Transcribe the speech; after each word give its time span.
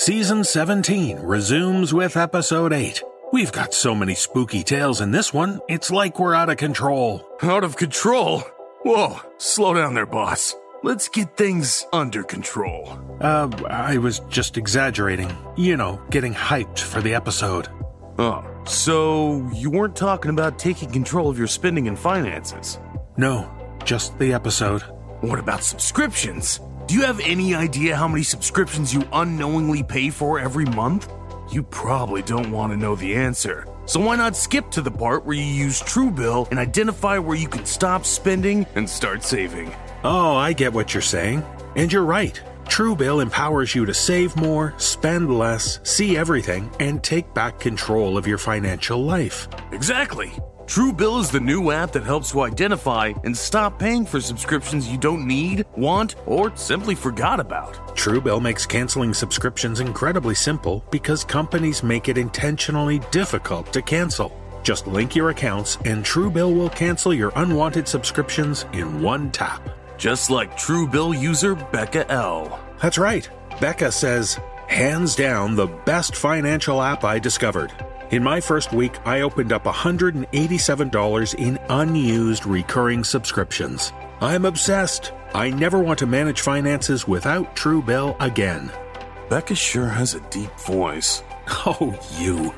Season 0.00 0.44
17 0.44 1.18
resumes 1.18 1.92
with 1.92 2.16
episode 2.16 2.72
8. 2.72 3.02
We've 3.32 3.50
got 3.50 3.74
so 3.74 3.96
many 3.96 4.14
spooky 4.14 4.62
tales 4.62 5.00
in 5.00 5.10
this 5.10 5.34
one, 5.34 5.60
it's 5.68 5.90
like 5.90 6.20
we're 6.20 6.36
out 6.36 6.48
of 6.48 6.56
control. 6.56 7.28
Out 7.42 7.64
of 7.64 7.76
control? 7.76 8.44
Whoa, 8.82 9.16
slow 9.38 9.74
down 9.74 9.94
there, 9.94 10.06
boss. 10.06 10.54
Let's 10.84 11.08
get 11.08 11.36
things 11.36 11.84
under 11.92 12.22
control. 12.22 12.96
Uh, 13.20 13.50
I 13.68 13.98
was 13.98 14.20
just 14.28 14.56
exaggerating. 14.56 15.36
You 15.56 15.76
know, 15.76 16.00
getting 16.10 16.32
hyped 16.32 16.78
for 16.78 17.00
the 17.00 17.14
episode. 17.14 17.66
Oh, 18.20 18.44
so 18.66 19.50
you 19.52 19.68
weren't 19.68 19.96
talking 19.96 20.30
about 20.30 20.60
taking 20.60 20.92
control 20.92 21.28
of 21.28 21.38
your 21.38 21.48
spending 21.48 21.88
and 21.88 21.98
finances? 21.98 22.78
No, 23.16 23.50
just 23.84 24.16
the 24.20 24.32
episode. 24.32 24.82
What 25.22 25.40
about 25.40 25.64
subscriptions? 25.64 26.60
Do 26.88 26.94
you 26.94 27.02
have 27.02 27.20
any 27.20 27.54
idea 27.54 27.94
how 27.94 28.08
many 28.08 28.22
subscriptions 28.22 28.94
you 28.94 29.06
unknowingly 29.12 29.82
pay 29.82 30.08
for 30.08 30.40
every 30.40 30.64
month? 30.64 31.12
You 31.52 31.62
probably 31.62 32.22
don't 32.22 32.50
want 32.50 32.72
to 32.72 32.78
know 32.78 32.96
the 32.96 33.14
answer. 33.14 33.66
So 33.84 34.00
why 34.00 34.16
not 34.16 34.34
skip 34.34 34.70
to 34.70 34.80
the 34.80 34.90
part 34.90 35.26
where 35.26 35.36
you 35.36 35.42
use 35.42 35.82
Truebill 35.82 36.48
and 36.48 36.58
identify 36.58 37.18
where 37.18 37.36
you 37.36 37.46
can 37.46 37.66
stop 37.66 38.06
spending 38.06 38.64
and 38.74 38.88
start 38.88 39.22
saving? 39.22 39.70
Oh, 40.02 40.34
I 40.34 40.54
get 40.54 40.72
what 40.72 40.94
you're 40.94 41.02
saying. 41.02 41.44
And 41.76 41.92
you're 41.92 42.04
right. 42.04 42.40
Truebill 42.64 43.20
empowers 43.20 43.74
you 43.74 43.84
to 43.84 43.92
save 43.92 44.34
more, 44.36 44.72
spend 44.78 45.30
less, 45.30 45.80
see 45.82 46.16
everything, 46.16 46.70
and 46.80 47.04
take 47.04 47.34
back 47.34 47.60
control 47.60 48.16
of 48.16 48.26
your 48.26 48.38
financial 48.38 49.04
life. 49.04 49.46
Exactly. 49.72 50.32
Truebill 50.68 51.18
is 51.18 51.30
the 51.30 51.40
new 51.40 51.70
app 51.70 51.92
that 51.92 52.02
helps 52.02 52.34
you 52.34 52.42
identify 52.42 53.14
and 53.24 53.34
stop 53.34 53.78
paying 53.78 54.04
for 54.04 54.20
subscriptions 54.20 54.86
you 54.86 54.98
don't 54.98 55.26
need, 55.26 55.64
want, 55.78 56.16
or 56.26 56.54
simply 56.58 56.94
forgot 56.94 57.40
about. 57.40 57.72
Truebill 57.96 58.42
makes 58.42 58.66
canceling 58.66 59.14
subscriptions 59.14 59.80
incredibly 59.80 60.34
simple 60.34 60.84
because 60.90 61.24
companies 61.24 61.82
make 61.82 62.10
it 62.10 62.18
intentionally 62.18 62.98
difficult 63.10 63.72
to 63.72 63.80
cancel. 63.80 64.30
Just 64.62 64.86
link 64.86 65.16
your 65.16 65.30
accounts, 65.30 65.78
and 65.86 66.04
Truebill 66.04 66.54
will 66.54 66.68
cancel 66.68 67.14
your 67.14 67.32
unwanted 67.36 67.88
subscriptions 67.88 68.66
in 68.74 69.00
one 69.00 69.30
tap. 69.30 69.66
Just 69.96 70.28
like 70.28 70.58
Truebill 70.58 71.18
user 71.18 71.54
Becca 71.54 72.10
L. 72.12 72.60
That's 72.82 72.98
right. 72.98 73.26
Becca 73.58 73.90
says, 73.90 74.38
hands 74.68 75.16
down, 75.16 75.56
the 75.56 75.66
best 75.66 76.14
financial 76.14 76.80
app 76.80 77.02
I 77.04 77.18
discovered. 77.18 77.72
In 78.10 78.22
my 78.22 78.40
first 78.40 78.72
week, 78.72 78.96
I 79.06 79.22
opened 79.22 79.52
up 79.52 79.64
$187 79.64 81.34
in 81.34 81.58
unused 81.68 82.46
recurring 82.46 83.04
subscriptions. 83.04 83.92
I'm 84.20 84.44
obsessed. 84.44 85.12
I 85.34 85.50
never 85.50 85.78
want 85.78 85.98
to 85.98 86.06
manage 86.06 86.40
finances 86.40 87.06
without 87.06 87.54
Truebill 87.54 88.16
again. 88.20 88.70
Becca 89.28 89.54
sure 89.54 89.88
has 89.88 90.14
a 90.14 90.20
deep 90.30 90.52
voice. 90.60 91.22
Oh, 91.64 91.98
you. 92.18 92.54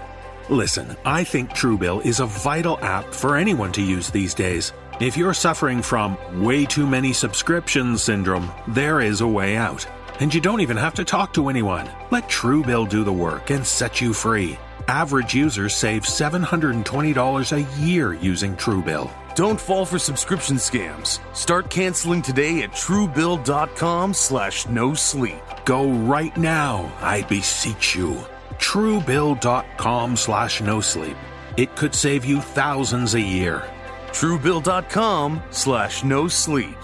Listen, 0.49 0.97
I 1.05 1.23
think 1.23 1.51
Truebill 1.51 2.05
is 2.05 2.19
a 2.19 2.27
vital 2.27 2.77
app 2.81 3.15
for 3.15 3.37
anyone 3.37 3.71
to 3.73 3.83
use 3.83 4.11
these 4.11 4.35
days. 4.35 4.73
If 5.01 5.17
you're 5.17 5.33
suffering 5.33 5.81
from 5.81 6.17
way 6.43 6.67
too 6.67 6.89
many 6.89 7.13
subscriptions 7.13 8.03
syndrome, 8.03 8.51
there 8.67 9.01
is 9.01 9.21
a 9.21 9.29
way 9.29 9.57
out. 9.57 9.87
And 10.21 10.35
you 10.35 10.41
don't 10.41 10.61
even 10.61 10.77
have 10.77 10.95
to 10.95 11.05
talk 11.05 11.33
to 11.35 11.49
anyone. 11.49 11.91
Let 12.11 12.29
Truebill 12.29 12.91
do 12.91 13.05
the 13.05 13.13
work 13.13 13.51
and 13.51 13.67
set 13.67 14.01
you 14.01 14.13
free. 14.13 14.59
Average 14.87 15.35
users 15.35 15.75
save 15.75 16.03
$720 16.03 17.53
a 17.53 17.81
year 17.81 18.13
using 18.13 18.55
Truebill. 18.55 19.11
Don't 19.35 19.61
fall 19.61 19.87
for 19.87 19.99
subscription 19.99 20.57
scams. 20.57 21.21
Start 21.35 21.71
canceling 21.71 22.21
today 22.21 22.63
at 22.63 22.73
truebill.com 22.73 24.13
slash 24.13 24.69
no 24.69 24.93
sleep. 24.93 25.41
Go 25.65 25.91
right 25.91 26.37
now, 26.37 26.93
I 27.01 27.23
beseech 27.23 27.95
you. 27.95 28.17
Truebill.com 28.59 30.17
slash 30.17 30.61
no 30.61 30.81
sleep. 30.81 31.17
It 31.57 31.75
could 31.77 31.95
save 31.95 32.27
you 32.27 32.41
thousands 32.41 33.15
a 33.15 33.21
year. 33.21 33.65
Truebill.com 34.09 35.43
slash 35.51 36.05
no 36.05 36.29
sleep. 36.29 36.77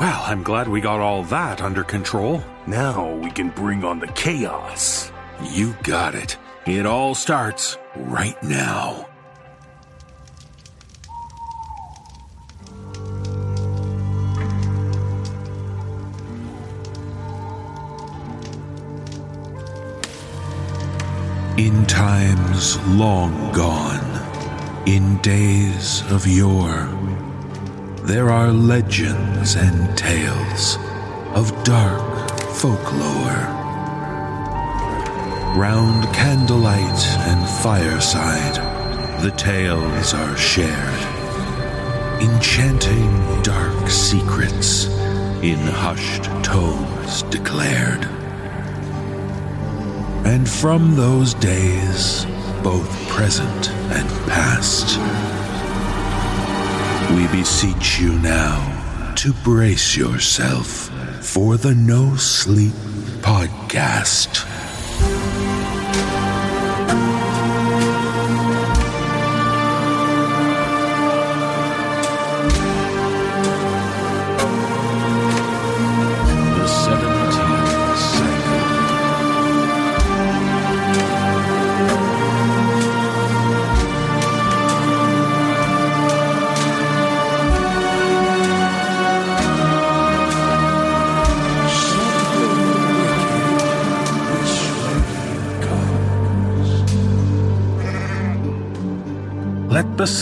Well, 0.00 0.22
I'm 0.24 0.42
glad 0.42 0.68
we 0.68 0.80
got 0.80 1.00
all 1.00 1.22
that 1.24 1.62
under 1.62 1.84
control. 1.84 2.42
Now 2.66 3.14
we 3.14 3.30
can 3.30 3.50
bring 3.50 3.84
on 3.84 4.00
the 4.00 4.08
chaos. 4.08 5.12
You 5.52 5.74
got 5.84 6.14
it. 6.14 6.36
It 6.66 6.84
all 6.84 7.14
starts 7.14 7.78
right 7.96 8.40
now. 8.42 9.08
In 21.56 21.86
times 21.86 22.80
long 22.88 23.52
gone, 23.52 24.04
in 24.86 25.18
days 25.18 26.02
of 26.10 26.26
yore, 26.26 26.88
there 28.04 28.28
are 28.28 28.52
legends 28.52 29.56
and 29.56 29.96
tales 29.96 30.76
of 31.34 31.50
dark 31.64 32.38
folklore. 32.52 33.48
Round 35.56 36.04
candlelight 36.14 37.02
and 37.28 37.48
fireside, 37.62 38.56
the 39.22 39.30
tales 39.30 40.12
are 40.12 40.36
shared, 40.36 41.00
enchanting 42.20 43.42
dark 43.42 43.88
secrets 43.88 44.84
in 45.42 45.56
hushed 45.56 46.24
tones 46.44 47.22
declared. 47.24 48.04
And 50.26 50.46
from 50.46 50.94
those 50.94 51.32
days, 51.32 52.26
both 52.62 53.08
present 53.08 53.70
and 53.70 54.08
past, 54.28 54.98
we 57.14 57.28
beseech 57.28 58.00
you 58.00 58.18
now 58.18 59.12
to 59.14 59.32
brace 59.44 59.96
yourself 59.96 60.90
for 61.24 61.56
the 61.56 61.72
No 61.72 62.16
Sleep 62.16 62.72
Podcast. 63.20 64.53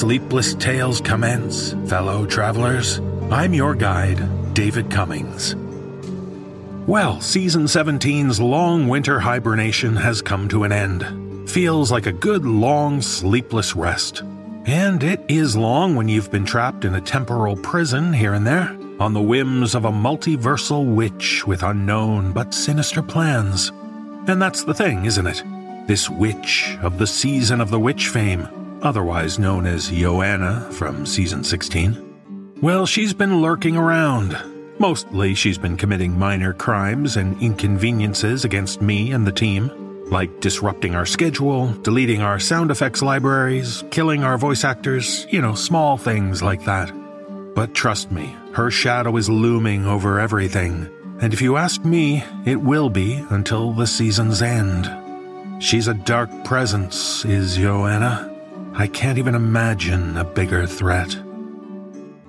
Sleepless 0.02 0.54
tales 0.56 1.00
commence, 1.00 1.74
fellow 1.86 2.26
travelers. 2.26 2.98
I'm 3.30 3.54
your 3.54 3.72
guide, 3.76 4.52
David 4.52 4.90
Cummings. 4.90 5.54
Well, 6.88 7.20
season 7.20 7.66
17's 7.66 8.40
long 8.40 8.88
winter 8.88 9.20
hibernation 9.20 9.94
has 9.94 10.20
come 10.20 10.48
to 10.48 10.64
an 10.64 10.72
end. 10.72 11.48
Feels 11.48 11.92
like 11.92 12.06
a 12.06 12.12
good 12.12 12.44
long 12.44 13.00
sleepless 13.00 13.76
rest. 13.76 14.24
And 14.66 15.04
it 15.04 15.24
is 15.28 15.56
long 15.56 15.94
when 15.94 16.08
you've 16.08 16.32
been 16.32 16.46
trapped 16.46 16.84
in 16.84 16.96
a 16.96 17.00
temporal 17.00 17.54
prison 17.54 18.12
here 18.12 18.34
and 18.34 18.44
there, 18.44 18.76
on 18.98 19.14
the 19.14 19.22
whims 19.22 19.76
of 19.76 19.84
a 19.84 19.92
multiversal 19.92 20.96
witch 20.96 21.46
with 21.46 21.62
unknown 21.62 22.32
but 22.32 22.52
sinister 22.52 23.02
plans. 23.02 23.70
And 24.26 24.42
that's 24.42 24.64
the 24.64 24.74
thing, 24.74 25.04
isn't 25.04 25.28
it? 25.28 25.44
This 25.86 26.10
witch 26.10 26.76
of 26.82 26.98
the 26.98 27.06
season 27.06 27.60
of 27.60 27.70
the 27.70 27.78
witch 27.78 28.08
fame, 28.08 28.48
otherwise 28.82 29.38
known 29.38 29.66
as 29.66 29.88
Joanna 29.88 30.68
from 30.72 31.06
season 31.06 31.42
16. 31.44 32.58
Well, 32.60 32.86
she's 32.86 33.14
been 33.14 33.40
lurking 33.40 33.76
around. 33.76 34.36
Mostly, 34.78 35.34
she's 35.34 35.58
been 35.58 35.76
committing 35.76 36.18
minor 36.18 36.52
crimes 36.52 37.16
and 37.16 37.40
inconveniences 37.42 38.44
against 38.44 38.82
me 38.82 39.12
and 39.12 39.26
the 39.26 39.32
team, 39.32 39.70
like 40.10 40.40
disrupting 40.40 40.94
our 40.94 41.06
schedule, 41.06 41.72
deleting 41.82 42.20
our 42.22 42.38
sound 42.38 42.70
effects 42.70 43.02
libraries, 43.02 43.84
killing 43.90 44.24
our 44.24 44.36
voice 44.38 44.64
actors, 44.64 45.26
you 45.30 45.40
know, 45.40 45.54
small 45.54 45.96
things 45.96 46.42
like 46.42 46.64
that. 46.64 46.92
But 47.54 47.74
trust 47.74 48.10
me, 48.10 48.34
her 48.54 48.70
shadow 48.70 49.16
is 49.16 49.28
looming 49.28 49.86
over 49.86 50.18
everything, 50.18 50.88
and 51.20 51.32
if 51.32 51.40
you 51.40 51.56
ask 51.56 51.84
me, 51.84 52.24
it 52.44 52.60
will 52.60 52.90
be 52.90 53.24
until 53.30 53.72
the 53.72 53.86
season's 53.86 54.42
end. 54.42 54.90
She's 55.62 55.86
a 55.86 55.94
dark 55.94 56.30
presence, 56.44 57.24
is 57.24 57.56
Joanna. 57.56 58.31
I 58.74 58.86
can't 58.86 59.18
even 59.18 59.34
imagine 59.34 60.16
a 60.16 60.24
bigger 60.24 60.66
threat. 60.66 61.16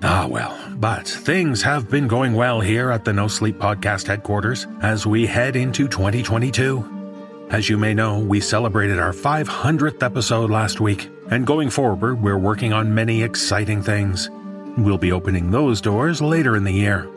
Ah, 0.02 0.26
well, 0.28 0.54
but 0.76 1.08
things 1.08 1.62
have 1.62 1.90
been 1.90 2.06
going 2.06 2.34
well 2.34 2.60
here 2.60 2.90
at 2.90 3.04
the 3.04 3.12
No 3.12 3.28
Sleep 3.28 3.56
Podcast 3.56 4.06
headquarters 4.06 4.66
as 4.82 5.06
we 5.06 5.24
head 5.24 5.56
into 5.56 5.88
2022. 5.88 7.46
As 7.50 7.70
you 7.70 7.78
may 7.78 7.94
know, 7.94 8.18
we 8.18 8.40
celebrated 8.40 8.98
our 8.98 9.12
500th 9.12 10.02
episode 10.02 10.50
last 10.50 10.80
week, 10.80 11.08
and 11.30 11.46
going 11.46 11.70
forward, 11.70 12.22
we're 12.22 12.36
working 12.36 12.74
on 12.74 12.94
many 12.94 13.22
exciting 13.22 13.82
things. 13.82 14.28
We'll 14.76 14.98
be 14.98 15.12
opening 15.12 15.50
those 15.50 15.80
doors 15.80 16.20
later 16.20 16.56
in 16.56 16.64
the 16.64 16.72
year. 16.72 17.08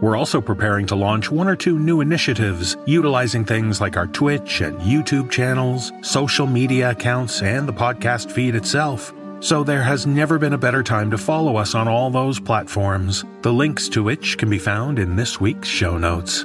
We're 0.00 0.16
also 0.16 0.40
preparing 0.40 0.86
to 0.86 0.94
launch 0.94 1.30
one 1.30 1.48
or 1.48 1.56
two 1.56 1.78
new 1.78 2.00
initiatives 2.00 2.76
utilizing 2.86 3.44
things 3.44 3.80
like 3.80 3.96
our 3.96 4.06
Twitch 4.06 4.60
and 4.60 4.78
YouTube 4.80 5.30
channels, 5.30 5.92
social 6.02 6.46
media 6.46 6.90
accounts, 6.90 7.42
and 7.42 7.68
the 7.68 7.72
podcast 7.72 8.30
feed 8.30 8.54
itself. 8.54 9.12
So 9.40 9.62
there 9.64 9.82
has 9.82 10.06
never 10.06 10.38
been 10.38 10.54
a 10.54 10.58
better 10.58 10.82
time 10.82 11.10
to 11.10 11.18
follow 11.18 11.56
us 11.56 11.74
on 11.74 11.88
all 11.88 12.10
those 12.10 12.40
platforms, 12.40 13.24
the 13.42 13.52
links 13.52 13.88
to 13.90 14.02
which 14.02 14.38
can 14.38 14.50
be 14.50 14.58
found 14.58 14.98
in 14.98 15.16
this 15.16 15.40
week's 15.40 15.68
show 15.68 15.98
notes. 15.98 16.44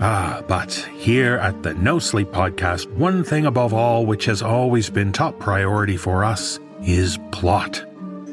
Ah, 0.00 0.42
but 0.48 0.72
here 0.96 1.36
at 1.36 1.62
the 1.62 1.74
No 1.74 1.98
Sleep 1.98 2.28
Podcast, 2.28 2.90
one 2.92 3.22
thing 3.22 3.44
above 3.44 3.74
all 3.74 4.06
which 4.06 4.24
has 4.24 4.40
always 4.40 4.88
been 4.88 5.12
top 5.12 5.38
priority 5.38 5.96
for 5.96 6.24
us 6.24 6.58
is 6.82 7.18
plot. 7.32 7.84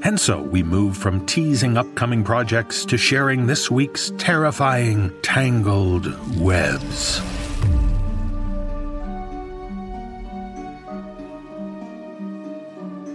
And 0.08 0.18
so 0.18 0.42
we 0.42 0.64
move 0.64 0.96
from 0.96 1.26
teasing 1.26 1.76
upcoming 1.76 2.24
projects 2.24 2.86
to 2.86 2.98
sharing 2.98 3.46
this 3.46 3.70
week's 3.70 4.14
terrifying 4.18 5.12
tangled 5.22 6.08
webs. 6.40 7.20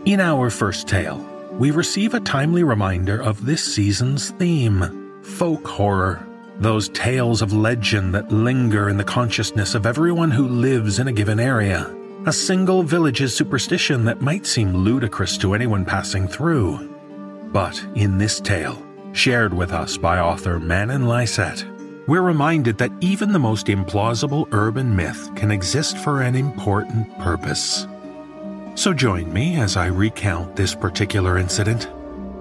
In 0.04 0.20
our 0.20 0.50
first 0.50 0.86
tale, 0.86 1.16
we 1.52 1.70
receive 1.70 2.12
a 2.12 2.20
timely 2.20 2.62
reminder 2.62 3.22
of 3.22 3.46
this 3.46 3.64
season's 3.64 4.28
theme 4.32 5.18
folk 5.22 5.66
horror. 5.66 6.22
Those 6.58 6.90
tales 6.90 7.40
of 7.40 7.54
legend 7.54 8.14
that 8.14 8.30
linger 8.30 8.90
in 8.90 8.98
the 8.98 9.04
consciousness 9.04 9.74
of 9.74 9.86
everyone 9.86 10.30
who 10.30 10.46
lives 10.46 10.98
in 10.98 11.08
a 11.08 11.12
given 11.12 11.40
area. 11.40 11.90
A 12.24 12.32
single 12.32 12.84
village's 12.84 13.34
superstition 13.34 14.04
that 14.04 14.20
might 14.20 14.46
seem 14.46 14.76
ludicrous 14.76 15.36
to 15.38 15.54
anyone 15.54 15.84
passing 15.84 16.28
through. 16.28 16.88
But 17.52 17.84
in 17.96 18.16
this 18.16 18.38
tale, 18.38 18.80
shared 19.10 19.52
with 19.52 19.72
us 19.72 19.96
by 19.96 20.20
author 20.20 20.60
Manen 20.60 21.06
Lyset, 21.06 21.66
we're 22.06 22.22
reminded 22.22 22.78
that 22.78 22.92
even 23.00 23.32
the 23.32 23.40
most 23.40 23.66
implausible 23.66 24.46
urban 24.52 24.94
myth 24.94 25.34
can 25.34 25.50
exist 25.50 25.98
for 25.98 26.22
an 26.22 26.36
important 26.36 27.18
purpose. 27.18 27.88
So 28.76 28.94
join 28.94 29.32
me 29.32 29.56
as 29.56 29.76
I 29.76 29.86
recount 29.86 30.54
this 30.54 30.76
particular 30.76 31.38
incident. 31.38 31.88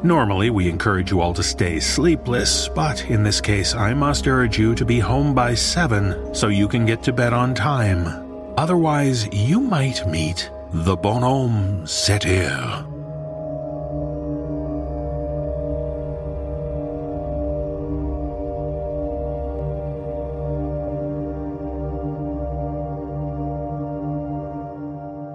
Normally, 0.04 0.52
we 0.52 0.70
encourage 0.70 1.10
you 1.10 1.22
all 1.22 1.34
to 1.34 1.42
stay 1.42 1.80
sleepless, 1.80 2.68
but 2.68 3.04
in 3.06 3.24
this 3.24 3.42
case, 3.42 3.74
I 3.74 3.96
must 3.96 4.28
urge 4.28 4.60
you 4.60 4.76
to 4.76 4.86
be 4.86 5.00
home 5.00 5.34
by 5.34 5.56
7 5.56 6.36
so 6.36 6.50
you 6.50 6.68
can 6.68 6.86
get 6.86 7.02
to 7.02 7.12
bed 7.12 7.34
on 7.34 7.56
time. 7.56 8.21
Otherwise, 8.62 9.28
you 9.34 9.60
might 9.60 10.06
meet 10.06 10.52
the 10.72 10.96
bonhomme 10.96 11.82
sept 11.84 12.26
heures. 12.26 12.86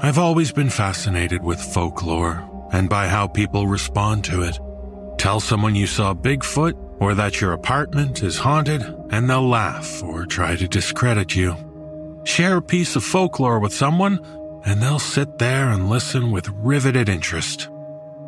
I've 0.05 0.19
always 0.19 0.53
been 0.53 0.71
fascinated 0.71 1.43
with 1.43 1.61
folklore 1.61 2.49
and 2.73 2.89
by 2.89 3.09
how 3.09 3.27
people 3.27 3.67
respond 3.67 4.23
to 4.27 4.43
it. 4.43 4.61
Tell 5.19 5.41
someone 5.41 5.75
you 5.75 5.89
saw 5.89 6.15
Bigfoot 6.15 6.75
or 7.01 7.17
that 7.17 7.41
your 7.41 7.55
apartment 7.55 8.23
is 8.23 8.39
haunted, 8.39 8.83
and 9.11 9.29
they'll 9.29 9.49
laugh 9.49 10.01
or 10.05 10.27
try 10.27 10.55
to 10.55 10.69
discredit 10.69 11.35
you. 11.35 11.66
Share 12.27 12.57
a 12.57 12.63
piece 12.63 12.97
of 12.97 13.05
folklore 13.05 13.61
with 13.61 13.73
someone, 13.73 14.19
and 14.65 14.83
they'll 14.83 14.99
sit 14.99 15.39
there 15.39 15.71
and 15.71 15.89
listen 15.89 16.33
with 16.33 16.49
riveted 16.55 17.09
interest. 17.09 17.69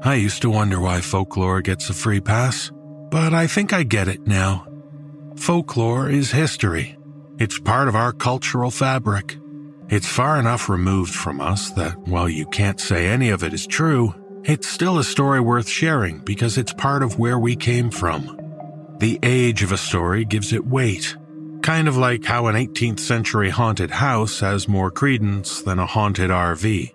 I 0.03 0.15
used 0.15 0.41
to 0.43 0.51
wonder 0.51 0.79
why 0.79 1.01
folklore 1.01 1.63
gets 1.63 1.91
a 1.91 1.95
free 1.95 2.21
pass, 2.21 2.71
but 3.11 3.35
I 3.35 3.49
think 3.49 3.73
I 3.73 3.83
get 3.83 4.07
it 4.07 4.25
now. 4.25 4.69
Folklore 5.35 6.09
is 6.09 6.31
history. 6.31 6.97
It's 7.41 7.59
part 7.59 7.89
of 7.89 7.97
our 7.97 8.13
cultural 8.13 8.71
fabric. 8.71 9.37
It's 9.89 10.07
far 10.07 10.39
enough 10.39 10.69
removed 10.69 11.13
from 11.13 11.41
us 11.41 11.73
that 11.73 11.99
while 12.07 12.29
you 12.29 12.47
can't 12.47 12.79
say 12.79 13.09
any 13.09 13.31
of 13.31 13.43
it 13.43 13.53
is 13.53 13.67
true, 13.67 14.15
it's 14.45 14.69
still 14.69 14.99
a 14.99 15.05
story 15.05 15.41
worth 15.41 15.69
sharing 15.69 16.21
because 16.21 16.57
it's 16.57 16.73
part 16.73 17.03
of 17.03 17.19
where 17.19 17.39
we 17.39 17.57
came 17.57 17.91
from. 17.91 18.39
The 18.99 19.19
age 19.25 19.65
of 19.65 19.73
a 19.73 19.77
story 19.77 20.25
gives 20.25 20.53
it 20.53 20.65
weight, 20.65 21.17
kind 21.63 21.89
of 21.89 21.97
like 21.97 22.25
how 22.25 22.47
an 22.47 22.55
18th 22.55 23.01
century 23.01 23.51
haunted 23.51 23.91
house 23.91 24.41
has 24.41 24.69
more 24.69 24.91
credence 24.91 25.63
than 25.63 25.79
a 25.79 25.87
haunted 25.87 26.31
RV. 26.31 26.95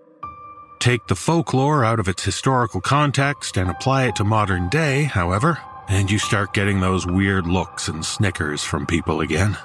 Take 0.80 1.07
the 1.07 1.15
folklore 1.15 1.86
out 1.86 2.00
of 2.00 2.07
its 2.07 2.24
historical 2.24 2.81
context 2.81 3.57
and 3.57 3.69
apply 3.69 4.06
it 4.07 4.15
to 4.18 4.24
modern 4.24 4.69
day, 4.69 5.04
however, 5.04 5.60
and 5.88 6.12
you 6.12 6.19
start 6.19 6.54
getting 6.54 6.81
those 6.81 7.07
weird 7.07 7.48
looks 7.48 7.88
and 7.88 8.06
snickers 8.06 8.63
from 8.63 8.86
people 8.86 9.21
again. 9.21 9.57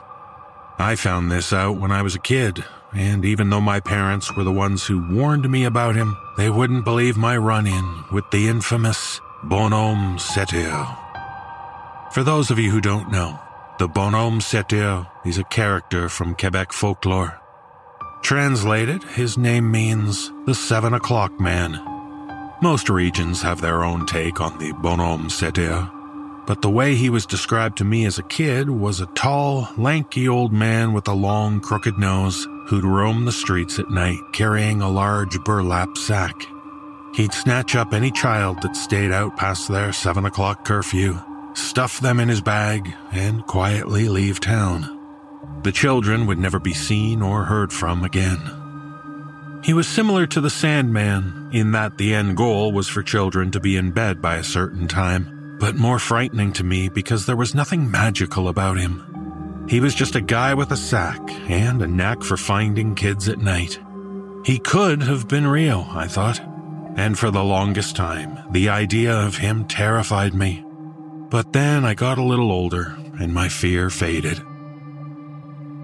I 0.79 0.95
found 0.95 1.31
this 1.31 1.53
out 1.53 1.79
when 1.79 1.91
I 1.91 2.03
was 2.03 2.15
a 2.15 2.21
kid, 2.21 2.65
and 2.93 3.25
even 3.25 3.51
though 3.51 3.61
my 3.61 3.81
parents 3.81 4.37
were 4.37 4.45
the 4.45 4.53
ones 4.53 4.87
who 4.87 5.13
warned 5.13 5.51
me 5.51 5.65
about 5.65 5.97
him, 5.97 6.17
they 6.37 6.51
wouldn't 6.51 6.85
believe 6.85 7.17
my 7.17 7.37
run 7.37 7.67
in 7.67 8.05
with 8.13 8.31
the 8.31 8.47
infamous 8.49 9.21
Bonhomme 9.43 10.19
Sept 10.19 10.51
Heures. 10.51 12.15
For 12.15 12.23
those 12.23 12.51
of 12.51 12.59
you 12.59 12.71
who 12.71 12.81
don't 12.81 13.11
know, 13.11 13.39
the 13.79 13.87
Bonhomme 13.87 14.41
Sept 14.41 14.73
Heures 14.73 15.07
is 15.25 15.39
a 15.39 15.45
character 15.45 16.09
from 16.09 16.35
Quebec 16.35 16.73
folklore. 16.73 17.41
Translated, 18.23 19.05
his 19.05 19.39
name 19.39 19.71
means 19.71 20.33
the 20.47 20.55
Seven 20.55 20.95
O'Clock 20.95 21.39
Man. 21.39 21.81
Most 22.61 22.91
regions 22.91 23.41
have 23.43 23.61
their 23.61 23.85
own 23.85 24.05
take 24.05 24.41
on 24.41 24.59
the 24.59 24.73
Bonhomme 24.73 25.29
Sept 25.29 25.59
Heures, 25.59 25.89
but 26.45 26.61
the 26.61 26.71
way 26.71 26.97
he 26.97 27.09
was 27.09 27.25
described 27.25 27.79
to 27.79 27.85
me 27.85 28.05
as 28.05 28.19
a 28.19 28.25
kid 28.25 28.69
was 28.69 29.01
a 29.01 29.07
tall, 29.15 29.69
lanky 29.77 30.27
old 30.27 30.53
man 30.53 30.93
with 30.93 31.07
a 31.07 31.13
long, 31.13 31.61
crooked 31.61 31.99
nose 31.99 32.49
who'd 32.67 32.85
roam 32.85 33.27
the 33.27 33.33
streets 33.33 33.79
at 33.79 33.91
night 33.91 34.19
carrying 34.33 34.83
a 34.83 34.91
large 34.91 35.39
burlap 35.45 35.97
sack. 35.97 36.35
He'd 37.15 37.33
snatch 37.33 37.77
up 37.77 37.95
any 37.95 38.11
child 38.11 38.61
that 38.63 38.75
stayed 38.75 39.13
out 39.13 39.37
past 39.37 39.69
their 39.69 39.93
seven 39.93 40.25
o'clock 40.25 40.65
curfew, 40.65 41.21
stuff 41.55 42.01
them 42.01 42.21
in 42.21 42.29
his 42.29 42.41
bag, 42.41 42.95
and 43.13 43.47
quietly 43.47 44.09
leave 44.09 44.41
town. 44.41 44.95
The 45.63 45.73
children 45.73 46.27
would 46.27 46.39
never 46.39 46.59
be 46.59 46.75
seen 46.75 47.23
or 47.23 47.45
heard 47.45 47.73
from 47.73 48.05
again. 48.05 48.41
He 49.65 49.75
was 49.75 49.89
similar 49.89 50.27
to 50.29 50.41
the 50.41 50.51
Sandman 50.51 51.51
in 51.53 51.73
that 51.73 51.99
the 51.99 52.15
end 52.15 52.37
goal 52.37 52.73
was 52.73 52.89
for 52.89 53.03
children 53.03 53.51
to 53.51 53.61
be 53.61 53.77
in 53.77 53.91
bed 53.91 54.23
by 54.23 54.37
a 54.37 54.45
certain 54.45 54.87
time 54.87 55.39
but 55.59 55.77
more 55.77 55.99
frightening 55.99 56.53
to 56.55 56.65
me 56.65 56.89
because 56.89 57.27
there 57.27 57.37
was 57.37 57.55
nothing 57.55 57.91
magical 57.91 58.49
about 58.49 58.79
him. 58.79 59.67
He 59.69 59.81
was 59.81 59.95
just 59.95 60.15
a 60.15 60.21
guy 60.21 60.55
with 60.55 60.71
a 60.71 60.77
sack 60.77 61.21
and 61.51 61.83
a 61.83 61.87
knack 61.87 62.23
for 62.23 62.37
finding 62.37 62.95
kids 62.95 63.29
at 63.29 63.39
night. 63.39 63.79
He 64.45 64.59
could 64.59 65.03
have 65.03 65.29
been 65.29 65.47
real, 65.47 65.87
I 65.91 66.07
thought, 66.07 66.41
and 66.97 67.19
for 67.19 67.31
the 67.31 67.45
longest 67.45 67.97
time, 67.97 68.39
the 68.51 68.69
idea 68.69 69.15
of 69.15 69.37
him 69.37 69.67
terrified 69.67 70.33
me. 70.33 70.65
But 71.31 71.53
then 71.53 71.85
I 71.85 71.95
got 71.95 72.19
a 72.19 72.23
little 72.23 72.51
older 72.51 72.97
and 73.21 73.35
my 73.35 73.49
fear 73.49 73.91
faded. 73.91 74.41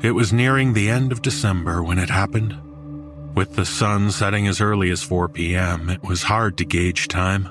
It 0.03 0.13
was 0.13 0.33
nearing 0.33 0.73
the 0.73 0.89
end 0.89 1.13
of 1.13 1.23
December 1.23 1.83
when 1.83 1.99
it 1.99 2.11
happened. 2.11 2.59
With 3.35 3.55
the 3.55 3.67
sun 3.67 4.11
setting 4.11 4.47
as 4.47 4.61
early 4.61 4.91
as 4.91 5.03
4 5.03 5.29
p.m., 5.29 5.91
it 5.91 6.03
was 6.03 6.23
hard 6.23 6.57
to 6.59 6.65
gauge 6.65 7.09
time. 7.09 7.49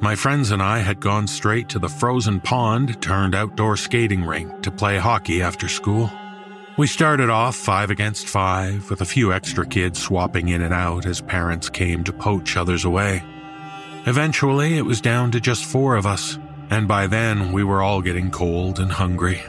My 0.00 0.14
friends 0.14 0.52
and 0.52 0.62
I 0.62 0.78
had 0.78 1.00
gone 1.00 1.26
straight 1.26 1.68
to 1.70 1.78
the 1.78 1.88
frozen 1.88 2.40
pond 2.40 3.02
turned 3.02 3.34
outdoor 3.34 3.76
skating 3.76 4.24
rink 4.24 4.62
to 4.62 4.70
play 4.70 4.96
hockey 4.96 5.42
after 5.42 5.68
school. 5.68 6.10
We 6.76 6.86
started 6.86 7.30
off 7.30 7.56
five 7.56 7.90
against 7.90 8.28
five, 8.28 8.88
with 8.88 9.00
a 9.00 9.06
few 9.06 9.32
extra 9.32 9.66
kids 9.66 10.00
swapping 10.00 10.48
in 10.48 10.62
and 10.62 10.72
out 10.72 11.04
as 11.04 11.20
parents 11.20 11.68
came 11.68 12.04
to 12.04 12.12
poach 12.12 12.56
others 12.56 12.84
away. 12.84 13.24
Eventually, 14.06 14.78
it 14.78 14.86
was 14.86 15.00
down 15.00 15.32
to 15.32 15.40
just 15.40 15.64
four 15.64 15.96
of 15.96 16.06
us, 16.06 16.38
and 16.70 16.88
by 16.88 17.06
then 17.06 17.52
we 17.52 17.64
were 17.64 17.82
all 17.82 18.02
getting 18.02 18.30
cold 18.30 18.78
and 18.78 18.92
hungry. 18.92 19.42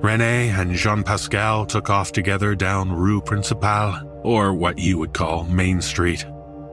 Rene 0.00 0.50
and 0.50 0.74
Jean 0.74 1.02
Pascal 1.02 1.66
took 1.66 1.90
off 1.90 2.12
together 2.12 2.54
down 2.54 2.92
Rue 2.92 3.20
Principale, 3.20 4.00
or 4.22 4.54
what 4.54 4.78
you 4.78 4.98
would 4.98 5.12
call 5.12 5.44
Main 5.44 5.80
Street, 5.80 6.24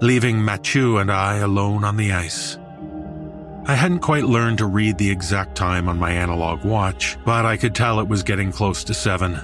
leaving 0.01 0.43
Mathieu 0.43 0.97
and 0.97 1.11
I 1.11 1.37
alone 1.37 1.83
on 1.83 1.97
the 1.97 2.11
ice. 2.11 2.57
I 3.67 3.73
hadn't 3.73 3.99
quite 3.99 4.25
learned 4.25 4.59
to 4.59 4.67
read 4.67 4.99
the 4.99 5.09
exact 5.09 5.55
time 5.55 5.89
on 5.89 5.97
my 5.97 6.11
analog 6.11 6.63
watch, 6.63 7.17
but 7.25 7.47
I 7.47 7.57
could 7.57 7.73
tell 7.73 7.99
it 7.99 8.07
was 8.07 8.21
getting 8.21 8.51
close 8.51 8.83
to 8.83 8.93
seven. 8.93 9.39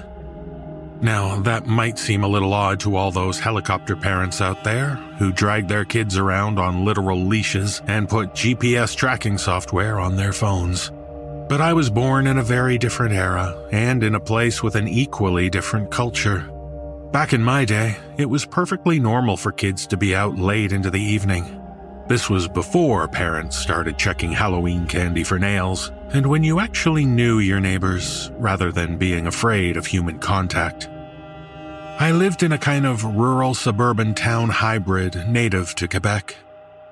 Now, 1.02 1.40
that 1.40 1.66
might 1.66 1.98
seem 1.98 2.22
a 2.22 2.28
little 2.28 2.54
odd 2.54 2.78
to 2.80 2.94
all 2.94 3.10
those 3.10 3.40
helicopter 3.40 3.96
parents 3.96 4.40
out 4.40 4.62
there 4.62 4.94
who 5.18 5.32
drag 5.32 5.66
their 5.66 5.84
kids 5.84 6.16
around 6.16 6.60
on 6.60 6.84
literal 6.84 7.18
leashes 7.18 7.82
and 7.88 8.08
put 8.08 8.34
GPS 8.34 8.94
tracking 8.94 9.36
software 9.36 9.98
on 9.98 10.14
their 10.14 10.32
phones. 10.32 10.92
But 11.48 11.60
I 11.60 11.72
was 11.72 11.90
born 11.90 12.28
in 12.28 12.38
a 12.38 12.42
very 12.42 12.78
different 12.78 13.14
era 13.14 13.68
and 13.72 14.04
in 14.04 14.14
a 14.14 14.20
place 14.20 14.62
with 14.62 14.76
an 14.76 14.86
equally 14.86 15.50
different 15.50 15.90
culture. 15.90 16.48
Back 17.10 17.32
in 17.32 17.42
my 17.42 17.64
day, 17.64 17.96
it 18.16 18.26
was 18.26 18.46
perfectly 18.46 19.00
normal 19.00 19.36
for 19.36 19.50
kids 19.50 19.88
to 19.88 19.96
be 19.96 20.14
out 20.14 20.38
late 20.38 20.72
into 20.72 20.88
the 20.88 21.02
evening. 21.02 21.61
This 22.08 22.28
was 22.28 22.48
before 22.48 23.06
parents 23.08 23.56
started 23.56 23.96
checking 23.96 24.32
Halloween 24.32 24.86
candy 24.86 25.24
for 25.24 25.38
nails, 25.38 25.92
and 26.12 26.26
when 26.26 26.42
you 26.42 26.60
actually 26.60 27.04
knew 27.04 27.38
your 27.38 27.60
neighbors 27.60 28.30
rather 28.34 28.72
than 28.72 28.98
being 28.98 29.26
afraid 29.26 29.76
of 29.76 29.86
human 29.86 30.18
contact. 30.18 30.88
I 31.98 32.10
lived 32.10 32.42
in 32.42 32.52
a 32.52 32.58
kind 32.58 32.86
of 32.86 33.04
rural 33.04 33.54
suburban 33.54 34.14
town 34.14 34.48
hybrid 34.48 35.28
native 35.28 35.74
to 35.76 35.86
Quebec. 35.86 36.36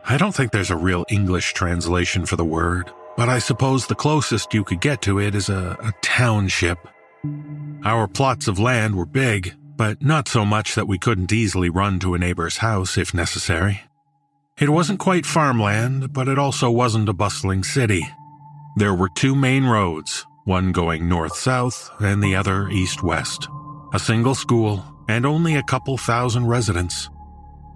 I 0.04 0.16
don't 0.16 0.34
think 0.34 0.52
there's 0.52 0.70
a 0.70 0.76
real 0.76 1.04
English 1.08 1.54
translation 1.54 2.24
for 2.24 2.36
the 2.36 2.44
word, 2.44 2.90
but 3.16 3.28
I 3.28 3.40
suppose 3.40 3.86
the 3.86 3.94
closest 3.94 4.54
you 4.54 4.62
could 4.62 4.80
get 4.80 5.02
to 5.02 5.18
it 5.18 5.34
is 5.34 5.48
a, 5.48 5.76
a 5.82 5.92
township. 6.02 6.78
Our 7.84 8.06
plots 8.06 8.46
of 8.46 8.58
land 8.58 8.94
were 8.94 9.06
big, 9.06 9.54
but 9.76 10.02
not 10.02 10.28
so 10.28 10.44
much 10.44 10.76
that 10.76 10.86
we 10.86 10.98
couldn't 10.98 11.32
easily 11.32 11.68
run 11.68 11.98
to 12.00 12.14
a 12.14 12.18
neighbor's 12.18 12.58
house 12.58 12.96
if 12.96 13.12
necessary. 13.12 13.82
It 14.60 14.68
wasn't 14.68 15.00
quite 15.00 15.24
farmland, 15.24 16.12
but 16.12 16.28
it 16.28 16.38
also 16.38 16.70
wasn't 16.70 17.08
a 17.08 17.14
bustling 17.14 17.64
city. 17.64 18.06
There 18.76 18.94
were 18.94 19.08
two 19.08 19.34
main 19.34 19.64
roads, 19.64 20.26
one 20.44 20.72
going 20.72 21.08
north 21.08 21.34
south 21.34 21.90
and 21.98 22.22
the 22.22 22.36
other 22.36 22.68
east 22.68 23.02
west. 23.02 23.48
A 23.94 23.98
single 23.98 24.34
school, 24.34 24.84
and 25.08 25.24
only 25.24 25.56
a 25.56 25.62
couple 25.62 25.96
thousand 25.96 26.46
residents. 26.46 27.08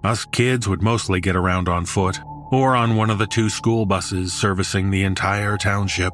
Us 0.03 0.25
kids 0.25 0.67
would 0.67 0.83
mostly 0.83 1.19
get 1.19 1.35
around 1.35 1.67
on 1.67 1.85
foot, 1.85 2.19
or 2.51 2.75
on 2.75 2.95
one 2.95 3.09
of 3.09 3.17
the 3.17 3.25
two 3.25 3.49
school 3.49 3.87
buses 3.87 4.31
servicing 4.31 4.91
the 4.91 5.05
entire 5.05 5.57
township. 5.57 6.13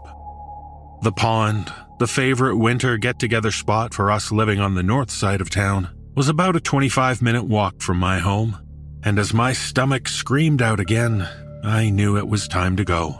The 1.01 1.11
pond, 1.11 1.69
the 1.99 2.07
favorite 2.07 2.55
winter 2.55 2.97
get 2.97 3.19
together 3.19 3.51
spot 3.51 3.93
for 3.93 4.09
us 4.09 4.31
living 4.31 4.61
on 4.61 4.75
the 4.75 4.83
north 4.83 5.11
side 5.11 5.41
of 5.41 5.49
town, 5.49 5.89
was 6.15 6.29
about 6.29 6.55
a 6.55 6.61
25 6.61 7.21
minute 7.21 7.43
walk 7.43 7.81
from 7.81 7.97
my 7.97 8.19
home 8.19 8.57
and 9.03 9.17
as 9.17 9.33
my 9.33 9.53
stomach 9.53 10.07
screamed 10.07 10.61
out 10.61 10.79
again, 10.79 11.27
I 11.63 11.89
knew 11.89 12.17
it 12.17 12.27
was 12.27 12.47
time 12.47 12.75
to 12.77 12.83
go. 12.83 13.19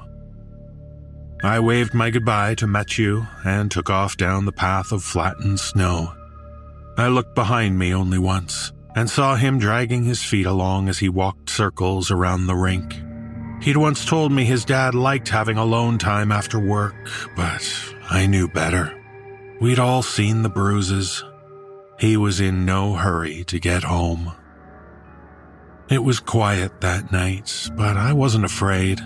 I 1.43 1.59
waved 1.59 1.93
my 1.93 2.11
goodbye 2.11 2.55
to 2.55 2.67
Mathieu 2.67 3.25
and 3.43 3.71
took 3.71 3.89
off 3.89 4.15
down 4.15 4.45
the 4.45 4.51
path 4.51 4.91
of 4.91 5.03
flattened 5.03 5.59
snow. 5.59 6.13
I 6.97 7.07
looked 7.07 7.33
behind 7.33 7.79
me 7.79 7.93
only 7.93 8.19
once 8.19 8.71
and 8.95 9.09
saw 9.09 9.35
him 9.35 9.57
dragging 9.57 10.03
his 10.03 10.21
feet 10.21 10.45
along 10.45 10.89
as 10.89 11.00
he 11.00 11.09
walked 11.09 11.50
circles 11.50 12.11
around 12.11 12.45
the 12.45 12.55
rink. 12.55 12.95
He'd 13.61 13.77
once 13.77 14.05
told 14.05 14.31
me 14.31 14.43
his 14.43 14.65
dad 14.65 14.93
liked 14.95 15.29
having 15.29 15.57
alone 15.57 15.97
time 15.97 16.31
after 16.31 16.59
work, 16.59 16.95
but 17.35 17.67
I 18.09 18.25
knew 18.25 18.47
better. 18.47 18.95
We'd 19.59 19.79
all 19.79 20.01
seen 20.01 20.41
the 20.41 20.50
bruises. 20.50 21.23
He 22.00 22.17
was 22.17 22.39
in 22.39 22.65
no 22.65 22.93
hurry 22.93 23.43
to 23.45 23.59
get 23.59 23.83
home. 23.83 24.33
It 25.91 26.05
was 26.05 26.21
quiet 26.21 26.79
that 26.79 27.12
night, 27.12 27.69
but 27.75 27.98
I 27.98 28.13
wasn't 28.13 28.45
afraid. 28.45 29.01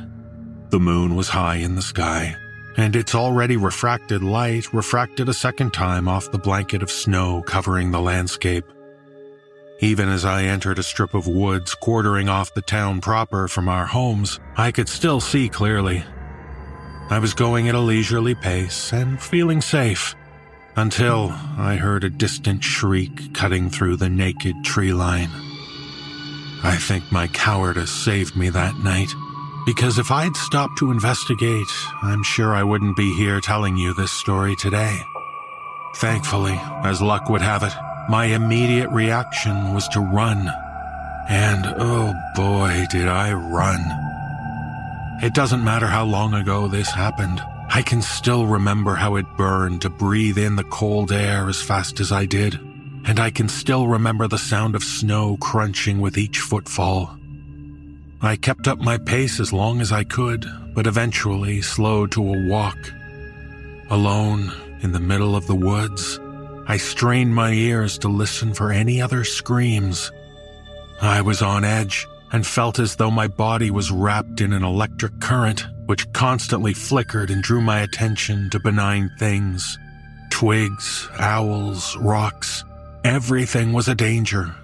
The 0.69 0.79
moon 0.79 1.15
was 1.15 1.29
high 1.29 1.55
in 1.55 1.73
the 1.73 1.81
sky, 1.81 2.35
and 2.77 2.95
its 2.95 3.15
already 3.15 3.57
refracted 3.57 4.21
light 4.21 4.71
refracted 4.71 5.27
a 5.27 5.33
second 5.33 5.73
time 5.73 6.07
off 6.07 6.31
the 6.31 6.37
blanket 6.37 6.83
of 6.83 6.91
snow 6.91 7.41
covering 7.41 7.89
the 7.89 7.99
landscape. 7.99 8.65
Even 9.79 10.09
as 10.09 10.25
I 10.25 10.43
entered 10.43 10.77
a 10.77 10.83
strip 10.83 11.15
of 11.15 11.25
woods 11.25 11.73
quartering 11.73 12.29
off 12.29 12.53
the 12.53 12.61
town 12.61 13.01
proper 13.01 13.47
from 13.47 13.67
our 13.67 13.87
homes, 13.87 14.39
I 14.55 14.71
could 14.71 14.87
still 14.87 15.19
see 15.19 15.49
clearly. 15.49 16.03
I 17.09 17.17
was 17.17 17.33
going 17.33 17.67
at 17.67 17.73
a 17.73 17.79
leisurely 17.79 18.35
pace 18.35 18.93
and 18.93 19.19
feeling 19.19 19.61
safe 19.61 20.13
until 20.75 21.31
I 21.57 21.77
heard 21.77 22.03
a 22.03 22.11
distant 22.11 22.63
shriek 22.63 23.33
cutting 23.33 23.71
through 23.71 23.95
the 23.95 24.09
naked 24.09 24.63
tree 24.63 24.93
line. 24.93 25.44
I 26.65 26.77
think 26.77 27.11
my 27.11 27.27
cowardice 27.27 27.91
saved 27.91 28.35
me 28.35 28.49
that 28.49 28.79
night. 28.79 29.13
Because 29.67 29.99
if 29.99 30.09
I'd 30.09 30.35
stopped 30.35 30.79
to 30.79 30.89
investigate, 30.89 31.71
I'm 32.01 32.23
sure 32.23 32.55
I 32.55 32.63
wouldn't 32.63 32.97
be 32.97 33.13
here 33.13 33.39
telling 33.39 33.77
you 33.77 33.93
this 33.93 34.11
story 34.11 34.55
today. 34.55 34.99
Thankfully, 35.97 36.59
as 36.83 37.03
luck 37.03 37.29
would 37.29 37.43
have 37.43 37.61
it, 37.61 37.73
my 38.09 38.25
immediate 38.25 38.89
reaction 38.89 39.75
was 39.75 39.87
to 39.89 39.99
run. 39.99 40.51
And 41.29 41.65
oh 41.77 42.15
boy, 42.35 42.85
did 42.89 43.07
I 43.07 43.31
run. 43.33 43.81
It 45.23 45.35
doesn't 45.35 45.63
matter 45.63 45.87
how 45.87 46.05
long 46.05 46.33
ago 46.33 46.67
this 46.67 46.89
happened. 46.89 47.41
I 47.69 47.83
can 47.83 48.01
still 48.01 48.47
remember 48.47 48.95
how 48.95 49.17
it 49.17 49.37
burned 49.37 49.83
to 49.83 49.89
breathe 49.91 50.39
in 50.39 50.55
the 50.55 50.63
cold 50.63 51.11
air 51.11 51.47
as 51.47 51.61
fast 51.61 51.99
as 51.99 52.11
I 52.11 52.25
did 52.25 52.59
and 53.05 53.19
I 53.19 53.29
can 53.29 53.47
still 53.47 53.87
remember 53.87 54.27
the 54.27 54.37
sound 54.37 54.75
of 54.75 54.83
snow 54.83 55.37
crunching 55.37 56.01
with 56.01 56.17
each 56.17 56.39
footfall. 56.39 57.17
I 58.21 58.35
kept 58.35 58.67
up 58.67 58.79
my 58.79 58.97
pace 58.97 59.39
as 59.39 59.53
long 59.53 59.79
as 59.79 59.91
I 59.91 60.03
could, 60.03 60.45
but 60.73 60.87
eventually 60.87 61.61
slowed 61.61 62.11
to 62.13 62.33
a 62.33 62.47
walk. 62.47 62.77
Alone, 63.91 64.51
in 64.81 64.91
the 64.91 64.99
middle 64.99 65.35
of 65.35 65.45
the 65.45 65.55
woods, 65.55 66.19
I 66.67 66.77
strained 66.77 67.35
my 67.35 67.51
ears 67.51 67.99
to 67.99 68.07
listen 68.07 68.55
for 68.55 68.71
any 68.71 68.99
other 68.99 69.23
screams. 69.23 70.11
I 70.99 71.21
was 71.21 71.43
on 71.43 71.63
edge 71.63 72.07
and 72.31 72.45
felt 72.45 72.79
as 72.79 72.95
though 72.95 73.11
my 73.11 73.27
body 73.27 73.69
was 73.69 73.91
wrapped 73.91 74.41
in 74.41 74.51
an 74.51 74.63
electric 74.63 75.19
current, 75.19 75.67
which 75.85 76.11
constantly 76.13 76.73
flickered 76.73 77.29
and 77.29 77.43
drew 77.43 77.61
my 77.61 77.81
attention 77.81 78.49
to 78.49 78.59
benign 78.59 79.11
things 79.19 79.77
twigs, 80.31 81.07
owls, 81.17 81.95
rocks, 81.97 82.65
Everything 83.05 83.71
was 83.71 83.87
a 83.87 83.93
danger. 83.93 84.55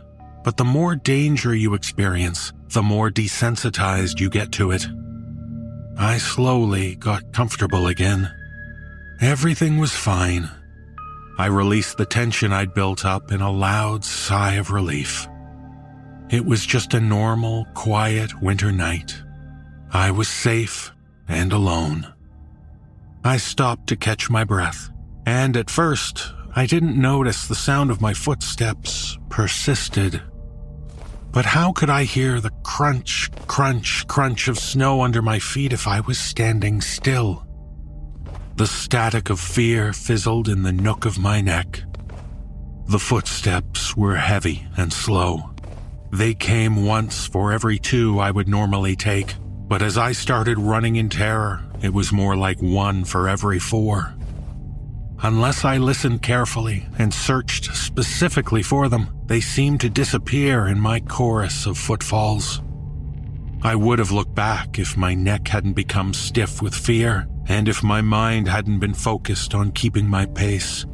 But 0.43 0.57
the 0.57 0.63
more 0.63 0.95
danger 0.95 1.53
you 1.53 1.75
experience, 1.75 2.53
the 2.69 2.81
more 2.81 3.11
desensitized 3.11 4.19
you 4.19 4.31
get 4.31 4.51
to 4.53 4.71
it. 4.71 4.87
I 5.95 6.17
slowly 6.17 6.95
got 6.95 7.33
comfortable 7.33 7.85
again. 7.85 8.33
Everything 9.21 9.77
was 9.77 9.95
fine. 9.95 10.49
I 11.37 11.45
released 11.45 11.99
the 11.99 12.05
tension 12.07 12.51
I'd 12.51 12.73
built 12.73 13.05
up 13.05 13.31
in 13.31 13.41
a 13.41 13.51
loud 13.51 14.03
sigh 14.03 14.55
of 14.55 14.71
relief. 14.71 15.27
It 16.31 16.43
was 16.43 16.65
just 16.65 16.95
a 16.95 16.99
normal, 16.99 17.65
quiet 17.75 18.41
winter 18.41 18.71
night. 18.71 19.21
I 19.93 20.09
was 20.09 20.27
safe 20.27 20.91
and 21.27 21.53
alone. 21.53 22.11
I 23.23 23.37
stopped 23.37 23.85
to 23.89 23.95
catch 23.95 24.31
my 24.31 24.43
breath, 24.43 24.89
and 25.27 25.55
at 25.55 25.69
first 25.69 26.33
I 26.53 26.65
didn't 26.65 26.99
notice 26.99 27.47
the 27.47 27.55
sound 27.55 27.91
of 27.91 28.01
my 28.01 28.13
footsteps 28.13 29.17
persisted. 29.29 30.21
But 31.31 31.45
how 31.45 31.71
could 31.71 31.89
I 31.89 32.03
hear 32.03 32.41
the 32.41 32.51
crunch, 32.63 33.29
crunch, 33.47 34.05
crunch 34.07 34.49
of 34.49 34.59
snow 34.59 35.01
under 35.01 35.21
my 35.21 35.39
feet 35.39 35.71
if 35.71 35.87
I 35.87 36.01
was 36.01 36.19
standing 36.19 36.81
still? 36.81 37.47
The 38.57 38.67
static 38.67 39.29
of 39.29 39.39
fear 39.39 39.93
fizzled 39.93 40.49
in 40.49 40.63
the 40.63 40.73
nook 40.73 41.05
of 41.05 41.17
my 41.17 41.39
neck. 41.39 41.83
The 42.87 42.99
footsteps 42.99 43.95
were 43.95 44.17
heavy 44.17 44.67
and 44.75 44.91
slow. 44.91 45.51
They 46.11 46.33
came 46.33 46.85
once 46.85 47.25
for 47.27 47.53
every 47.53 47.79
two 47.79 48.19
I 48.19 48.29
would 48.29 48.49
normally 48.49 48.97
take, 48.97 49.35
but 49.69 49.81
as 49.81 49.97
I 49.97 50.11
started 50.11 50.59
running 50.59 50.97
in 50.97 51.07
terror, 51.07 51.63
it 51.81 51.93
was 51.93 52.11
more 52.11 52.35
like 52.35 52.61
one 52.61 53.05
for 53.05 53.29
every 53.29 53.59
four. 53.59 54.13
Unless 55.23 55.65
I 55.65 55.77
listened 55.77 56.23
carefully 56.23 56.87
and 56.97 57.13
searched 57.13 57.75
specifically 57.75 58.63
for 58.63 58.89
them, 58.89 59.07
they 59.27 59.39
seemed 59.39 59.79
to 59.81 59.89
disappear 59.89 60.67
in 60.67 60.79
my 60.79 60.99
chorus 60.99 61.67
of 61.67 61.77
footfalls. 61.77 62.61
I 63.61 63.75
would 63.75 63.99
have 63.99 64.11
looked 64.11 64.33
back 64.33 64.79
if 64.79 64.97
my 64.97 65.13
neck 65.13 65.47
hadn't 65.47 65.73
become 65.73 66.15
stiff 66.15 66.63
with 66.63 66.73
fear 66.73 67.27
and 67.47 67.69
if 67.69 67.83
my 67.83 68.01
mind 68.01 68.47
hadn't 68.47 68.79
been 68.79 68.95
focused 68.95 69.53
on 69.53 69.71
keeping 69.73 70.07
my 70.07 70.25
pace. 70.25 70.87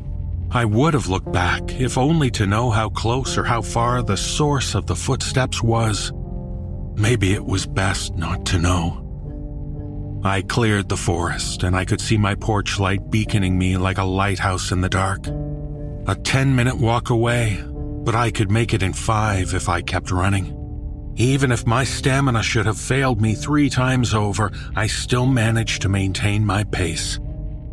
I 0.52 0.66
would 0.66 0.94
have 0.94 1.08
looked 1.08 1.32
back 1.32 1.80
if 1.80 1.98
only 1.98 2.30
to 2.32 2.46
know 2.46 2.70
how 2.70 2.90
close 2.90 3.38
or 3.38 3.46
how 3.46 3.62
far 3.62 4.04
the 4.04 4.18
source 4.18 4.76
of 4.76 4.88
the 4.88 4.96
footsteps 4.96 5.64
was. 5.64 6.12
Maybe 6.96 7.32
it 7.32 7.46
was 7.46 7.66
best 7.66 8.16
not 8.16 8.46
to 8.48 8.60
know. 8.60 9.07
I 10.28 10.42
cleared 10.42 10.90
the 10.90 10.98
forest 10.98 11.64
and 11.64 11.76
I 11.76 11.86
could 11.86 12.02
see 12.02 12.18
my 12.18 12.36
porch 12.36 12.80
light 12.80 13.10
beaconing 13.10 13.58
me 13.58 13.78
like 13.78 13.98
a 13.98 14.04
lighthouse 14.04 14.72
in 14.72 14.82
the 14.82 14.90
dark. 14.90 15.28
A 16.08 16.16
10 16.16 16.56
minute 16.56 16.78
walk 16.78 17.10
away, 17.10 17.64
but 18.04 18.16
I 18.16 18.32
could 18.32 18.52
make 18.52 18.74
it 18.74 18.84
in 18.84 18.94
five 18.94 19.54
if 19.54 19.70
I 19.70 19.82
kept 19.82 20.12
running. 20.12 20.54
Even 21.16 21.52
if 21.52 21.66
my 21.66 21.84
stamina 21.84 22.44
should 22.44 22.66
have 22.66 22.78
failed 22.78 23.20
me 23.20 23.34
three 23.34 23.70
times 23.70 24.14
over, 24.14 24.52
I 24.76 24.88
still 24.88 25.26
managed 25.26 25.82
to 25.82 25.90
maintain 25.90 26.46
my 26.46 26.64
pace. 26.64 27.20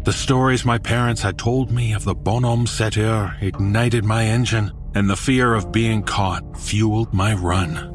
The 0.04 0.12
stories 0.12 0.64
my 0.64 0.78
parents 0.78 1.22
had 1.22 1.38
told 1.38 1.70
me 1.70 1.92
of 1.92 2.04
the 2.04 2.14
bonhomme 2.14 2.66
sept 2.66 2.94
heures 2.94 3.32
ignited 3.40 4.04
my 4.04 4.24
engine, 4.24 4.72
and 4.94 5.08
the 5.08 5.16
fear 5.16 5.54
of 5.54 5.72
being 5.72 6.02
caught 6.02 6.58
fueled 6.58 7.12
my 7.12 7.34
run. 7.34 7.93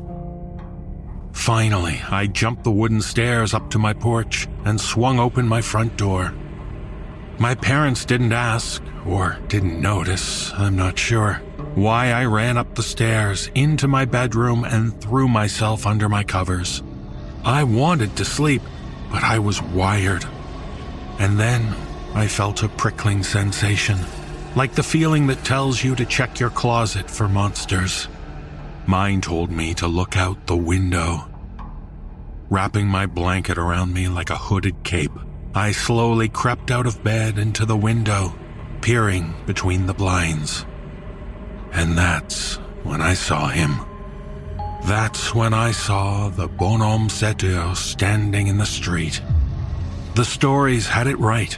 Finally, 1.31 2.01
I 2.09 2.27
jumped 2.27 2.63
the 2.63 2.71
wooden 2.71 3.01
stairs 3.01 3.53
up 3.53 3.69
to 3.71 3.79
my 3.79 3.93
porch 3.93 4.47
and 4.65 4.79
swung 4.79 5.19
open 5.19 5.47
my 5.47 5.61
front 5.61 5.97
door. 5.97 6.33
My 7.39 7.55
parents 7.55 8.03
didn't 8.03 8.33
ask, 8.33 8.83
or 9.05 9.37
didn't 9.47 9.81
notice, 9.81 10.51
I'm 10.53 10.75
not 10.75 10.99
sure. 10.99 11.41
why 11.75 12.11
I 12.11 12.25
ran 12.25 12.57
up 12.57 12.75
the 12.75 12.83
stairs, 12.83 13.49
into 13.55 13.87
my 13.87 14.05
bedroom, 14.05 14.65
and 14.65 14.99
threw 15.01 15.27
myself 15.27 15.85
under 15.85 16.09
my 16.09 16.23
covers. 16.23 16.83
I 17.45 17.63
wanted 17.63 18.15
to 18.17 18.25
sleep, 18.25 18.61
but 19.11 19.23
I 19.23 19.39
was 19.39 19.61
wired. 19.61 20.25
And 21.19 21.39
then 21.39 21.75
I 22.13 22.27
felt 22.27 22.63
a 22.63 22.69
prickling 22.69 23.23
sensation, 23.23 23.99
like 24.55 24.73
the 24.73 24.83
feeling 24.83 25.27
that 25.27 25.45
tells 25.45 25.83
you 25.83 25.95
to 25.95 26.05
check 26.05 26.39
your 26.39 26.49
closet 26.49 27.09
for 27.09 27.29
monsters. 27.29 28.07
Mine 28.89 29.21
told 29.21 29.51
me 29.51 29.75
to 29.75 29.87
look 29.87 30.17
out 30.17 30.47
the 30.47 30.57
window. 30.57 31.29
Wrapping 32.49 32.87
my 32.87 33.05
blanket 33.05 33.59
around 33.59 33.93
me 33.93 34.07
like 34.07 34.31
a 34.31 34.35
hooded 34.35 34.83
cape, 34.83 35.11
I 35.53 35.73
slowly 35.73 36.27
crept 36.27 36.71
out 36.71 36.87
of 36.87 37.03
bed 37.03 37.37
into 37.37 37.67
the 37.67 37.77
window, 37.77 38.33
peering 38.81 39.35
between 39.45 39.85
the 39.85 39.93
blinds. 39.93 40.65
And 41.71 41.95
that's 41.95 42.55
when 42.81 42.99
I 42.99 43.13
saw 43.13 43.49
him. 43.49 43.75
That's 44.85 45.35
when 45.35 45.53
I 45.53 45.69
saw 45.69 46.29
the 46.29 46.47
bonhomme 46.47 47.09
sept 47.09 47.41
heures 47.41 47.77
standing 47.77 48.47
in 48.47 48.57
the 48.57 48.65
street. 48.65 49.21
The 50.15 50.25
stories 50.25 50.87
had 50.87 51.05
it 51.05 51.19
right. 51.19 51.55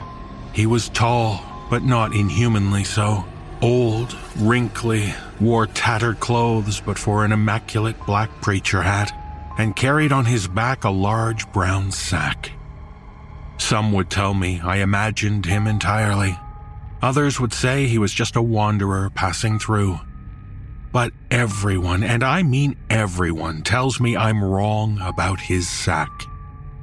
He 0.51 0.65
was 0.65 0.89
tall, 0.89 1.39
but 1.69 1.81
not 1.81 2.13
inhumanly 2.13 2.83
so. 2.83 3.23
Old, 3.61 4.17
wrinkly, 4.37 5.13
wore 5.39 5.67
tattered 5.67 6.19
clothes 6.19 6.81
but 6.81 6.97
for 6.97 7.23
an 7.23 7.31
immaculate 7.31 8.05
black 8.07 8.29
preacher 8.41 8.81
hat, 8.81 9.11
and 9.59 9.75
carried 9.75 10.11
on 10.11 10.25
his 10.25 10.47
back 10.47 10.83
a 10.83 10.89
large 10.89 11.51
brown 11.51 11.91
sack. 11.91 12.51
Some 13.59 13.91
would 13.93 14.09
tell 14.09 14.33
me 14.33 14.59
I 14.61 14.77
imagined 14.77 15.45
him 15.45 15.67
entirely. 15.67 16.37
Others 17.03 17.39
would 17.39 17.53
say 17.53 17.85
he 17.85 17.99
was 17.99 18.13
just 18.13 18.35
a 18.35 18.41
wanderer 18.41 19.11
passing 19.11 19.59
through. 19.59 19.99
But 20.91 21.13
everyone, 21.29 22.03
and 22.03 22.23
I 22.23 22.41
mean 22.41 22.75
everyone, 22.89 23.61
tells 23.61 23.99
me 23.99 24.17
I'm 24.17 24.43
wrong 24.43 24.99
about 24.99 25.39
his 25.39 25.69
sack. 25.69 26.09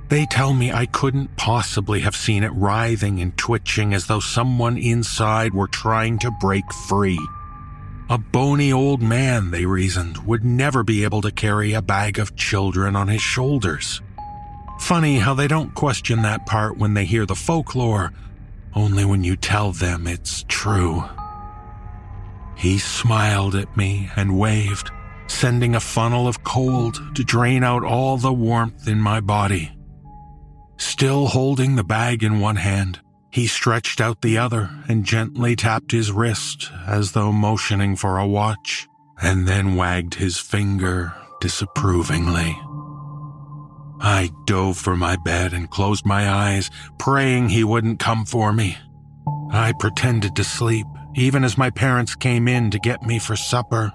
They 0.09 0.25
tell 0.25 0.55
me 0.55 0.73
I 0.73 0.87
couldn't 0.87 1.37
possibly 1.37 2.01
have 2.01 2.17
seen 2.17 2.43
it 2.43 2.53
writhing 2.55 3.21
and 3.21 3.37
twitching 3.37 3.93
as 3.93 4.07
though 4.07 4.21
someone 4.21 4.79
inside 4.79 5.53
were 5.53 5.69
trying 5.69 6.19
to 6.21 6.31
break 6.31 6.65
free. 6.73 7.19
A 8.09 8.17
bony 8.17 8.73
old 8.73 9.03
man, 9.03 9.51
they 9.51 9.67
reasoned, 9.67 10.17
would 10.27 10.45
never 10.45 10.83
be 10.83 11.05
able 11.05 11.21
to 11.21 11.31
carry 11.31 11.75
a 11.75 11.83
bag 11.83 12.19
of 12.19 12.37
children 12.37 12.97
on 12.97 13.09
his 13.09 13.21
shoulders. 13.21 14.01
Funny 14.81 15.19
how 15.19 15.35
they 15.35 15.47
don't 15.47 15.75
question 15.75 16.23
that 16.23 16.47
part 16.47 16.79
when 16.79 16.95
they 16.95 17.05
hear 17.05 17.27
the 17.27 17.35
folklore, 17.35 18.15
only 18.75 19.05
when 19.05 19.25
you 19.25 19.37
tell 19.37 19.73
them 19.73 20.07
it's 20.07 20.45
true. 20.49 21.05
He 22.57 22.79
smiled 22.79 23.55
at 23.55 23.77
me 23.77 24.09
and 24.17 24.39
waved, 24.39 24.91
sending 25.27 25.75
a 25.75 25.81
funnel 25.81 26.27
of 26.27 26.45
cold 26.45 27.15
to 27.15 27.23
drain 27.23 27.63
out 27.63 27.85
all 27.85 28.17
the 28.17 28.33
warmth 28.33 28.89
in 28.89 29.01
my 29.01 29.21
body. 29.21 29.78
Still 30.79 31.27
holding 31.27 31.75
the 31.75 31.85
bag 31.85 32.23
in 32.23 32.39
one 32.39 32.57
hand, 32.57 33.01
he 33.31 33.47
stretched 33.49 34.01
out 34.01 34.23
the 34.23 34.39
other 34.39 34.71
and 34.89 35.05
gently 35.05 35.57
tapped 35.57 35.91
his 35.91 36.13
wrist 36.13 36.71
as 36.87 37.13
though 37.13 37.33
motioning 37.33 37.97
for 37.97 38.19
a 38.19 38.27
watch, 38.27 38.89
and 39.21 39.47
then 39.47 39.75
wagged 39.75 40.15
his 40.15 40.39
finger 40.39 41.13
disapprovingly. 41.41 42.57
I 44.01 44.31
dove 44.47 44.79
for 44.79 44.97
my 44.97 45.17
bed 45.17 45.53
and 45.53 45.69
closed 45.69 46.07
my 46.07 46.31
eyes, 46.31 46.71
praying 46.99 47.49
he 47.49 47.65
wouldn't 47.65 47.99
come 47.99 48.25
for 48.25 48.53
me. 48.53 48.79
I 49.51 49.73
pretended 49.79 50.37
to 50.37 50.45
sleep, 50.45 50.87
even 51.17 51.43
as 51.43 51.59
my 51.59 51.71
parents 51.71 52.15
came 52.15 52.47
in 52.47 52.71
to 52.71 52.79
get 52.79 53.03
me 53.03 53.19
for 53.19 53.35
supper. 53.35 53.93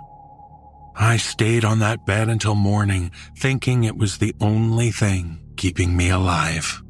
I 0.96 1.16
stayed 1.16 1.64
on 1.64 1.80
that 1.80 2.06
bed 2.06 2.28
until 2.28 2.56
morning, 2.56 3.12
thinking 3.38 3.86
it 3.86 3.96
was 3.96 4.18
the 4.18 4.36
only 4.42 4.92
thing 4.92 5.40
keeping 5.56 5.96
me 5.96 6.10
alive. 6.10 6.83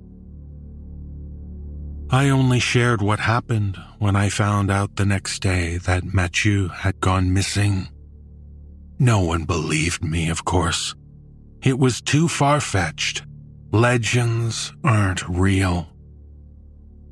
I 2.10 2.30
only 2.30 2.60
shared 2.60 3.02
what 3.02 3.20
happened 3.20 3.78
when 3.98 4.16
I 4.16 4.30
found 4.30 4.70
out 4.70 4.96
the 4.96 5.06
next 5.06 5.42
day 5.42 5.78
that 5.80 6.13
Mathieu 6.13 6.68
had 6.68 7.00
gone 7.00 7.34
missing. 7.34 7.88
No 9.00 9.22
one 9.22 9.46
believed 9.46 10.04
me, 10.04 10.30
of 10.30 10.46
course. 10.46 10.96
It 11.63 11.80
was 11.80 12.02
too 12.02 12.28
far 12.28 12.62
fetched. 12.62 13.24
Legends 13.72 14.72
aren't 14.84 15.28
real. 15.28 15.89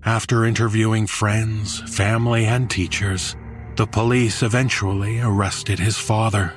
After 0.04 0.46
interviewing 0.46 1.08
friends, 1.08 1.80
family, 1.96 2.46
and 2.46 2.70
teachers, 2.70 3.36
the 3.78 3.88
police 3.88 4.44
eventually 4.44 5.20
arrested 5.20 5.80
his 5.80 5.98
father. 5.98 6.54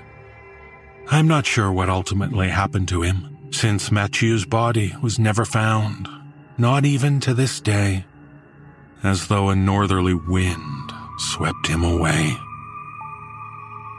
I'm 1.08 1.28
not 1.28 1.46
sure 1.46 1.70
what 1.70 1.90
ultimately 1.90 2.48
happened 2.48 2.88
to 2.88 3.02
him, 3.02 3.38
since 3.50 3.92
Mathieu's 3.92 4.44
body 4.44 4.94
was 5.02 5.18
never 5.18 5.44
found, 5.44 6.08
not 6.58 6.84
even 6.84 7.20
to 7.20 7.34
this 7.34 7.60
day, 7.60 8.04
as 9.04 9.28
though 9.28 9.50
a 9.50 9.54
northerly 9.54 10.14
wind 10.14 10.92
swept 11.18 11.66
him 11.66 11.84
away. 11.84 12.36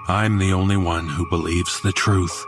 I'm 0.08 0.40
the 0.40 0.54
only 0.54 0.78
one 0.78 1.08
who 1.08 1.30
believes 1.30 1.80
the 1.82 1.94
truth, 1.94 2.46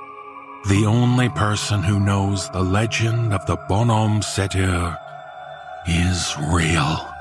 the 0.68 0.86
only 0.86 1.30
person 1.30 1.84
who 1.84 2.00
knows 2.00 2.50
the 2.50 2.64
legend 2.64 3.34
of 3.34 3.46
the 3.46 3.58
bonhomme 3.70 4.22
sept 4.22 4.54
heures 4.54 4.96
is 5.88 6.36
real. 6.52 7.17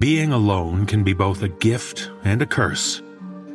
Being 0.00 0.32
alone 0.32 0.86
can 0.86 1.04
be 1.04 1.12
both 1.12 1.42
a 1.42 1.48
gift 1.48 2.10
and 2.24 2.40
a 2.40 2.46
curse. 2.46 3.02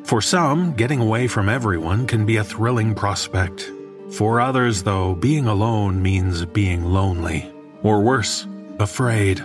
For 0.04 0.22
some, 0.22 0.74
getting 0.74 1.00
away 1.00 1.26
from 1.28 1.50
everyone 1.50 2.06
can 2.06 2.24
be 2.24 2.38
a 2.38 2.44
thrilling 2.44 2.94
prospect. 2.94 3.72
For 4.12 4.40
others, 4.40 4.84
though, 4.84 5.16
being 5.16 5.48
alone 5.48 6.04
means 6.04 6.46
being 6.46 6.86
lonely, 6.86 7.52
or 7.82 8.02
worse, 8.02 8.46
afraid. 8.78 9.44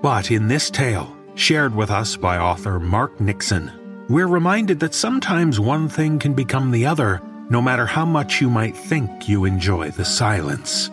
But 0.00 0.30
in 0.30 0.48
this 0.48 0.70
tale, 0.70 1.14
shared 1.34 1.74
with 1.74 1.90
us 1.90 2.16
by 2.16 2.38
author 2.38 2.80
Mark 2.80 3.20
Nixon, 3.20 4.06
we're 4.08 4.26
reminded 4.26 4.80
that 4.80 4.94
sometimes 4.94 5.60
one 5.60 5.90
thing 5.90 6.18
can 6.18 6.32
become 6.32 6.70
the 6.70 6.86
other, 6.86 7.20
no 7.50 7.60
matter 7.60 7.84
how 7.84 8.06
much 8.06 8.40
you 8.40 8.48
might 8.48 8.74
think 8.74 9.28
you 9.28 9.44
enjoy 9.44 9.90
the 9.90 10.06
silence. 10.06 10.90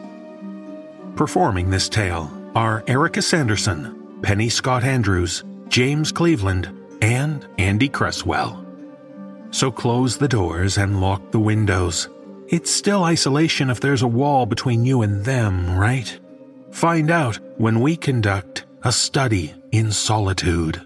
Performing 1.15 1.69
this 1.69 1.87
tale 1.87 2.29
are 2.53 2.83
Erika 2.87 3.21
Sanderson, 3.21 4.00
Penny 4.21 4.49
Scott 4.49 4.83
Andrews, 4.83 5.43
James 5.67 6.11
Cleveland, 6.11 6.71
and 7.01 7.47
Andy 7.57 7.89
Cresswell. 7.89 8.63
So 9.49 9.71
close 9.71 10.17
the 10.17 10.27
doors 10.27 10.77
and 10.77 11.01
lock 11.01 11.31
the 11.31 11.39
windows. 11.39 12.07
It's 12.47 12.69
still 12.69 13.03
isolation 13.03 13.69
if 13.69 13.79
there's 13.79 14.03
a 14.03 14.07
wall 14.07 14.45
between 14.45 14.85
you 14.85 15.01
and 15.01 15.25
them, 15.25 15.77
right? 15.77 16.19
Find 16.71 17.09
out 17.09 17.39
when 17.57 17.79
we 17.79 17.95
conduct 17.95 18.65
a 18.83 18.91
study 18.91 19.53
in 19.71 19.91
solitude. 19.91 20.85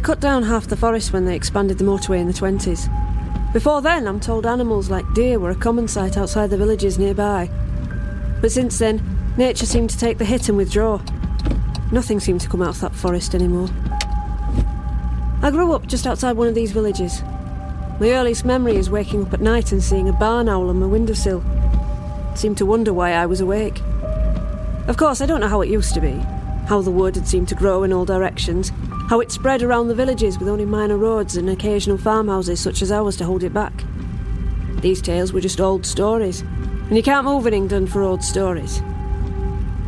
They 0.00 0.06
cut 0.06 0.20
down 0.20 0.44
half 0.44 0.66
the 0.66 0.78
forest 0.78 1.12
when 1.12 1.26
they 1.26 1.36
expanded 1.36 1.76
the 1.76 1.84
motorway 1.84 2.20
in 2.20 2.26
the 2.26 2.32
20s. 2.32 3.52
Before 3.52 3.82
then, 3.82 4.08
I'm 4.08 4.18
told 4.18 4.46
animals 4.46 4.88
like 4.88 5.04
deer 5.12 5.38
were 5.38 5.50
a 5.50 5.54
common 5.54 5.88
sight 5.88 6.16
outside 6.16 6.48
the 6.48 6.56
villages 6.56 6.98
nearby. 6.98 7.50
But 8.40 8.50
since 8.50 8.78
then, 8.78 9.02
nature 9.36 9.66
seemed 9.66 9.90
to 9.90 9.98
take 9.98 10.16
the 10.16 10.24
hit 10.24 10.48
and 10.48 10.56
withdraw. 10.56 11.02
Nothing 11.92 12.18
seemed 12.18 12.40
to 12.40 12.48
come 12.48 12.62
out 12.62 12.76
of 12.76 12.80
that 12.80 12.94
forest 12.94 13.34
anymore. 13.34 13.68
I 15.42 15.50
grew 15.50 15.72
up 15.72 15.86
just 15.86 16.06
outside 16.06 16.38
one 16.38 16.48
of 16.48 16.54
these 16.54 16.72
villages. 16.72 17.20
My 18.00 18.12
earliest 18.12 18.46
memory 18.46 18.76
is 18.76 18.88
waking 18.88 19.26
up 19.26 19.34
at 19.34 19.42
night 19.42 19.70
and 19.70 19.82
seeing 19.82 20.08
a 20.08 20.14
barn 20.14 20.48
owl 20.48 20.70
on 20.70 20.80
my 20.80 20.86
windowsill. 20.86 21.44
Seemed 22.34 22.56
to 22.56 22.64
wonder 22.64 22.94
why 22.94 23.12
I 23.12 23.26
was 23.26 23.42
awake. 23.42 23.82
Of 24.88 24.96
course, 24.96 25.20
I 25.20 25.26
don't 25.26 25.42
know 25.42 25.48
how 25.48 25.60
it 25.60 25.68
used 25.68 25.92
to 25.92 26.00
be, 26.00 26.14
how 26.68 26.80
the 26.80 26.90
wood 26.90 27.16
had 27.16 27.28
seemed 27.28 27.48
to 27.48 27.54
grow 27.54 27.82
in 27.82 27.92
all 27.92 28.06
directions, 28.06 28.72
how 29.10 29.18
it 29.18 29.32
spread 29.32 29.60
around 29.60 29.88
the 29.88 29.94
villages 29.94 30.38
with 30.38 30.46
only 30.46 30.64
minor 30.64 30.96
roads 30.96 31.36
and 31.36 31.50
occasional 31.50 31.98
farmhouses 31.98 32.60
such 32.60 32.80
as 32.80 32.92
ours 32.92 33.16
to 33.16 33.24
hold 33.24 33.42
it 33.42 33.52
back. 33.52 33.72
These 34.82 35.02
tales 35.02 35.32
were 35.32 35.40
just 35.40 35.60
old 35.60 35.84
stories, 35.84 36.42
and 36.42 36.96
you 36.96 37.02
can't 37.02 37.24
move 37.24 37.44
in 37.48 37.52
England 37.52 37.90
for 37.90 38.02
old 38.02 38.22
stories. 38.22 38.80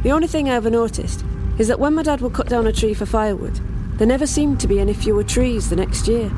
The 0.03 0.11
only 0.11 0.27
thing 0.27 0.51
I 0.51 0.57
ever 0.57 0.71
noticed 0.71 1.25
is 1.57 1.69
that 1.69 1.79
when 1.79 1.95
my 1.95 2.03
dad 2.03 2.21
would 2.21 2.33
cut 2.33 2.49
down 2.49 2.67
a 2.67 2.73
tree 2.73 2.95
for 2.95 3.07
firewood, 3.07 3.61
there 3.97 4.09
never 4.09 4.27
seemed 4.27 4.59
to 4.59 4.67
be 4.67 4.81
any 4.81 4.93
fewer 4.93 5.23
trees 5.23 5.71
the 5.71 5.77
next 5.77 6.09
year. 6.09 6.29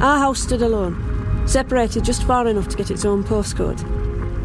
Our 0.00 0.20
house 0.20 0.38
stood 0.38 0.62
alone, 0.62 1.48
separated 1.48 2.04
just 2.04 2.22
far 2.22 2.46
enough 2.46 2.68
to 2.68 2.76
get 2.76 2.92
its 2.92 3.04
own 3.04 3.24
postcode. 3.24 3.82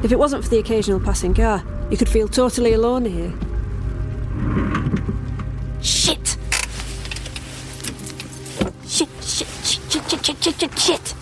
If 0.03 0.11
it 0.11 0.17
wasn't 0.17 0.43
for 0.43 0.49
the 0.49 0.57
occasional 0.57 0.99
passing 0.99 1.35
car, 1.35 1.63
you 1.91 1.97
could 1.97 2.09
feel 2.09 2.27
totally 2.27 2.73
alone 2.73 3.05
here. 3.05 3.31
Shit. 10.71 11.13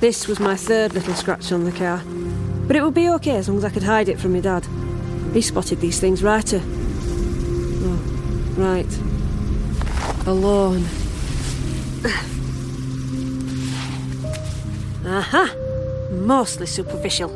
This 0.00 0.28
was 0.28 0.38
my 0.38 0.56
third 0.56 0.92
little 0.92 1.14
scratch 1.14 1.50
on 1.50 1.64
the 1.64 1.72
car. 1.72 2.02
But 2.66 2.76
it 2.76 2.82
would 2.82 2.94
be 2.94 3.08
okay 3.10 3.36
as 3.36 3.48
long 3.48 3.58
as 3.58 3.64
I 3.64 3.70
could 3.70 3.82
hide 3.82 4.08
it 4.08 4.20
from 4.20 4.32
my 4.32 4.40
dad. 4.40 4.66
He 5.32 5.40
spotted 5.40 5.80
these 5.80 5.98
things 5.98 6.22
righter. 6.22 6.60
Oh, 6.62 8.00
right. 8.56 8.86
Alone. 10.26 10.84
Aha! 15.06 15.54
Mostly 16.10 16.66
superficial. 16.66 17.30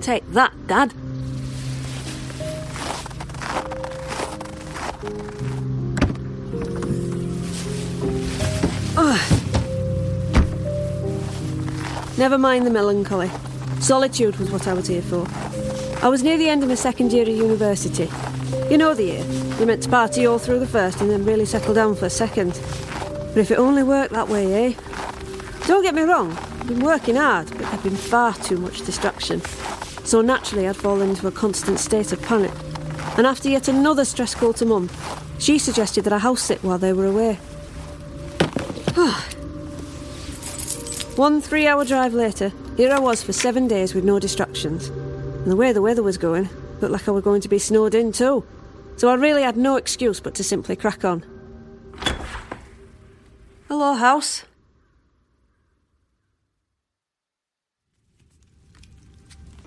Take 0.00 0.30
that, 0.32 0.52
Dad. 0.66 0.94
Never 12.20 12.36
mind 12.36 12.66
the 12.66 12.70
melancholy. 12.70 13.30
Solitude 13.80 14.36
was 14.36 14.50
what 14.50 14.68
I 14.68 14.74
was 14.74 14.86
here 14.86 15.00
for. 15.00 15.26
I 16.04 16.08
was 16.10 16.22
near 16.22 16.36
the 16.36 16.50
end 16.50 16.62
of 16.62 16.68
my 16.68 16.74
second 16.74 17.14
year 17.14 17.22
of 17.22 17.34
university. 17.34 18.10
You 18.70 18.76
know 18.76 18.92
the 18.92 19.04
year. 19.04 19.24
You're 19.56 19.66
meant 19.66 19.82
to 19.84 19.88
party 19.88 20.26
all 20.26 20.38
through 20.38 20.58
the 20.58 20.66
first 20.66 21.00
and 21.00 21.10
then 21.10 21.24
really 21.24 21.46
settle 21.46 21.72
down 21.72 21.96
for 21.96 22.04
a 22.04 22.10
second. 22.10 22.60
But 23.32 23.38
if 23.38 23.50
it 23.50 23.58
only 23.58 23.82
worked 23.82 24.12
that 24.12 24.28
way, 24.28 24.52
eh? 24.52 24.74
Don't 25.66 25.82
get 25.82 25.94
me 25.94 26.02
wrong, 26.02 26.32
I've 26.32 26.68
been 26.68 26.84
working 26.84 27.16
hard, 27.16 27.48
but 27.52 27.60
there'd 27.60 27.82
been 27.84 27.96
far 27.96 28.34
too 28.34 28.58
much 28.58 28.84
distraction. 28.84 29.40
So 30.04 30.20
naturally, 30.20 30.68
I'd 30.68 30.76
fallen 30.76 31.08
into 31.08 31.26
a 31.26 31.32
constant 31.32 31.80
state 31.80 32.12
of 32.12 32.20
panic. 32.20 32.52
And 33.16 33.26
after 33.26 33.48
yet 33.48 33.66
another 33.66 34.04
stress 34.04 34.34
call 34.34 34.52
to 34.52 34.66
Mum, 34.66 34.90
she 35.38 35.58
suggested 35.58 36.04
that 36.04 36.12
I 36.12 36.18
house 36.18 36.42
sit 36.42 36.62
while 36.62 36.76
they 36.76 36.92
were 36.92 37.06
away. 37.06 37.38
One 41.20 41.42
three 41.42 41.66
hour 41.66 41.84
drive 41.84 42.14
later, 42.14 42.50
here 42.78 42.90
I 42.90 42.98
was 42.98 43.22
for 43.22 43.34
seven 43.34 43.68
days 43.68 43.94
with 43.94 44.04
no 44.04 44.18
distractions. 44.18 44.88
And 44.88 45.50
the 45.50 45.54
way 45.54 45.70
the 45.70 45.82
weather 45.82 46.02
was 46.02 46.16
going, 46.16 46.48
looked 46.80 46.92
like 46.92 47.06
I 47.06 47.10
was 47.10 47.22
going 47.22 47.42
to 47.42 47.48
be 47.50 47.58
snowed 47.58 47.94
in 47.94 48.10
too. 48.10 48.42
So 48.96 49.10
I 49.10 49.14
really 49.16 49.42
had 49.42 49.58
no 49.58 49.76
excuse 49.76 50.18
but 50.18 50.34
to 50.36 50.42
simply 50.42 50.76
crack 50.76 51.04
on. 51.04 51.22
Hello, 53.68 53.92
house. 53.92 54.44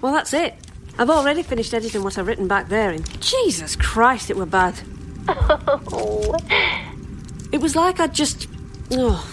Well, 0.01 0.11
that's 0.11 0.33
it. 0.33 0.55
I've 0.97 1.11
already 1.11 1.43
finished 1.43 1.75
editing 1.75 2.01
what 2.01 2.17
I've 2.17 2.25
written 2.25 2.47
back 2.47 2.69
there, 2.69 2.89
and 2.89 3.21
Jesus 3.21 3.75
Christ, 3.75 4.31
it 4.31 4.37
were 4.37 4.47
bad. 4.47 4.79
Oh, 5.27 6.35
It 7.51 7.61
was 7.61 7.75
like 7.75 7.99
I'd 7.99 8.15
just. 8.15 8.47
Oh, 8.89 9.23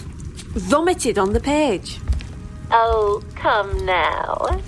vomited 0.53 1.17
on 1.17 1.33
the 1.33 1.39
page. 1.39 1.99
Oh, 2.71 3.23
come 3.35 3.85
now. 3.85 4.61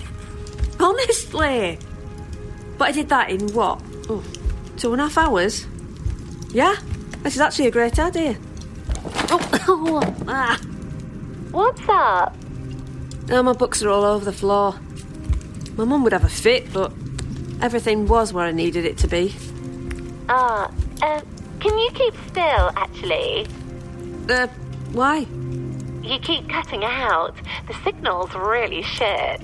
Honestly. 0.78 1.78
But 2.78 2.88
I 2.88 2.92
did 2.92 3.08
that 3.08 3.30
in 3.30 3.48
what? 3.52 3.80
Oh, 4.08 4.22
two 4.76 4.92
and 4.92 5.00
a 5.00 5.08
half 5.08 5.18
hours? 5.18 5.66
Yeah? 6.50 6.76
This 7.22 7.34
is 7.34 7.40
actually 7.40 7.68
a 7.68 7.70
great 7.70 7.98
idea. 7.98 8.36
Oh, 9.30 10.14
ah. 10.28 10.60
What's 11.50 11.88
up? 11.88 12.36
Now 13.28 13.42
my 13.42 13.52
books 13.52 13.82
are 13.82 13.88
all 13.88 14.04
over 14.04 14.24
the 14.24 14.32
floor. 14.32 14.74
My 15.76 15.84
mum 15.84 16.04
would 16.04 16.12
have 16.12 16.24
a 16.24 16.28
fit, 16.28 16.72
but 16.72 16.92
everything 17.62 18.06
was 18.06 18.32
where 18.32 18.44
I 18.44 18.52
needed 18.52 18.84
it 18.84 18.98
to 18.98 19.08
be. 19.08 19.34
Ah, 20.28 20.70
um, 21.02 21.22
can 21.60 21.78
you 21.78 21.90
keep 21.92 22.14
still, 22.28 22.70
actually? 22.76 23.46
Uh, 24.28 24.46
why? 24.92 25.26
You 26.04 26.18
keep 26.18 26.48
cutting 26.50 26.84
out. 26.84 27.34
The 27.66 27.74
signal's 27.82 28.34
really 28.34 28.82
shit. 28.82 29.40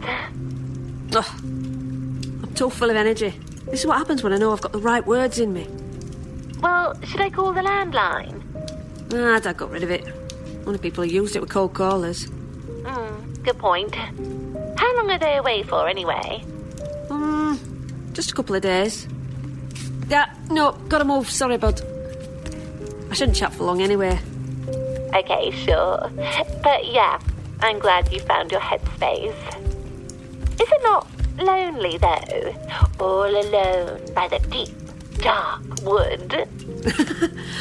Ugh. 1.17 1.25
I'm 1.43 2.53
too 2.55 2.69
full 2.69 2.91
of 2.91 2.97
energy. 2.97 3.31
This 3.65 3.81
is 3.81 3.87
what 3.87 3.97
happens 3.97 4.23
when 4.23 4.35
I 4.35 4.37
know 4.37 4.53
I've 4.53 4.61
got 4.61 4.73
the 4.73 4.79
right 4.79 5.05
words 5.07 5.39
in 5.39 5.55
me. 5.55 5.67
Well, 6.61 7.01
should 7.03 7.23
I 7.23 7.31
call 7.31 7.55
the 7.55 7.63
landline? 7.63 8.43
Ah, 9.15 9.41
Dad 9.41 9.57
got 9.57 9.71
rid 9.71 9.83
of 9.83 9.91
it. 9.91 10.05
Only 10.67 10.79
people 10.79 11.03
who 11.03 11.11
used 11.11 11.35
it 11.35 11.41
were 11.41 11.47
cold 11.47 11.73
callers. 11.73 12.27
Hmm, 12.85 13.33
good 13.43 13.59
point. 13.59 13.95
How 13.95 14.97
long 14.97 15.11
are 15.11 15.19
they 15.19 15.39
away 15.39 15.63
for, 15.63 15.89
anyway? 15.89 16.45
Hmm, 17.09 17.55
just 18.13 18.33
a 18.33 18.35
couple 18.35 18.55
of 18.55 18.61
days. 18.61 19.09
Yeah, 20.09 20.35
no, 20.51 20.73
gotta 20.89 21.05
move. 21.05 21.31
Sorry, 21.31 21.57
bud. 21.57 21.81
I 23.11 23.15
shouldn't 23.15 23.37
chat 23.37 23.55
for 23.55 23.65
long 23.65 23.81
anyway. 23.81 24.21
Okay, 25.15 25.51
sure. 25.51 26.11
But 26.63 26.87
yeah, 26.87 27.21
I'm 27.61 27.79
glad 27.79 28.13
you 28.13 28.21
found 28.21 28.53
your 28.53 28.61
headspace. 28.61 29.35
Is 30.61 30.69
it 30.69 30.83
not 30.83 31.07
lonely, 31.39 31.99
though? 31.99 32.55
All 32.99 33.25
alone 33.25 34.01
by 34.15 34.29
the 34.29 34.39
deep, 34.51 34.75
dark 35.19 35.63
wood? 35.83 36.49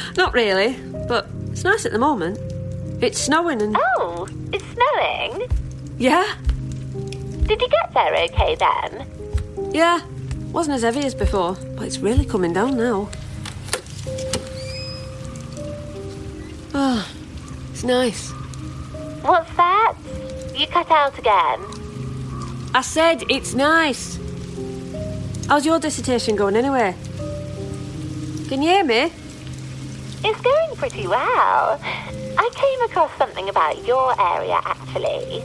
Not 0.17 0.33
really, 0.33 0.77
but 1.07 1.27
it's 1.51 1.63
nice 1.63 1.85
at 1.85 1.91
the 1.91 1.99
moment. 1.99 2.37
It's 3.01 3.19
snowing 3.19 3.61
and. 3.61 3.75
Oh, 3.79 4.27
it's 4.51 4.65
snowing? 4.65 5.49
Yeah? 5.97 6.35
Did 7.47 7.61
you 7.61 7.69
get 7.69 7.93
there 7.93 8.15
okay 8.25 8.55
then? 8.55 9.71
Yeah. 9.73 10.01
Wasn't 10.51 10.75
as 10.75 10.81
heavy 10.81 11.05
as 11.05 11.13
before, 11.13 11.57
but 11.75 11.85
it's 11.85 11.99
really 11.99 12.25
coming 12.25 12.53
down 12.53 12.75
now. 12.75 13.09
Oh, 16.73 17.07
it's 17.79 17.85
nice. 17.85 18.31
What's 19.21 19.55
that? 19.55 19.95
You 20.53 20.67
cut 20.67 20.91
out 20.91 21.17
again. 21.17 21.61
I 22.75 22.81
said 22.81 23.23
it's 23.29 23.53
nice. 23.53 24.19
How's 25.47 25.65
your 25.65 25.79
dissertation 25.79 26.35
going 26.35 26.57
anyway? 26.57 26.93
Can 28.49 28.61
you 28.61 28.69
hear 28.69 28.83
me? 28.83 29.13
It's 30.25 30.41
going 30.41 30.75
pretty 30.75 31.07
well. 31.07 31.79
I 31.81 32.49
came 32.53 32.81
across 32.81 33.17
something 33.17 33.47
about 33.47 33.85
your 33.87 34.13
area, 34.19 34.59
actually. 34.65 35.41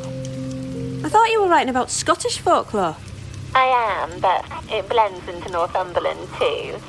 I 1.04 1.08
thought 1.08 1.30
you 1.30 1.40
were 1.40 1.48
writing 1.48 1.70
about 1.70 1.88
Scottish 1.88 2.38
folklore. 2.38 2.96
I 3.54 3.66
am, 4.02 4.18
but 4.18 4.44
it 4.72 4.88
blends 4.88 5.28
into 5.28 5.52
Northumberland 5.52 6.28
too. 6.30 6.80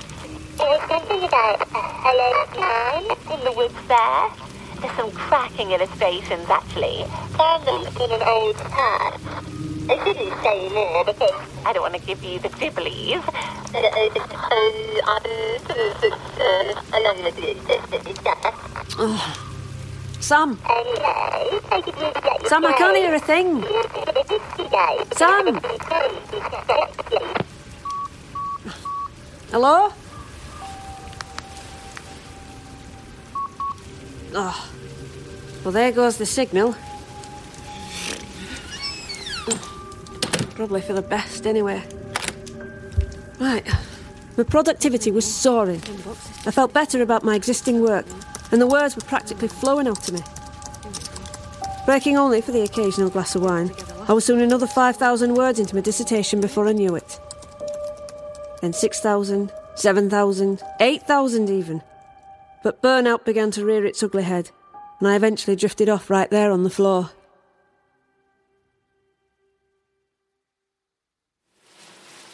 It 0.57 0.59
was 0.59 0.89
something 0.89 1.23
about 1.23 1.61
a 1.61 1.77
hollowed 1.77 2.59
man 2.59 3.37
in 3.37 3.45
the 3.45 3.51
woods 3.51 3.75
there. 3.87 4.44
There's 4.85 4.97
some 4.97 5.11
cracking 5.13 5.71
illustrations, 5.71 6.47
actually. 6.47 7.05
Found 7.37 7.65
them 7.65 7.87
in 8.03 8.11
an 8.11 8.21
old 8.21 8.55
pad. 8.55 9.19
I 9.89 9.95
didn't 10.03 10.31
say 10.43 10.69
more 10.69 11.03
because 11.03 11.31
I 11.65 11.73
don't 11.73 11.81
want 11.81 11.95
to 11.95 12.01
give 12.01 12.23
you 12.23 12.37
the 12.37 12.49
dribblies. 12.49 13.23
along 16.93 17.23
with 17.23 17.39
it. 17.39 17.57
Sam, 20.21 20.59
Anyway, 20.69 21.59
I 21.71 21.81
could 21.83 21.95
really 21.95 22.13
get 22.13 22.43
you 22.43 22.47
Sam, 22.47 22.63
I 22.63 22.73
can't 22.73 22.95
hear 22.95 23.15
a 23.15 23.19
thing. 23.19 23.63
Sam, 25.17 25.59
hello? 29.49 29.91
Oh, 34.37 34.69
well, 35.63 35.71
there 35.71 35.93
goes 35.93 36.17
the 36.17 36.25
signal. 36.25 36.75
Probably 40.55 40.81
for 40.81 40.91
the 40.91 41.01
best, 41.01 41.47
anyway. 41.47 41.81
Right. 43.39 43.65
My 44.35 44.43
productivity 44.43 45.09
was 45.11 45.25
soaring. 45.25 45.81
I 46.45 46.51
felt 46.51 46.73
better 46.73 47.01
about 47.01 47.23
my 47.23 47.35
existing 47.35 47.81
work, 47.81 48.05
and 48.51 48.61
the 48.61 48.67
words 48.67 48.97
were 48.97 49.03
practically 49.03 49.47
flowing 49.47 49.87
out 49.87 50.05
of 50.07 50.13
me. 50.13 50.21
Breaking 51.85 52.17
only 52.17 52.41
for 52.41 52.51
the 52.51 52.63
occasional 52.63 53.09
glass 53.09 53.35
of 53.35 53.43
wine, 53.43 53.71
I 54.09 54.13
was 54.13 54.25
soon 54.25 54.41
another 54.41 54.67
5,000 54.67 55.33
words 55.33 55.59
into 55.59 55.75
my 55.75 55.81
dissertation 55.81 56.41
before 56.41 56.67
I 56.67 56.73
knew 56.73 56.95
it. 56.95 57.19
Then 58.61 58.73
6,000, 58.73 59.51
7,000, 59.75 60.61
8,000 60.81 61.49
even. 61.49 61.81
But 62.65 62.81
burnout 62.81 63.23
began 63.23 63.51
to 63.51 63.63
rear 63.63 63.85
its 63.85 64.01
ugly 64.01 64.23
head, 64.23 64.49
and 64.99 65.07
I 65.07 65.15
eventually 65.15 65.55
drifted 65.55 65.87
off 65.87 66.09
right 66.09 66.27
there 66.31 66.49
on 66.49 66.63
the 66.63 66.69
floor. 66.71 67.11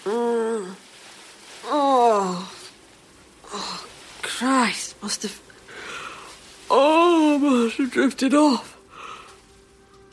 Mm. 0.06 0.74
Oh. 1.66 2.50
oh, 3.52 3.86
Christ, 4.22 4.96
must 5.02 5.24
have. 5.24 5.42
Oh, 6.70 7.36
I 7.36 7.38
must 7.38 7.76
have 7.76 7.92
drifted 7.92 8.34
off. 8.34 8.78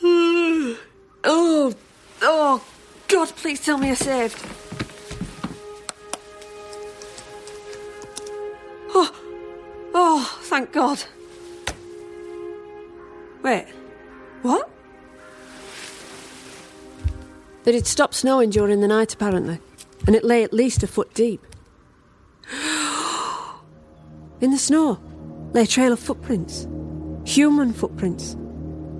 Oh, 1.21 1.75
oh, 2.21 2.63
God, 3.09 3.27
please 3.35 3.59
tell 3.59 3.77
me 3.77 3.87
you're 3.87 3.95
saved. 3.97 4.68
Oh, 9.93 10.39
thank 10.43 10.71
God. 10.71 11.03
Wait, 13.41 13.67
what? 14.41 14.69
But 17.63 17.75
It 17.75 17.87
stopped 17.87 18.15
snowing 18.15 18.49
during 18.49 18.81
the 18.81 18.87
night, 18.87 19.13
apparently, 19.13 19.59
and 20.07 20.15
it 20.15 20.23
lay 20.23 20.43
at 20.43 20.53
least 20.53 20.81
a 20.81 20.87
foot 20.87 21.13
deep. 21.13 21.45
In 24.41 24.51
the 24.51 24.57
snow 24.57 24.99
lay 25.53 25.63
a 25.63 25.67
trail 25.67 25.93
of 25.93 25.99
footprints. 25.99 26.67
Human 27.25 27.73
footprints. 27.73 28.35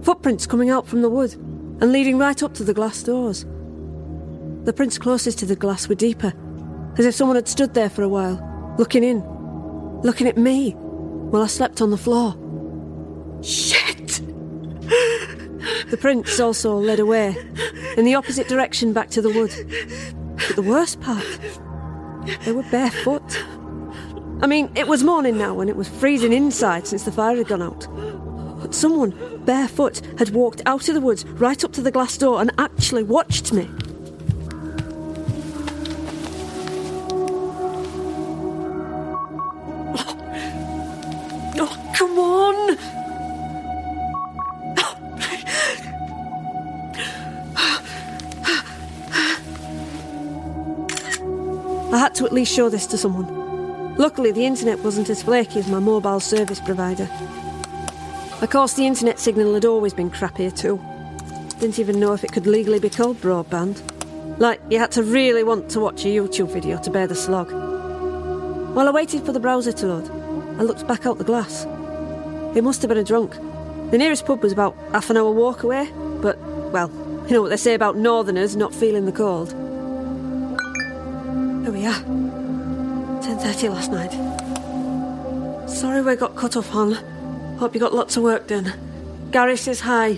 Footprints 0.03 0.45
coming 0.45 0.69
out 0.69 0.87
from 0.87 1.01
the 1.01 1.09
wood 1.09 1.33
and 1.33 1.91
leading 1.91 2.17
right 2.17 2.43
up 2.43 2.53
to 2.55 2.63
the 2.63 2.73
glass 2.73 3.01
doors. 3.01 3.45
The 4.65 4.73
prints 4.73 4.97
closest 4.97 5.39
to 5.39 5.45
the 5.45 5.55
glass 5.55 5.87
were 5.87 5.95
deeper, 5.95 6.33
as 6.97 7.05
if 7.05 7.15
someone 7.15 7.37
had 7.37 7.47
stood 7.47 7.73
there 7.73 7.89
for 7.89 8.03
a 8.03 8.09
while, 8.09 8.75
looking 8.77 9.03
in, 9.03 9.23
looking 10.03 10.27
at 10.27 10.37
me, 10.37 10.71
while 10.71 11.43
I 11.43 11.47
slept 11.47 11.81
on 11.81 11.91
the 11.91 11.97
floor. 11.97 12.35
Shit! 13.43 14.21
The 15.89 15.97
prints 15.99 16.39
also 16.39 16.75
led 16.75 16.99
away, 16.99 17.35
in 17.97 18.05
the 18.05 18.15
opposite 18.15 18.47
direction 18.47 18.93
back 18.93 19.09
to 19.11 19.21
the 19.21 19.29
wood. 19.29 19.51
But 20.35 20.55
the 20.55 20.61
worst 20.61 21.01
part, 21.01 21.25
they 22.45 22.51
were 22.51 22.63
barefoot. 22.63 23.43
I 24.41 24.47
mean, 24.47 24.71
it 24.75 24.87
was 24.87 25.03
morning 25.03 25.37
now 25.37 25.59
and 25.59 25.69
it 25.69 25.75
was 25.75 25.89
freezing 25.89 26.31
inside 26.31 26.87
since 26.87 27.03
the 27.03 27.11
fire 27.11 27.35
had 27.37 27.47
gone 27.47 27.61
out. 27.61 27.87
But 28.61 28.75
someone, 28.75 29.43
barefoot, 29.45 30.01
had 30.17 30.29
walked 30.29 30.61
out 30.65 30.87
of 30.89 30.95
the 30.95 31.01
woods 31.01 31.25
right 31.25 31.63
up 31.63 31.73
to 31.73 31.81
the 31.81 31.91
glass 31.91 32.17
door 32.17 32.39
and 32.39 32.51
actually 32.57 33.03
watched 33.03 33.51
me. 33.51 33.69
Least 52.39 52.55
show 52.55 52.69
this 52.69 52.87
to 52.87 52.97
someone. 52.97 53.97
Luckily, 53.97 54.31
the 54.31 54.45
internet 54.45 54.79
wasn't 54.79 55.09
as 55.09 55.23
flaky 55.23 55.59
as 55.59 55.67
my 55.67 55.79
mobile 55.79 56.21
service 56.21 56.61
provider. 56.61 57.09
Of 58.41 58.49
course, 58.49 58.75
the 58.75 58.87
internet 58.87 59.19
signal 59.19 59.53
had 59.55 59.65
always 59.65 59.93
been 59.93 60.09
crappier 60.09 60.57
too. 60.57 60.79
Didn't 61.59 61.79
even 61.79 61.99
know 61.99 62.13
if 62.13 62.23
it 62.23 62.31
could 62.31 62.47
legally 62.47 62.79
be 62.79 62.89
called 62.89 63.19
broadband. 63.19 63.81
Like, 64.39 64.61
you 64.69 64.79
had 64.79 64.91
to 64.91 65.03
really 65.03 65.43
want 65.43 65.69
to 65.71 65.81
watch 65.81 66.05
a 66.05 66.07
YouTube 66.07 66.53
video 66.53 66.81
to 66.81 66.89
bear 66.89 67.07
the 67.07 67.13
slog. 67.13 67.51
While 67.51 68.87
I 68.87 68.91
waited 68.91 69.25
for 69.25 69.33
the 69.33 69.41
browser 69.41 69.73
to 69.73 69.85
load, 69.87 70.09
I 70.57 70.63
looked 70.63 70.87
back 70.87 71.05
out 71.05 71.17
the 71.17 71.25
glass. 71.25 71.65
It 72.55 72.63
must 72.63 72.81
have 72.83 72.87
been 72.87 72.97
a 72.97 73.03
drunk. 73.03 73.33
The 73.91 73.97
nearest 73.97 74.25
pub 74.25 74.41
was 74.43 74.53
about 74.53 74.77
half 74.93 75.09
an 75.09 75.17
hour 75.17 75.29
walk 75.29 75.63
away, 75.63 75.91
but, 76.21 76.39
well, 76.71 76.89
you 77.27 77.33
know 77.33 77.41
what 77.41 77.49
they 77.49 77.57
say 77.57 77.73
about 77.73 77.97
northerners 77.97 78.55
not 78.55 78.73
feeling 78.73 79.03
the 79.05 79.11
cold. 79.11 79.51
Here 81.65 81.73
we 81.73 81.85
are. 81.85 82.28
10.30 83.29 83.69
last 83.69 83.91
night. 83.91 84.11
Sorry 85.69 86.01
we 86.01 86.15
got 86.15 86.35
cut 86.35 86.57
off, 86.57 86.69
hon. 86.69 86.93
Hope 87.59 87.75
you 87.75 87.79
got 87.79 87.93
lots 87.93 88.17
of 88.17 88.23
work 88.23 88.47
done. 88.47 88.73
Gary 89.29 89.55
says 89.55 89.81
hi. 89.81 90.17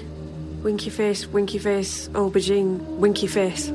Winky 0.64 0.90
face, 0.90 1.28
winky 1.28 1.58
face, 1.58 2.08
aubergine, 2.14 2.80
winky 3.00 3.28
face. 3.28 3.68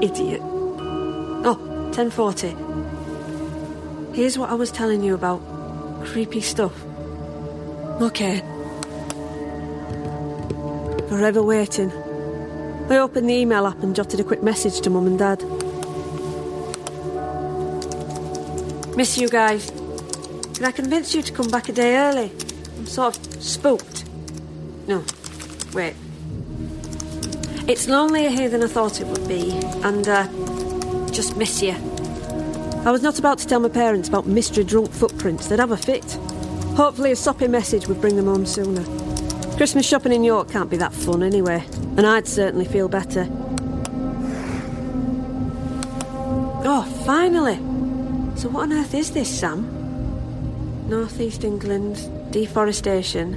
Idiot. 0.00 0.40
Oh, 0.40 1.58
10.40. 1.92 4.14
Here's 4.14 4.38
what 4.38 4.50
I 4.50 4.54
was 4.54 4.70
telling 4.70 5.02
you 5.02 5.16
about. 5.16 5.42
Creepy 6.04 6.40
stuff. 6.40 6.80
Okay. 8.00 8.44
Forever 11.08 11.42
waiting. 11.42 11.90
I 12.90 12.98
opened 12.98 13.28
the 13.28 13.34
email 13.34 13.66
app 13.66 13.82
and 13.82 13.96
jotted 13.96 14.20
a 14.20 14.24
quick 14.24 14.44
message 14.44 14.82
to 14.82 14.90
Mum 14.90 15.08
and 15.08 15.18
Dad. 15.18 15.42
Miss 18.98 19.16
you 19.16 19.28
guys. 19.28 19.70
Can 20.54 20.64
I 20.64 20.72
convince 20.72 21.14
you 21.14 21.22
to 21.22 21.32
come 21.32 21.48
back 21.48 21.68
a 21.68 21.72
day 21.72 21.96
early? 21.96 22.32
I'm 22.76 22.86
sort 22.86 23.16
of 23.16 23.40
spooked. 23.40 24.04
No, 24.88 25.04
wait. 25.72 25.94
It's 27.68 27.86
lonelier 27.86 28.28
here 28.28 28.48
than 28.48 28.64
I 28.64 28.66
thought 28.66 29.00
it 29.00 29.06
would 29.06 29.28
be, 29.28 29.52
and, 29.84 30.08
uh, 30.08 30.26
just 31.12 31.36
miss 31.36 31.62
you. 31.62 31.76
I 32.84 32.90
was 32.90 33.00
not 33.00 33.20
about 33.20 33.38
to 33.38 33.46
tell 33.46 33.60
my 33.60 33.68
parents 33.68 34.08
about 34.08 34.26
mystery 34.26 34.64
drunk 34.64 34.90
footprints. 34.90 35.46
They'd 35.46 35.60
have 35.60 35.70
a 35.70 35.76
fit. 35.76 36.18
Hopefully, 36.74 37.12
a 37.12 37.16
soppy 37.16 37.46
message 37.46 37.86
would 37.86 38.00
bring 38.00 38.16
them 38.16 38.26
home 38.26 38.46
sooner. 38.46 38.82
Christmas 39.56 39.86
shopping 39.86 40.10
in 40.10 40.24
York 40.24 40.50
can't 40.50 40.70
be 40.70 40.76
that 40.76 40.92
fun 40.92 41.22
anyway, 41.22 41.64
and 41.96 42.04
I'd 42.04 42.26
certainly 42.26 42.64
feel 42.64 42.88
better. 42.88 43.28
Oh, 46.64 46.82
finally! 47.06 47.67
So, 48.38 48.48
what 48.48 48.70
on 48.70 48.72
earth 48.72 48.94
is 48.94 49.10
this, 49.10 49.40
Sam? 49.40 49.66
Northeast 50.88 51.42
England, 51.42 51.98
deforestation. 52.30 53.34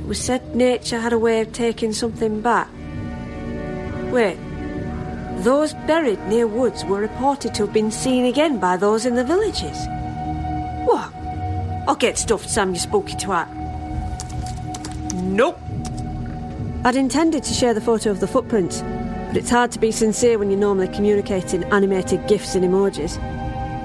It 0.00 0.06
was 0.06 0.22
said 0.22 0.54
nature 0.54 1.00
had 1.00 1.14
a 1.14 1.18
way 1.18 1.40
of 1.40 1.50
taking 1.54 1.94
something 1.94 2.42
back. 2.42 2.68
Wait, 4.12 4.36
those 5.42 5.72
buried 5.86 6.20
near 6.26 6.46
woods 6.46 6.84
were 6.84 7.00
reported 7.00 7.54
to 7.54 7.64
have 7.64 7.72
been 7.72 7.90
seen 7.90 8.26
again 8.26 8.58
by 8.58 8.76
those 8.76 9.06
in 9.06 9.14
the 9.14 9.24
villages. 9.24 9.78
What? 10.84 11.10
I'll 11.88 11.96
get 11.96 12.18
stuffed, 12.18 12.50
Sam, 12.50 12.74
you 12.74 12.80
spooky 12.80 13.14
twat. 13.14 13.48
Nope. 15.22 15.58
I'd 16.84 16.96
intended 16.96 17.44
to 17.44 17.54
share 17.54 17.72
the 17.72 17.80
photo 17.80 18.10
of 18.10 18.20
the 18.20 18.28
footprints, 18.28 18.82
but 18.82 19.38
it's 19.38 19.48
hard 19.48 19.72
to 19.72 19.78
be 19.78 19.90
sincere 19.90 20.38
when 20.38 20.50
you're 20.50 20.60
normally 20.60 20.88
communicating 20.88 21.64
animated 21.72 22.28
gifs 22.28 22.54
and 22.54 22.62
emojis. 22.62 23.16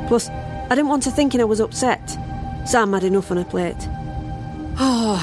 Plus, 0.07 0.29
I 0.29 0.69
didn't 0.69 0.87
want 0.87 1.05
her 1.05 1.11
thinking 1.11 1.41
I 1.41 1.45
was 1.45 1.59
upset. 1.59 2.17
Sam 2.65 2.93
had 2.93 3.03
enough 3.03 3.31
on 3.31 3.37
her 3.37 3.45
plate. 3.45 3.87
Oh, 4.79 5.19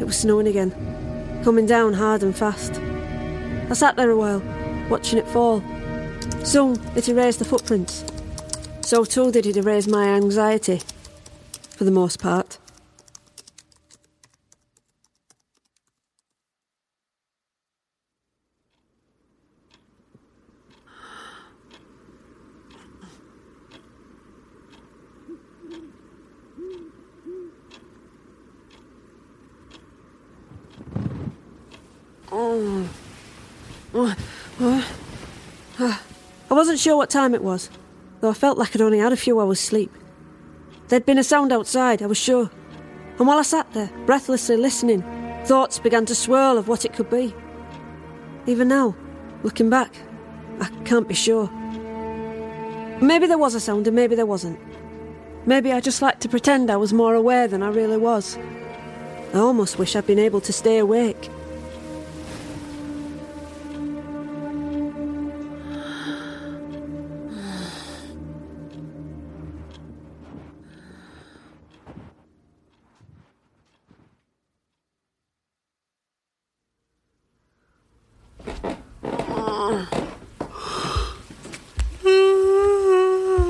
it 0.00 0.04
was 0.04 0.16
snowing 0.18 0.46
again, 0.46 0.70
coming 1.44 1.66
down 1.66 1.94
hard 1.94 2.22
and 2.22 2.36
fast. 2.36 2.80
I 3.70 3.74
sat 3.74 3.96
there 3.96 4.10
a 4.10 4.16
while, 4.16 4.42
watching 4.88 5.18
it 5.18 5.28
fall. 5.28 5.62
Soon 6.44 6.80
it 6.96 7.08
erased 7.08 7.38
the 7.38 7.44
footprints. 7.44 8.04
So 8.80 9.04
too 9.04 9.30
did 9.30 9.46
it 9.46 9.56
erase 9.56 9.86
my 9.86 10.08
anxiety, 10.08 10.80
for 11.70 11.84
the 11.84 11.90
most 11.90 12.18
part. 12.20 12.58
Wasn't 36.68 36.80
sure 36.80 36.98
what 36.98 37.08
time 37.08 37.34
it 37.34 37.42
was, 37.42 37.70
though 38.20 38.28
I 38.28 38.34
felt 38.34 38.58
like 38.58 38.76
I'd 38.76 38.82
only 38.82 38.98
had 38.98 39.10
a 39.10 39.16
few 39.16 39.40
hours' 39.40 39.58
sleep. 39.58 39.90
There'd 40.88 41.06
been 41.06 41.16
a 41.16 41.24
sound 41.24 41.50
outside, 41.50 42.02
I 42.02 42.06
was 42.06 42.18
sure. 42.18 42.50
And 43.18 43.26
while 43.26 43.38
I 43.38 43.42
sat 43.42 43.72
there, 43.72 43.90
breathlessly 44.04 44.58
listening, 44.58 45.02
thoughts 45.46 45.78
began 45.78 46.04
to 46.04 46.14
swirl 46.14 46.58
of 46.58 46.68
what 46.68 46.84
it 46.84 46.92
could 46.92 47.08
be. 47.08 47.34
Even 48.44 48.68
now, 48.68 48.94
looking 49.42 49.70
back, 49.70 49.96
I 50.60 50.68
can't 50.84 51.08
be 51.08 51.14
sure. 51.14 51.48
Maybe 53.00 53.26
there 53.26 53.38
was 53.38 53.54
a 53.54 53.60
sound 53.60 53.86
and 53.86 53.96
maybe 53.96 54.14
there 54.14 54.26
wasn't. 54.26 54.60
Maybe 55.46 55.72
I 55.72 55.80
just 55.80 56.02
liked 56.02 56.20
to 56.20 56.28
pretend 56.28 56.70
I 56.70 56.76
was 56.76 56.92
more 56.92 57.14
aware 57.14 57.48
than 57.48 57.62
I 57.62 57.70
really 57.70 57.96
was. 57.96 58.36
I 59.32 59.38
almost 59.38 59.78
wish 59.78 59.96
I'd 59.96 60.06
been 60.06 60.18
able 60.18 60.42
to 60.42 60.52
stay 60.52 60.76
awake. 60.76 61.30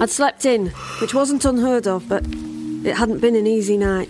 I'd 0.09 0.13
slept 0.13 0.47
in, 0.47 0.69
which 1.03 1.13
wasn't 1.13 1.45
unheard 1.45 1.87
of, 1.87 2.09
but 2.09 2.25
it 2.25 2.97
hadn't 2.97 3.19
been 3.19 3.37
an 3.37 3.47
easy 3.47 3.77
night. 3.77 4.09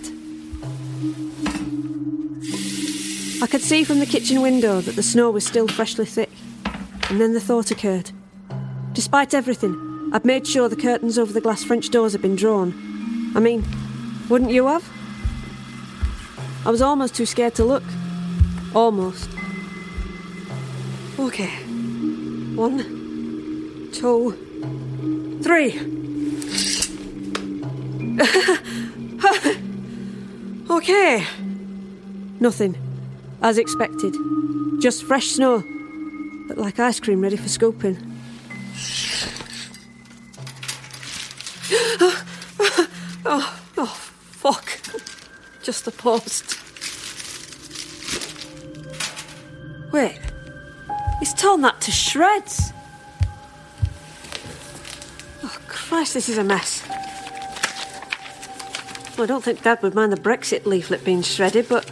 I 3.43 3.49
could 3.49 3.63
see 3.63 3.83
from 3.83 3.99
the 3.99 4.07
kitchen 4.07 4.41
window 4.41 4.81
that 4.81 4.95
the 4.95 5.03
snow 5.03 5.33
was 5.33 5.45
still 5.45 5.67
freshly 5.67 6.05
thick, 6.05 6.31
and 7.11 7.21
then 7.21 7.35
the 7.35 7.41
thought 7.41 7.73
occurred. 7.73 8.13
Despite 8.93 9.35
everything, 9.35 10.11
I'd 10.13 10.25
made 10.25 10.47
sure 10.47 10.69
the 10.69 10.77
curtains 10.77 11.19
over 11.19 11.33
the 11.33 11.41
glass 11.41 11.65
French 11.65 11.91
doors 11.91 12.13
had 12.13 12.23
been 12.23 12.37
drawn. 12.37 13.33
I 13.35 13.41
mean, 13.41 13.65
wouldn't 14.29 14.53
you 14.53 14.69
have? 14.69 14.89
I 16.65 16.71
was 16.71 16.81
almost 16.81 17.17
too 17.17 17.27
scared 17.27 17.57
to 17.57 17.65
look. 17.65 17.83
Almost. 18.73 19.29
Okay. 21.19 21.51
One, 22.55 23.91
two, 23.93 24.48
three. 25.43 25.79
okay. 30.71 31.25
Nothing. 32.41 32.77
As 33.43 33.59
expected. 33.59 34.15
Just 34.81 35.05
fresh 35.05 35.29
snow. 35.29 35.63
But 36.49 36.59
like 36.59 36.79
ice 36.79 37.01
cream 37.01 37.21
ready 37.21 37.37
for 37.37 37.49
scooping. 37.49 37.97
oh, 43.27 43.61
oh, 43.77 44.13
fuck. 44.31 44.81
Just 45.63 45.85
the 45.85 45.91
post. 45.91 46.59
Wait. 49.93 50.19
He's 51.19 51.35
torn 51.35 51.63
that 51.63 51.81
to 51.83 51.91
shreds. 51.91 52.73
Christ, 55.89 56.13
this 56.13 56.29
is 56.29 56.37
a 56.37 56.45
mess. 56.45 56.87
Well, 59.17 59.25
I 59.25 59.27
don't 59.27 59.43
think 59.43 59.63
Dad 59.63 59.83
would 59.83 59.95
mind 59.95 60.13
the 60.13 60.19
Brexit 60.19 60.67
leaflet 60.67 61.03
being 61.03 61.23
shredded, 61.23 61.67
but. 61.67 61.91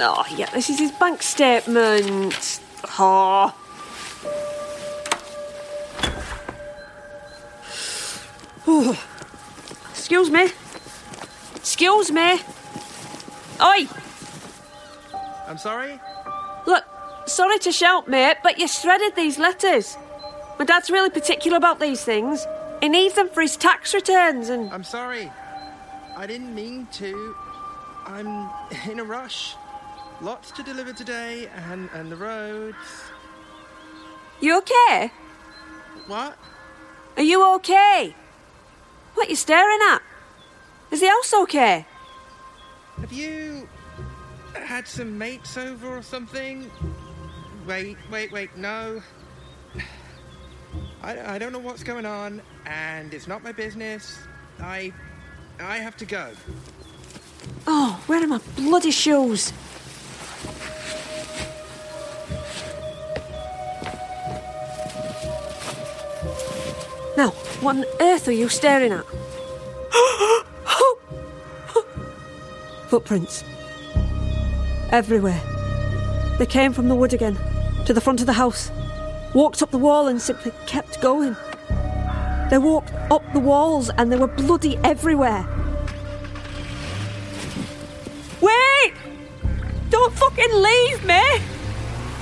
Oh, 0.00 0.24
yeah, 0.34 0.48
this 0.54 0.70
is 0.70 0.78
his 0.78 0.92
bank 0.92 1.22
statement. 1.22 2.60
Oh. 2.98 3.54
Excuse 9.90 10.30
me. 10.30 10.50
Excuse 11.54 12.10
me. 12.10 12.40
Oi! 13.60 13.86
I'm 15.46 15.58
sorry? 15.58 16.00
Look, 16.66 16.84
sorry 17.26 17.58
to 17.58 17.72
shout, 17.72 18.08
mate, 18.08 18.38
but 18.42 18.58
you 18.58 18.66
shredded 18.66 19.14
these 19.16 19.38
letters. 19.38 19.98
My 20.58 20.64
dad's 20.64 20.90
really 20.90 21.10
particular 21.10 21.58
about 21.58 21.78
these 21.78 22.02
things. 22.02 22.46
He 22.82 22.88
needs 22.88 23.14
them 23.14 23.28
for 23.28 23.42
his 23.42 23.56
tax 23.56 23.94
returns 23.94 24.48
and. 24.48 24.68
I'm 24.72 24.82
sorry. 24.82 25.30
I 26.16 26.26
didn't 26.26 26.52
mean 26.52 26.88
to. 26.94 27.36
I'm 28.04 28.50
in 28.90 28.98
a 28.98 29.04
rush. 29.04 29.54
Lots 30.20 30.50
to 30.50 30.64
deliver 30.64 30.92
today, 30.92 31.48
and, 31.70 31.88
and 31.94 32.10
the 32.10 32.16
roads. 32.16 32.76
You 34.40 34.58
okay? 34.58 35.12
What? 36.08 36.36
Are 37.16 37.22
you 37.22 37.46
okay? 37.56 38.16
What 39.14 39.28
are 39.28 39.30
you 39.30 39.36
staring 39.36 39.78
at? 39.90 40.02
Is 40.90 41.00
the 41.00 41.08
house 41.08 41.32
okay? 41.42 41.86
Have 42.98 43.12
you 43.12 43.68
had 44.54 44.88
some 44.88 45.16
mates 45.16 45.56
over 45.56 45.96
or 45.96 46.02
something? 46.02 46.68
Wait, 47.64 47.96
wait, 48.10 48.32
wait, 48.32 48.56
no. 48.56 49.00
I, 51.02 51.34
I 51.34 51.38
don't 51.38 51.52
know 51.52 51.58
what's 51.58 51.82
going 51.82 52.06
on, 52.06 52.40
and 52.64 53.12
it's 53.12 53.26
not 53.26 53.42
my 53.42 53.52
business. 53.52 54.18
I. 54.60 54.92
I 55.60 55.76
have 55.76 55.96
to 55.98 56.04
go. 56.04 56.30
Oh, 57.66 58.02
where 58.06 58.22
are 58.22 58.26
my 58.26 58.40
bloody 58.56 58.90
shoes? 58.90 59.52
Now, 67.16 67.30
what 67.60 67.76
on 67.76 67.84
earth 68.00 68.28
are 68.28 68.32
you 68.32 68.48
staring 68.48 68.92
at? 68.92 69.04
Footprints. 72.88 73.44
Everywhere. 74.90 75.40
They 76.38 76.46
came 76.46 76.72
from 76.72 76.88
the 76.88 76.94
wood 76.94 77.12
again, 77.12 77.38
to 77.84 77.92
the 77.92 78.00
front 78.00 78.20
of 78.20 78.26
the 78.26 78.32
house, 78.32 78.70
walked 79.34 79.62
up 79.62 79.70
the 79.70 79.78
wall 79.78 80.08
and 80.08 80.20
simply 80.20 80.52
kept 80.66 81.00
going. 81.00 81.36
They 82.50 82.58
walked 82.58 82.92
up 83.10 83.22
the 83.32 83.40
walls 83.40 83.90
and 83.96 84.12
they 84.12 84.16
were 84.16 84.26
bloody 84.26 84.76
everywhere. 84.78 85.46
Wait! 88.40 88.94
Don't 89.90 90.12
fucking 90.12 90.52
leave 90.52 91.04
me! 91.04 91.22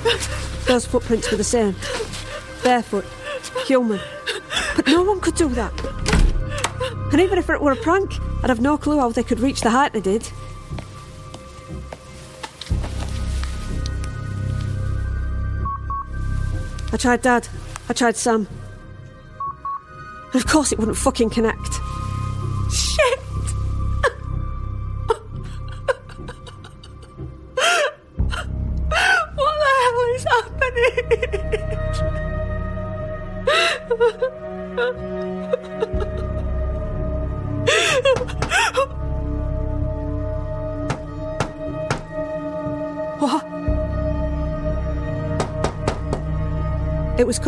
Those 0.66 0.86
footprints 0.86 1.30
were 1.30 1.36
the 1.36 1.44
same. 1.44 1.74
Barefoot, 2.62 3.04
human. 3.66 4.00
But 4.76 4.86
no 4.86 5.02
one 5.02 5.20
could 5.20 5.34
do 5.34 5.48
that. 5.50 5.72
And 7.12 7.20
even 7.20 7.38
if 7.38 7.50
it 7.50 7.60
were 7.60 7.72
a 7.72 7.76
prank, 7.76 8.12
I'd 8.42 8.50
have 8.50 8.60
no 8.60 8.78
clue 8.78 8.98
how 8.98 9.10
they 9.10 9.24
could 9.24 9.40
reach 9.40 9.62
the 9.62 9.70
height 9.70 9.92
they 9.92 10.00
did. 10.00 10.30
I 16.92 16.96
tried 16.96 17.22
Dad. 17.22 17.48
I 17.88 17.92
tried 17.92 18.16
Sam. 18.16 18.48
And 20.32 20.42
of 20.42 20.46
course 20.48 20.72
it 20.72 20.78
wouldn't 20.78 20.96
fucking 20.96 21.30
connect. 21.30 21.80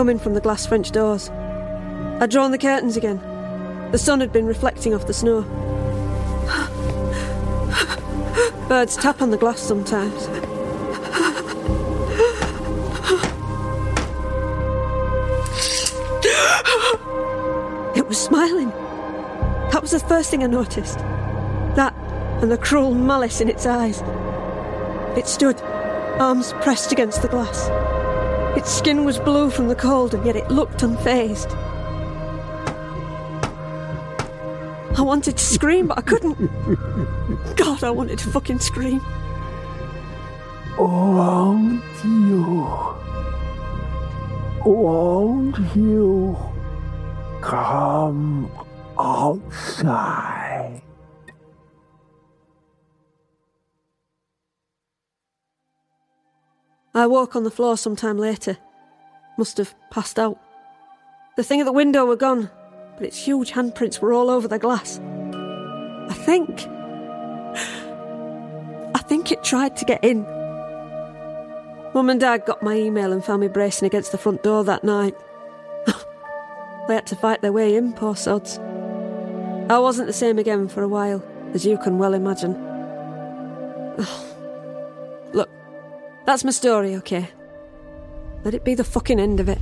Coming 0.03 0.19
from 0.19 0.35
the 0.35 0.41
glass 0.41 0.67
French 0.67 0.91
doors. 0.91 1.31
I'd 1.31 2.29
drawn 2.29 2.51
the 2.51 2.59
curtains 2.59 2.97
again. 2.97 3.21
The 3.93 3.99
sun 3.99 4.19
had 4.19 4.33
been 4.33 4.47
reflecting 4.47 4.95
off 4.95 5.07
the 5.07 5.15
snow. 5.15 5.43
Birds 8.69 8.97
tap 8.97 9.23
on 9.23 9.31
the 9.31 9.37
glass 9.37 9.61
sometimes. 9.61 10.27
It 17.97 18.09
was 18.09 18.21
smiling. 18.21 18.71
That 19.71 19.83
was 19.83 19.93
the 19.93 20.01
first 20.01 20.33
thing 20.33 20.43
I 20.43 20.49
noticed. 20.49 20.99
That 21.77 21.95
and 22.43 22.51
the 22.51 22.59
cruel 22.59 22.93
malice 22.93 23.41
in 23.41 23.49
its 23.49 23.67
eyes. 23.67 24.03
It 25.17 25.29
stood, 25.29 25.63
arms 25.63 26.55
pressed 26.55 26.91
against 26.91 27.23
the 27.23 27.29
glass. 27.29 27.92
Its 28.57 28.71
skin 28.71 29.05
was 29.05 29.19
blue 29.19 29.51
from 29.51 29.69
the 29.69 29.75
cold, 29.75 30.15
and 30.15 30.25
yet 30.27 30.37
it 30.37 30.51
looked 30.51 30.81
unfazed. 30.81 31.51
I 34.99 35.01
wanted 35.03 35.37
to 35.39 35.45
scream, 35.45 35.89
but 35.89 35.99
I 35.99 36.03
couldn't. 36.03 36.37
God, 37.57 37.83
I 37.83 37.91
wanted 37.91 38.19
to 38.21 38.29
fucking 38.29 38.59
scream. 38.61 39.01
Oh, 40.79 41.13
Won't 41.17 41.83
you? 42.05 42.67
Oh, 44.65 44.71
Won't 44.71 45.59
you 45.75 46.37
On 57.23 57.45
the 57.45 57.51
floor 57.51 57.79
sometime 57.79 58.19
later. 58.19 58.59
Must 59.39 59.57
have 59.57 59.75
passed 59.91 60.19
out. 60.19 60.39
The 61.37 61.45
thing 61.45 61.61
at 61.61 61.65
the 61.65 61.73
window 61.73 62.05
were 62.05 62.17
gone, 62.17 62.51
but 62.97 63.07
its 63.07 63.17
huge 63.17 63.53
handprints 63.53 64.01
were 64.01 64.13
all 64.13 64.29
over 64.29 64.49
the 64.49 64.59
glass. 64.59 64.99
I 66.11 66.15
think. 66.15 66.67
I 68.95 68.99
think 68.99 69.31
it 69.31 69.45
tried 69.45 69.77
to 69.77 69.85
get 69.85 70.05
in. 70.05 70.25
Mum 71.95 72.11
and 72.11 72.21
Dad 72.21 72.45
got 72.45 72.63
my 72.63 72.75
email 72.75 73.13
and 73.13 73.25
found 73.25 73.41
me 73.41 73.49
bracing 73.49 73.87
against 73.87 74.11
the 74.13 74.19
front 74.19 74.43
door 74.43 74.65
that 74.65 74.83
night. 74.83 75.15
they 76.89 76.95
had 76.95 77.07
to 77.07 77.17
fight 77.17 77.41
their 77.41 77.53
way 77.53 77.77
in, 77.77 77.93
poor 77.93 78.17
sods. 78.17 78.59
I 79.71 79.79
wasn't 79.79 80.09
the 80.09 80.13
same 80.13 80.39
again 80.39 80.69
for 80.69 80.83
a 80.83 80.89
while, 80.89 81.23
as 81.55 81.65
you 81.65 81.79
can 81.79 81.99
well 81.99 82.15
imagine. 82.15 82.55
Oh, 83.99 84.32
That's 86.25 86.45
my 86.45 86.51
story, 86.51 86.95
okay? 86.97 87.29
Let 88.45 88.55
it 88.55 88.65
be 88.65 88.75
the 88.75 88.85
fucking 88.85 89.19
end 89.19 89.41
of 89.41 89.49
it. 89.49 89.59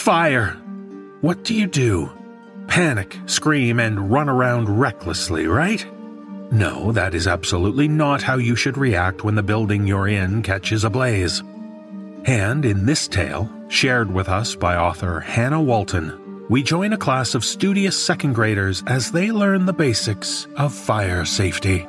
Fire! 0.00 0.56
What 1.20 1.44
do 1.44 1.52
you 1.52 1.66
do? 1.66 2.10
Panic, 2.68 3.18
scream, 3.26 3.78
and 3.78 4.10
run 4.10 4.30
around 4.30 4.80
recklessly, 4.80 5.46
right? 5.46 5.86
No, 6.50 6.90
that 6.92 7.14
is 7.14 7.26
absolutely 7.26 7.86
not 7.86 8.22
how 8.22 8.36
you 8.36 8.56
should 8.56 8.78
react 8.78 9.24
when 9.24 9.34
the 9.34 9.42
building 9.42 9.86
you're 9.86 10.08
in 10.08 10.40
catches 10.40 10.84
ablaze. 10.84 11.42
And 12.24 12.64
in 12.64 12.86
this 12.86 13.08
tale, 13.08 13.52
shared 13.68 14.10
with 14.10 14.30
us 14.30 14.54
by 14.54 14.76
author 14.76 15.20
Hannah 15.20 15.60
Walton, 15.60 16.46
we 16.48 16.62
join 16.62 16.94
a 16.94 16.98
class 16.98 17.34
of 17.34 17.44
studious 17.44 18.02
second 18.02 18.32
graders 18.32 18.82
as 18.86 19.12
they 19.12 19.30
learn 19.30 19.66
the 19.66 19.74
basics 19.74 20.46
of 20.56 20.72
fire 20.72 21.26
safety. 21.26 21.86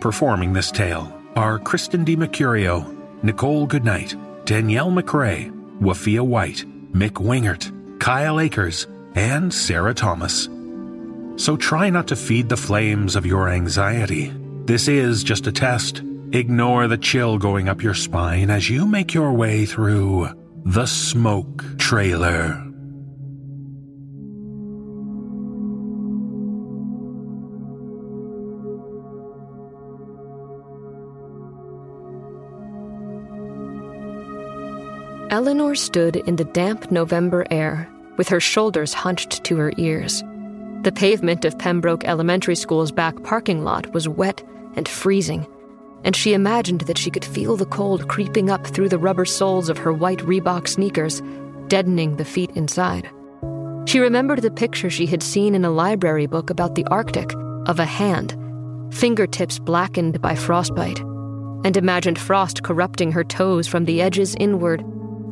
Performing 0.00 0.54
this 0.54 0.70
tale 0.70 1.12
are 1.36 1.58
Kristen 1.58 2.06
DiMercurio, 2.06 2.90
Nichole 3.22 3.66
Goodnight, 3.66 4.16
Danielle 4.46 4.90
McRae, 4.90 5.52
Wafiyyah 5.78 6.26
White, 6.26 6.64
Mick 6.96 7.20
Wingert, 7.22 7.70
Kyle 8.00 8.40
Akers, 8.40 8.86
and 9.14 9.52
Sarah 9.52 9.92
Thomas. 9.92 10.48
So 11.36 11.54
try 11.54 11.90
not 11.90 12.08
to 12.08 12.16
feed 12.16 12.48
the 12.48 12.56
flames 12.56 13.16
of 13.16 13.26
your 13.26 13.50
anxiety. 13.50 14.32
This 14.64 14.88
is 14.88 15.22
just 15.22 15.46
a 15.46 15.52
test. 15.52 16.02
Ignore 16.32 16.88
the 16.88 16.96
chill 16.96 17.36
going 17.36 17.68
up 17.68 17.82
your 17.82 17.92
spine 17.92 18.48
as 18.48 18.70
you 18.70 18.86
make 18.86 19.12
your 19.12 19.34
way 19.34 19.66
through 19.66 20.30
the 20.64 20.86
smoke 20.86 21.62
trailer. 21.76 22.65
Eleanor 35.30 35.74
stood 35.74 36.14
in 36.14 36.36
the 36.36 36.44
damp 36.44 36.92
November 36.92 37.44
air, 37.50 37.90
with 38.16 38.28
her 38.28 38.38
shoulders 38.38 38.94
hunched 38.94 39.42
to 39.42 39.56
her 39.56 39.72
ears. 39.76 40.22
The 40.82 40.92
pavement 40.94 41.44
of 41.44 41.58
Pembroke 41.58 42.04
Elementary 42.04 42.54
School's 42.54 42.92
back 42.92 43.20
parking 43.24 43.64
lot 43.64 43.92
was 43.92 44.08
wet 44.08 44.44
and 44.76 44.88
freezing, 44.88 45.44
and 46.04 46.14
she 46.14 46.32
imagined 46.32 46.82
that 46.82 46.96
she 46.96 47.10
could 47.10 47.24
feel 47.24 47.56
the 47.56 47.66
cold 47.66 48.06
creeping 48.06 48.50
up 48.50 48.68
through 48.68 48.88
the 48.88 49.00
rubber 49.00 49.24
soles 49.24 49.68
of 49.68 49.78
her 49.78 49.92
white 49.92 50.20
Reebok 50.20 50.68
sneakers, 50.68 51.20
deadening 51.66 52.16
the 52.16 52.24
feet 52.24 52.52
inside. 52.54 53.10
She 53.86 53.98
remembered 53.98 54.42
the 54.42 54.50
picture 54.52 54.90
she 54.90 55.06
had 55.06 55.24
seen 55.24 55.56
in 55.56 55.64
a 55.64 55.70
library 55.70 56.26
book 56.26 56.50
about 56.50 56.76
the 56.76 56.84
Arctic 56.84 57.32
of 57.66 57.80
a 57.80 57.84
hand, 57.84 58.36
fingertips 58.94 59.58
blackened 59.58 60.20
by 60.22 60.36
frostbite, 60.36 61.00
and 61.64 61.76
imagined 61.76 62.20
frost 62.20 62.62
corrupting 62.62 63.10
her 63.10 63.24
toes 63.24 63.66
from 63.66 63.86
the 63.86 64.00
edges 64.00 64.36
inward 64.38 64.84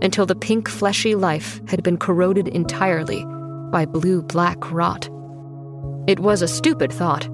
until 0.04 0.26
the 0.26 0.36
pink 0.36 0.68
fleshy 0.68 1.14
life 1.14 1.60
had 1.66 1.82
been 1.82 1.96
corroded 1.96 2.46
entirely 2.48 3.24
by 3.72 3.86
blue 3.86 4.22
black 4.22 4.70
rot. 4.70 5.08
It 6.06 6.20
was 6.20 6.42
a 6.42 6.48
stupid 6.48 6.92
thought, 6.92 7.26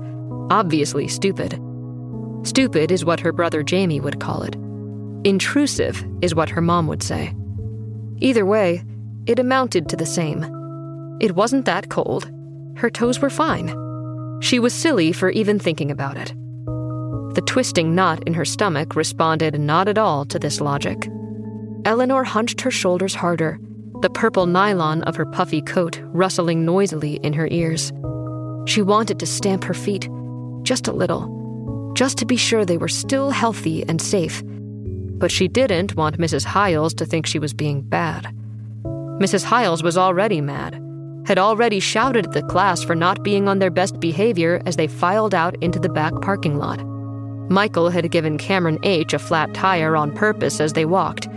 obviously 0.50 1.08
stupid. 1.08 1.60
Stupid 2.44 2.92
is 2.92 3.04
what 3.04 3.20
her 3.20 3.32
brother 3.32 3.62
Jamie 3.62 4.00
would 4.00 4.20
call 4.20 4.42
it. 4.42 4.54
Intrusive 5.24 6.02
is 6.22 6.34
what 6.34 6.48
her 6.48 6.62
mom 6.62 6.86
would 6.86 7.02
say. 7.02 7.34
Either 8.18 8.46
way, 8.46 8.82
it 9.26 9.38
amounted 9.38 9.88
to 9.88 9.96
the 9.96 10.06
same. 10.06 10.44
It 11.20 11.34
wasn't 11.34 11.66
that 11.66 11.90
cold. 11.90 12.30
Her 12.76 12.88
toes 12.88 13.20
were 13.20 13.30
fine. 13.30 13.68
She 14.40 14.58
was 14.58 14.72
silly 14.72 15.12
for 15.12 15.30
even 15.30 15.58
thinking 15.58 15.90
about 15.90 16.16
it. 16.16 16.32
The 17.34 17.42
twisting 17.46 17.94
knot 17.94 18.22
in 18.26 18.34
her 18.34 18.44
stomach 18.44 18.96
responded 18.96 19.60
not 19.60 19.88
at 19.88 19.98
all 19.98 20.24
to 20.26 20.38
this 20.38 20.60
logic. 20.60 21.08
Eleanor 21.84 22.24
hunched 22.24 22.60
her 22.60 22.70
shoulders 22.70 23.14
harder, 23.14 23.58
the 24.02 24.10
purple 24.10 24.46
nylon 24.46 25.02
of 25.02 25.16
her 25.16 25.24
puffy 25.24 25.62
coat 25.62 26.00
rustling 26.04 26.64
noisily 26.64 27.14
in 27.22 27.32
her 27.32 27.48
ears. 27.50 27.92
She 28.66 28.82
wanted 28.82 29.18
to 29.18 29.26
stamp 29.26 29.64
her 29.64 29.74
feet, 29.74 30.08
just 30.62 30.88
a 30.88 30.92
little, 30.92 31.92
just 31.96 32.18
to 32.18 32.26
be 32.26 32.36
sure 32.36 32.64
they 32.64 32.76
were 32.76 32.88
still 32.88 33.30
healthy 33.30 33.82
and 33.88 34.00
safe. 34.00 34.42
But 34.44 35.30
she 35.30 35.48
didn't 35.48 35.96
want 35.96 36.18
Mrs. 36.18 36.44
Hyles 36.44 36.94
to 36.94 37.06
think 37.06 37.26
she 37.26 37.38
was 37.38 37.54
being 37.54 37.80
bad. 37.80 38.34
Mrs. 38.84 39.44
Hyles 39.44 39.82
was 39.82 39.96
already 39.96 40.40
mad, 40.40 40.74
had 41.26 41.38
already 41.38 41.80
shouted 41.80 42.26
at 42.26 42.32
the 42.32 42.42
class 42.42 42.82
for 42.82 42.94
not 42.94 43.22
being 43.22 43.48
on 43.48 43.58
their 43.58 43.70
best 43.70 44.00
behavior 44.00 44.60
as 44.66 44.76
they 44.76 44.86
filed 44.86 45.34
out 45.34 45.56
into 45.62 45.78
the 45.78 45.88
back 45.88 46.12
parking 46.20 46.58
lot. 46.58 46.84
Michael 47.50 47.88
had 47.88 48.10
given 48.10 48.38
Cameron 48.38 48.78
H. 48.82 49.12
a 49.12 49.18
flat 49.18 49.52
tire 49.54 49.96
on 49.96 50.12
purpose 50.12 50.60
as 50.60 50.74
they 50.74 50.84
walked 50.84 51.28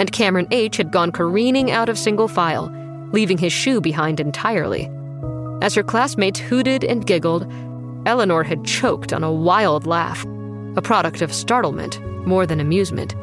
and 0.00 0.12
Cameron 0.12 0.48
H. 0.50 0.78
had 0.78 0.90
gone 0.90 1.12
careening 1.12 1.70
out 1.70 1.90
of 1.90 1.98
single 1.98 2.26
file, 2.26 2.74
leaving 3.12 3.36
his 3.36 3.52
shoe 3.52 3.82
behind 3.82 4.18
entirely. 4.18 4.90
As 5.60 5.74
her 5.74 5.82
classmates 5.82 6.40
hooted 6.40 6.84
and 6.84 7.06
giggled, 7.06 7.46
Eleanor 8.06 8.42
had 8.42 8.64
choked 8.64 9.12
on 9.12 9.22
a 9.22 9.30
wild 9.30 9.86
laugh, 9.86 10.24
a 10.74 10.80
product 10.80 11.20
of 11.20 11.34
startlement 11.34 12.00
more 12.26 12.46
than 12.46 12.60
amusement, 12.60 13.14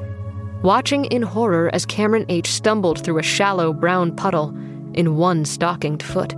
watching 0.61 1.05
in 1.05 1.23
horror 1.23 1.71
as 1.73 1.84
Cameron 1.84 2.28
H. 2.30 2.47
stumbled 2.47 3.03
through 3.03 3.17
a 3.17 3.23
shallow 3.23 3.73
brown 3.73 4.15
puddle 4.15 4.49
in 4.93 5.17
one 5.17 5.45
stockinged 5.45 6.03
foot. 6.03 6.36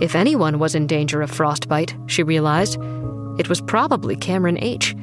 If 0.00 0.16
anyone 0.16 0.58
was 0.58 0.74
in 0.74 0.88
danger 0.88 1.22
of 1.22 1.30
frostbite, 1.30 1.94
she 2.06 2.24
realized, 2.24 2.80
it 3.38 3.48
was 3.48 3.60
probably 3.60 4.16
Cameron 4.16 4.58
H. 4.58 4.96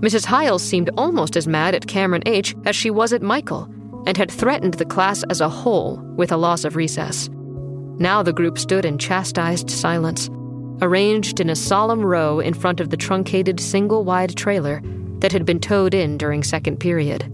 Mrs. 0.00 0.24
Hyles 0.24 0.62
seemed 0.62 0.88
almost 0.96 1.36
as 1.36 1.46
mad 1.46 1.74
at 1.74 1.86
Cameron 1.86 2.22
H. 2.24 2.54
as 2.64 2.74
she 2.74 2.90
was 2.90 3.12
at 3.12 3.20
Michael, 3.20 3.68
and 4.06 4.16
had 4.16 4.30
threatened 4.30 4.74
the 4.74 4.86
class 4.86 5.22
as 5.24 5.42
a 5.42 5.48
whole 5.48 5.98
with 6.16 6.32
a 6.32 6.38
loss 6.38 6.64
of 6.64 6.74
recess. 6.74 7.28
Now 7.98 8.22
the 8.22 8.32
group 8.32 8.58
stood 8.58 8.86
in 8.86 8.96
chastised 8.96 9.68
silence, 9.70 10.30
arranged 10.80 11.38
in 11.38 11.50
a 11.50 11.56
solemn 11.56 12.00
row 12.00 12.40
in 12.40 12.54
front 12.54 12.80
of 12.80 12.88
the 12.88 12.96
truncated 12.96 13.60
single 13.60 14.02
wide 14.04 14.34
trailer 14.36 14.80
that 15.18 15.32
had 15.32 15.44
been 15.44 15.60
towed 15.60 15.92
in 15.92 16.16
during 16.16 16.42
second 16.42 16.78
period. 16.78 17.30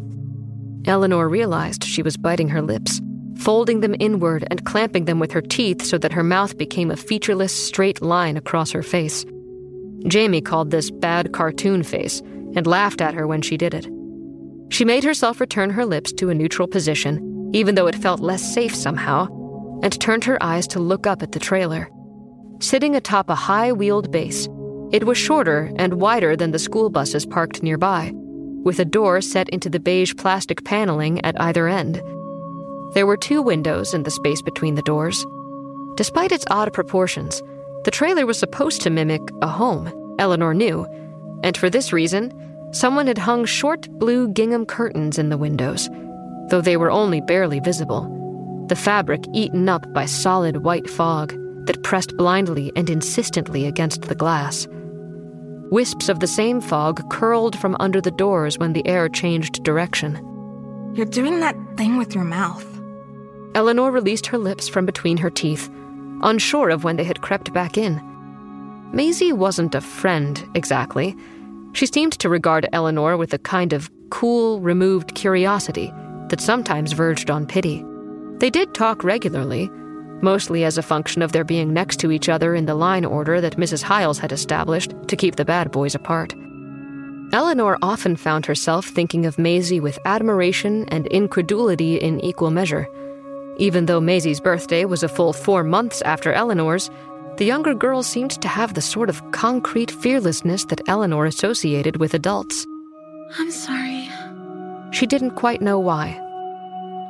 Eleanor 0.87 1.29
realized 1.29 1.85
she 1.85 2.03
was 2.03 2.17
biting 2.17 2.49
her 2.49 2.62
lips, 2.62 3.01
folding 3.37 3.79
them 3.79 3.95
inward 4.01 4.45
and 4.51 4.64
clamping 4.64 5.05
them 5.05 5.21
with 5.21 5.31
her 5.31 5.41
teeth 5.41 5.83
so 5.83 5.99
that 5.99 6.12
her 6.12 6.25
mouth 6.25 6.59
became 6.59 6.91
a 6.91 6.97
featureless 6.97 7.55
straight 7.55 8.03
line 8.03 8.37
across 8.37 8.73
her 8.73 8.83
face. 8.83 9.25
Jamie 10.09 10.41
called 10.41 10.73
this 10.73 10.91
bad 10.91 11.33
cartoon 11.33 11.85
face 11.85 12.23
and 12.57 12.67
laughed 12.67 13.01
at 13.01 13.15
her 13.15 13.27
when 13.27 13.43
she 13.43 13.57
did 13.57 13.75
it. 13.75 13.87
She 14.71 14.85
made 14.85 15.05
herself 15.05 15.41
return 15.41 15.71
her 15.71 15.85
lips 15.85 16.13
to 16.15 16.31
a 16.31 16.35
neutral 16.35 16.67
position, 16.67 17.51
even 17.53 17.75
though 17.75 17.87
it 17.87 17.95
felt 17.95 18.21
less 18.21 18.43
safe 18.55 18.75
somehow, 18.75 19.29
and 19.83 20.01
turned 20.01 20.25
her 20.25 20.43
eyes 20.43 20.67
to 20.69 20.81
look 20.81 21.07
up 21.07 21.23
at 21.23 21.33
the 21.33 21.39
trailer. 21.39 21.89
Sitting 22.59 22.97
atop 22.97 23.31
a 23.31 23.35
high 23.35 23.71
wheeled 23.71 24.11
base, 24.11 24.49
it 24.91 25.05
was 25.05 25.19
shorter 25.19 25.71
and 25.77 26.01
wider 26.01 26.37
than 26.37 26.53
the 26.53 26.59
school 26.59 26.91
buses 26.91 27.27
parked 27.27 27.63
nearby, 27.63 28.13
with 28.65 28.81
a 28.81 28.85
door 28.85 29.21
set 29.21 29.49
into 29.51 29.69
the 29.69 29.81
beige 29.81 30.15
plastic 30.17 30.65
paneling 30.65 31.25
at 31.25 31.41
either 31.41 31.69
end. 31.69 32.03
There 32.95 33.07
were 33.07 33.17
two 33.17 33.43
windows 33.43 33.95
in 33.95 34.05
the 34.05 34.11
space 34.11 34.43
between 34.43 34.75
the 34.75 34.83
doors. 34.83 35.25
Despite 35.97 36.33
its 36.33 36.47
odd 36.51 36.73
proportions, 36.73 37.43
the 37.85 37.91
trailer 37.91 38.27
was 38.27 38.39
supposed 38.39 38.81
to 38.83 38.91
mimic 38.91 39.23
a 39.43 39.49
home, 39.49 39.93
Eleanor 40.19 40.55
knew, 40.55 40.87
and 41.43 41.57
for 41.57 41.69
this 41.69 41.93
reason, 41.93 42.33
someone 42.77 43.07
had 43.07 43.18
hung 43.18 43.45
short 43.45 43.89
blue 43.99 44.29
gingham 44.29 44.66
curtains 44.66 45.18
in 45.18 45.31
the 45.31 45.39
windows, 45.39 45.89
though 46.51 46.61
they 46.61 46.77
were 46.77 46.91
only 46.91 47.20
barely 47.22 47.59
visible, 47.59 48.05
the 48.68 48.77
fabric 48.77 49.24
eaten 49.33 49.68
up 49.68 49.91
by 49.95 50.05
solid 50.05 50.59
white 50.59 50.89
fog 50.89 51.35
that 51.66 51.83
pressed 51.83 52.16
blindly 52.16 52.70
and 52.77 52.91
insistently 52.91 53.66
against 53.66 54.03
the 54.03 54.14
glass. 54.14 54.68
Wisps 55.70 56.09
of 56.09 56.20
the 56.20 56.27
same 56.27 56.61
fog 56.61 57.09
curled 57.11 57.59
from 57.59 57.77
under 57.81 58.01
the 58.01 58.11
doors 58.12 58.59
when 58.59 58.72
the 58.72 58.87
air 58.87 59.09
changed 59.09 59.64
direction. 59.64 60.14
You're 60.95 61.07
doing 61.07 61.41
that 61.41 61.57
thing 61.77 61.97
with 61.97 62.14
your 62.14 62.24
mouth. 62.24 62.64
Eleanor 63.55 63.91
released 63.91 64.27
her 64.27 64.39
lips 64.39 64.68
from 64.68 64.87
between 64.87 65.16
her 65.16 65.31
teeth, 65.31 65.68
unsure 66.22 66.68
of 66.70 66.85
when 66.85 66.97
they 66.97 67.05
had 67.05 67.22
crept 67.22 67.53
back 67.53 67.79
in. 67.79 68.01
Maisie 68.93 69.33
wasn't 69.33 69.74
a 69.74 69.81
friend, 69.81 70.49
exactly. 70.55 71.16
She 71.77 71.85
seemed 71.85 72.14
to 72.20 72.31
regard 72.31 72.66
Eleanor 72.72 73.18
with 73.18 73.35
a 73.35 73.39
kind 73.39 73.74
of 73.74 73.91
cool, 74.09 74.61
removed 74.61 75.14
curiosity 75.14 75.93
that 76.31 76.41
sometimes 76.41 76.93
verged 76.93 77.31
on 77.31 77.45
pity. 77.45 77.85
They 78.39 78.49
did 78.49 78.72
talk 78.72 79.05
regularly, 79.05 79.68
mostly 80.22 80.64
as 80.64 80.79
a 80.79 80.83
function 80.83 81.20
of 81.20 81.33
their 81.33 81.45
being 81.45 81.74
next 81.74 82.01
to 82.01 82.11
each 82.11 82.31
other 82.31 82.55
in 82.55 82.64
the 82.64 82.74
line 82.74 83.05
order 83.05 83.43
that 83.43 83.59
Mrs. 83.59 83.83
Hyles 83.83 84.18
had 84.18 84.33
established 84.33 84.95
to 85.09 85.16
keep 85.16 85.37
the 85.37 85.45
bad 85.45 85.70
boys 85.70 85.95
apart. 85.95 86.35
Eleanor 87.35 87.77
often 87.83 88.16
found 88.16 88.47
herself 88.47 88.87
thinking 88.87 89.27
of 89.27 89.39
Maisie 89.39 89.79
with 89.79 89.99
admiration 90.07 90.89
and 90.89 91.07
incredulity 91.09 92.01
in 92.01 92.20
equal 92.20 92.51
measure. 92.51 92.89
Even 93.59 93.85
though 93.85 94.01
Maisie's 94.01 94.41
birthday 94.41 94.87
was 94.87 95.03
a 95.03 95.11
full 95.11 95.35
four 95.35 95.62
months 95.62 96.01
after 96.03 96.33
Eleanor's, 96.33 96.89
the 97.37 97.45
younger 97.45 97.74
girl 97.74 98.03
seemed 98.03 98.30
to 98.43 98.49
have 98.49 98.74
the 98.74 98.80
sort 98.80 99.11
of 99.11 99.30
concrete 99.32 99.91
fearlessness 99.91 100.64
that 100.66 100.80
Eleanor 100.89 101.26
associated 101.26 101.97
with 101.99 102.14
adults. 102.14 102.66
I'm 103.39 103.51
sorry. 103.51 104.09
She 104.93 105.07
didn't 105.07 105.32
quite 105.32 105.61
know 105.61 105.78
why. 105.78 106.22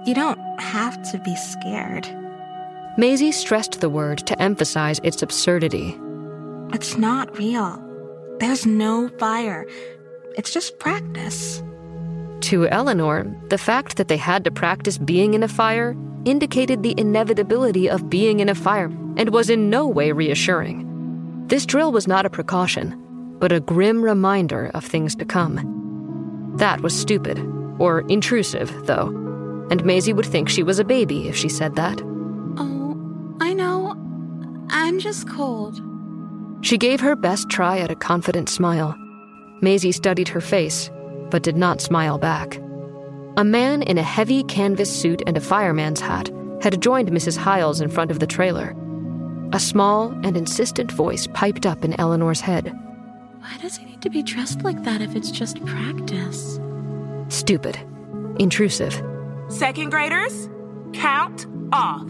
You 0.07 0.15
don't 0.15 0.41
have 0.61 1.01
to 1.11 1.19
be 1.19 1.37
scared. 1.37 2.09
Maisie 2.99 3.33
stressed 3.33 3.81
the 3.81 3.91
word 3.91 4.19
to 4.27 4.41
emphasize 4.41 5.01
its 5.05 5.23
absurdity. 5.23 5.99
It's 6.73 6.97
not 6.97 7.37
real. 7.39 7.83
There's 8.41 8.67
no 8.67 9.09
fire. 9.19 9.67
It's 10.37 10.53
just 10.53 10.79
practice. 10.79 11.63
To 12.43 12.67
Eleanor, 12.69 13.27
the 13.49 13.59
fact 13.59 13.97
that 13.97 14.09
they 14.09 14.17
had 14.17 14.45
to 14.45 14.51
practice 14.51 14.99
being 14.99 15.35
in 15.35 15.43
a 15.43 15.49
fire 15.49 15.95
indicated 16.27 16.83
the 16.83 16.95
inevitability 16.99 17.89
of 17.89 18.11
being 18.11 18.41
in 18.41 18.49
a 18.51 18.55
fire 18.55 18.91
and 19.17 19.31
was 19.31 19.49
in 19.49 19.71
no 19.71 19.87
way 19.87 20.13
reassuring. 20.13 20.83
This 21.47 21.65
drill 21.65 21.93
was 21.93 22.07
not 22.07 22.27
a 22.27 22.31
precaution, 22.31 23.37
but 23.39 23.53
a 23.53 23.61
grim 23.61 24.03
reminder 24.03 24.71
of 24.75 24.85
things 24.85 25.15
to 25.15 25.25
come. 25.25 26.55
That 26.57 26.81
was 26.81 26.99
stupid, 26.99 27.39
or 27.79 28.01
intrusive, 28.09 28.87
though, 28.87 29.09
and 29.71 29.85
Maisie 29.85 30.13
would 30.13 30.27
think 30.27 30.49
she 30.49 30.63
was 30.63 30.79
a 30.79 30.85
baby 30.85 31.29
if 31.29 31.37
she 31.37 31.49
said 31.49 31.77
that. 31.77 32.03
Oh, 32.59 33.37
I 33.41 33.53
know. 33.53 33.95
I'm 34.69 34.99
just 34.99 35.29
cold. 35.29 35.81
She 36.63 36.79
gave 36.79 37.01
her 37.01 37.15
best 37.15 37.49
try 37.49 37.79
at 37.79 37.91
a 37.91 37.97
confident 37.97 38.49
smile. 38.49 38.97
Maisie 39.61 39.93
studied 39.93 40.29
her 40.29 40.41
face, 40.41 40.91
but 41.31 41.43
did 41.43 41.57
not 41.57 41.81
smile 41.81 42.19
back. 42.19 42.59
A 43.39 43.45
man 43.45 43.83
in 43.83 43.99
a 43.99 44.03
heavy 44.03 44.43
canvas 44.45 44.91
suit 44.91 45.23
and 45.27 45.37
a 45.37 45.43
fireman's 45.43 46.01
hat 46.01 46.31
had 46.63 46.81
joined 46.81 47.11
Mrs. 47.11 47.37
Hyles 47.37 47.83
in 47.83 47.91
front 47.91 48.11
of 48.11 48.19
the 48.19 48.27
trailer. 48.27 48.75
A 49.53 49.61
small 49.61 50.09
and 50.25 50.39
insistent 50.39 50.91
voice 50.91 51.29
piped 51.35 51.67
up 51.67 51.85
in 51.85 52.01
Eleanor's 52.01 52.41
head. 52.41 52.75
Why 53.41 53.59
does 53.61 53.77
he 53.77 53.85
need 53.85 54.01
to 54.01 54.09
be 54.09 54.23
dressed 54.23 54.63
like 54.63 54.83
that 54.85 55.03
if 55.03 55.15
it's 55.15 55.31
just 55.31 55.63
practice? 55.67 56.59
Stupid. 57.29 57.79
Intrusive. 58.39 59.03
Second 59.49 59.91
graders, 59.91 60.49
count 60.95 61.47
off. 61.75 62.09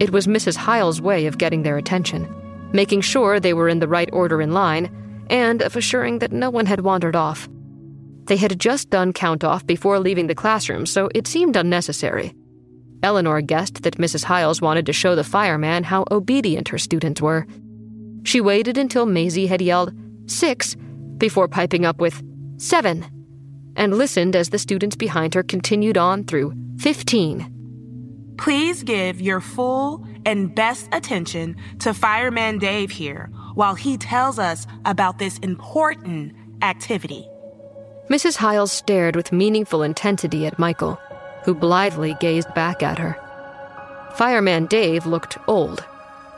It 0.00 0.10
was 0.10 0.26
Mrs. 0.26 0.56
Hyles' 0.56 1.00
way 1.00 1.26
of 1.26 1.38
getting 1.38 1.62
their 1.62 1.78
attention, 1.78 2.28
making 2.72 3.02
sure 3.02 3.38
they 3.38 3.54
were 3.54 3.68
in 3.68 3.78
the 3.78 3.86
right 3.86 4.10
order 4.12 4.42
in 4.42 4.50
line, 4.50 4.90
and 5.30 5.62
of 5.62 5.76
assuring 5.76 6.18
that 6.18 6.32
no 6.32 6.50
one 6.50 6.66
had 6.66 6.80
wandered 6.80 7.14
off. 7.14 7.48
They 8.32 8.38
had 8.38 8.58
just 8.58 8.88
done 8.88 9.12
count 9.12 9.44
off 9.44 9.66
before 9.66 9.98
leaving 9.98 10.26
the 10.26 10.34
classroom, 10.34 10.86
so 10.86 11.10
it 11.14 11.26
seemed 11.26 11.54
unnecessary. 11.54 12.34
Eleanor 13.02 13.42
guessed 13.42 13.82
that 13.82 13.98
Mrs. 13.98 14.24
Hyles 14.24 14.62
wanted 14.62 14.86
to 14.86 14.92
show 14.94 15.14
the 15.14 15.22
fireman 15.22 15.84
how 15.84 16.06
obedient 16.10 16.68
her 16.68 16.78
students 16.78 17.20
were. 17.20 17.46
She 18.24 18.40
waited 18.40 18.78
until 18.78 19.04
Maisie 19.04 19.48
had 19.48 19.60
yelled, 19.60 19.92
Six, 20.24 20.76
before 21.18 21.46
piping 21.46 21.84
up 21.84 22.00
with, 22.00 22.22
Seven, 22.56 23.04
and 23.76 23.98
listened 23.98 24.34
as 24.34 24.48
the 24.48 24.58
students 24.58 24.96
behind 24.96 25.34
her 25.34 25.42
continued 25.42 25.98
on 25.98 26.24
through 26.24 26.54
15. 26.78 28.34
Please 28.38 28.82
give 28.82 29.20
your 29.20 29.42
full 29.42 30.06
and 30.24 30.54
best 30.54 30.88
attention 30.92 31.54
to 31.80 31.92
Fireman 31.92 32.56
Dave 32.56 32.92
here 32.92 33.28
while 33.52 33.74
he 33.74 33.98
tells 33.98 34.38
us 34.38 34.66
about 34.86 35.18
this 35.18 35.36
important 35.40 36.32
activity. 36.62 37.28
Mrs. 38.08 38.36
Hyles 38.36 38.72
stared 38.72 39.16
with 39.16 39.32
meaningful 39.32 39.82
intensity 39.82 40.44
at 40.46 40.58
Michael, 40.58 40.98
who 41.44 41.54
blithely 41.54 42.14
gazed 42.20 42.52
back 42.54 42.82
at 42.82 42.98
her. 42.98 43.16
Fireman 44.14 44.66
Dave 44.66 45.06
looked 45.06 45.38
old, 45.46 45.84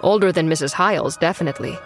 older 0.03 0.31
than 0.31 0.49
Mrs. 0.49 0.73
Hyles, 0.73 1.17
definitely, 1.17 1.77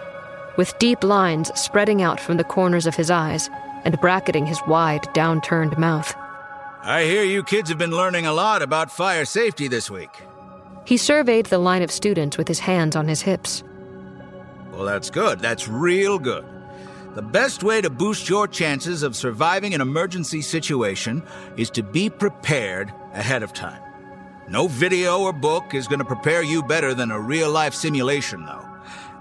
with 0.57 0.79
deep 0.79 1.05
lines 1.05 1.51
spreading 1.59 2.03
out 2.03 2.21
from 2.21 2.37
the 2.37 2.45
corners 2.45 2.87
of 2.87 2.97
his 2.97 3.11
eyes 3.11 3.49
and 3.85 4.01
bracketing 4.01 4.45
his 4.45 4.61
wide, 4.67 5.03
downturned 5.15 5.79
mouth. 5.79 6.15
I 6.83 7.05
hear 7.05 7.23
you 7.23 7.43
kids 7.43 7.69
have 7.69 7.79
been 7.79 7.93
learning 7.93 8.27
a 8.27 8.33
lot 8.33 8.63
about 8.63 8.91
fire 8.91 9.25
safety 9.25 9.69
this 9.69 9.91
week. 9.91 10.11
He 10.85 10.97
surveyed 10.97 11.47
the 11.47 11.59
line 11.59 11.83
of 11.83 11.91
students 11.91 12.37
with 12.37 12.49
his 12.49 12.59
hands 12.59 12.97
on 12.97 13.07
his 13.09 13.23
hips. 13.23 13.63
Well, 14.73 14.85
that's 14.85 15.11
good. 15.11 15.41
That's 15.41 15.69
real 15.69 16.19
good. 16.19 16.45
The 17.15 17.23
best 17.23 17.63
way 17.63 17.81
to 17.81 17.91
boost 17.91 18.29
your 18.29 18.47
chances 18.47 19.03
of 19.03 19.17
surviving 19.17 19.75
an 19.75 19.81
emergency 19.81 20.43
situation 20.43 21.23
is 21.57 21.71
to 21.71 21.83
be 21.83 22.11
prepared 22.11 22.93
ahead 23.13 23.43
of 23.43 23.53
time. 23.53 23.83
No 24.49 24.69
video 24.69 25.21
or 25.21 25.33
book 25.33 25.75
is 25.75 25.89
going 25.89 25.99
to 25.99 26.05
prepare 26.05 26.43
you 26.43 26.63
better 26.63 26.95
than 26.95 27.11
a 27.11 27.21
real 27.21 27.51
life 27.51 27.75
simulation, 27.75 28.45
though. 28.45 28.67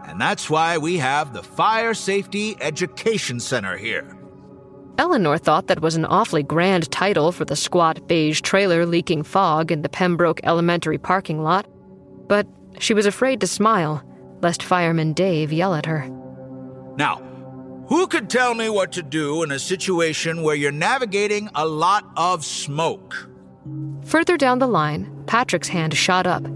And 0.06 0.22
that's 0.22 0.50
why 0.50 0.78
we 0.78 0.98
have 0.98 1.34
the 1.34 1.44
Fire 1.44 1.94
Safety 1.94 2.56
Education 2.62 3.40
Center 3.40 3.76
here. 3.76 4.18
Eleanor 4.98 5.38
thought 5.38 5.68
that 5.68 5.82
was 5.82 5.96
an 5.96 6.06
awfully 6.06 6.44
grand 6.44 6.90
title 6.92 7.32
for 7.32 7.46
the 7.46 7.56
squat 7.56 8.08
beige 8.08 8.42
trailer 8.42 8.86
leaking 8.86 9.24
fog 9.24 9.72
in 9.72 9.82
the 9.82 9.90
Pembroke 9.90 10.40
Elementary 10.44 10.98
parking 10.98 11.44
lot, 11.44 11.68
but 12.28 12.48
she 12.80 12.94
was 12.94 13.06
afraid 13.06 13.42
to 13.42 13.48
smile, 13.48 14.04
lest 14.42 14.64
Fireman 14.64 15.14
Dave 15.14 15.52
yell 15.52 15.76
at 15.76 15.86
her. 15.86 16.08
Now, 16.98 17.22
who 17.88 18.08
could 18.08 18.30
tell 18.30 18.54
me 18.54 18.70
what 18.70 18.92
to 18.94 19.04
do 19.04 19.44
in 19.44 19.52
a 19.52 19.60
situation 19.60 20.44
where 20.44 20.56
you're 20.56 20.72
navigating 20.72 21.50
a 21.56 21.66
lot 21.66 22.06
of 22.16 22.44
smoke? 22.44 23.30
Further 24.06 24.38
down 24.38 24.60
the 24.60 24.68
line, 24.68 25.24
Patrick's 25.26 25.68
hand 25.68 25.94
shot 25.96 26.28
up. 26.28 26.48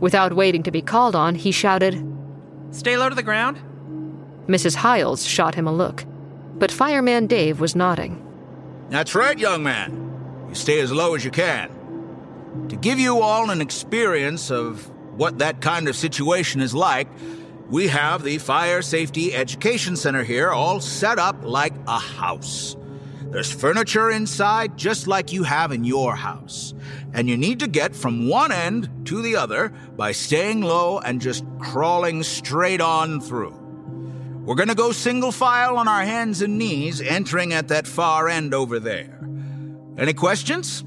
Without 0.00 0.34
waiting 0.34 0.62
to 0.64 0.70
be 0.70 0.82
called 0.82 1.16
on, 1.16 1.34
he 1.34 1.50
shouted, 1.50 2.02
Stay 2.70 2.96
low 2.96 3.08
to 3.08 3.14
the 3.14 3.22
ground. 3.22 3.58
Mrs. 4.46 4.74
Hyles 4.74 5.26
shot 5.26 5.54
him 5.54 5.66
a 5.66 5.72
look, 5.72 6.04
but 6.58 6.70
Fireman 6.70 7.26
Dave 7.26 7.58
was 7.60 7.74
nodding. 7.74 8.22
That's 8.90 9.14
right, 9.14 9.38
young 9.38 9.62
man. 9.62 10.46
You 10.48 10.54
stay 10.54 10.80
as 10.80 10.92
low 10.92 11.14
as 11.14 11.24
you 11.24 11.30
can. 11.30 11.70
To 12.68 12.76
give 12.76 12.98
you 12.98 13.20
all 13.20 13.50
an 13.50 13.60
experience 13.60 14.50
of 14.50 14.90
what 15.16 15.38
that 15.38 15.60
kind 15.60 15.88
of 15.88 15.96
situation 15.96 16.60
is 16.60 16.74
like, 16.74 17.08
we 17.68 17.88
have 17.88 18.22
the 18.22 18.38
Fire 18.38 18.82
Safety 18.82 19.34
Education 19.34 19.96
Center 19.96 20.22
here 20.22 20.50
all 20.50 20.80
set 20.80 21.18
up 21.18 21.36
like 21.42 21.74
a 21.86 21.98
house. 21.98 22.76
There's 23.30 23.52
furniture 23.52 24.10
inside 24.10 24.76
just 24.76 25.08
like 25.08 25.32
you 25.32 25.42
have 25.42 25.72
in 25.72 25.84
your 25.84 26.14
house. 26.14 26.74
And 27.12 27.28
you 27.28 27.36
need 27.36 27.60
to 27.60 27.66
get 27.66 27.96
from 27.96 28.28
one 28.28 28.52
end 28.52 28.88
to 29.06 29.20
the 29.20 29.36
other 29.36 29.72
by 29.96 30.12
staying 30.12 30.62
low 30.62 30.98
and 30.98 31.20
just 31.20 31.44
crawling 31.58 32.22
straight 32.22 32.80
on 32.80 33.20
through. 33.20 33.54
We're 34.44 34.54
gonna 34.54 34.76
go 34.76 34.92
single 34.92 35.32
file 35.32 35.76
on 35.76 35.88
our 35.88 36.04
hands 36.04 36.40
and 36.40 36.56
knees, 36.56 37.00
entering 37.00 37.52
at 37.52 37.68
that 37.68 37.88
far 37.88 38.28
end 38.28 38.54
over 38.54 38.78
there. 38.78 39.18
Any 39.98 40.12
questions? 40.12 40.84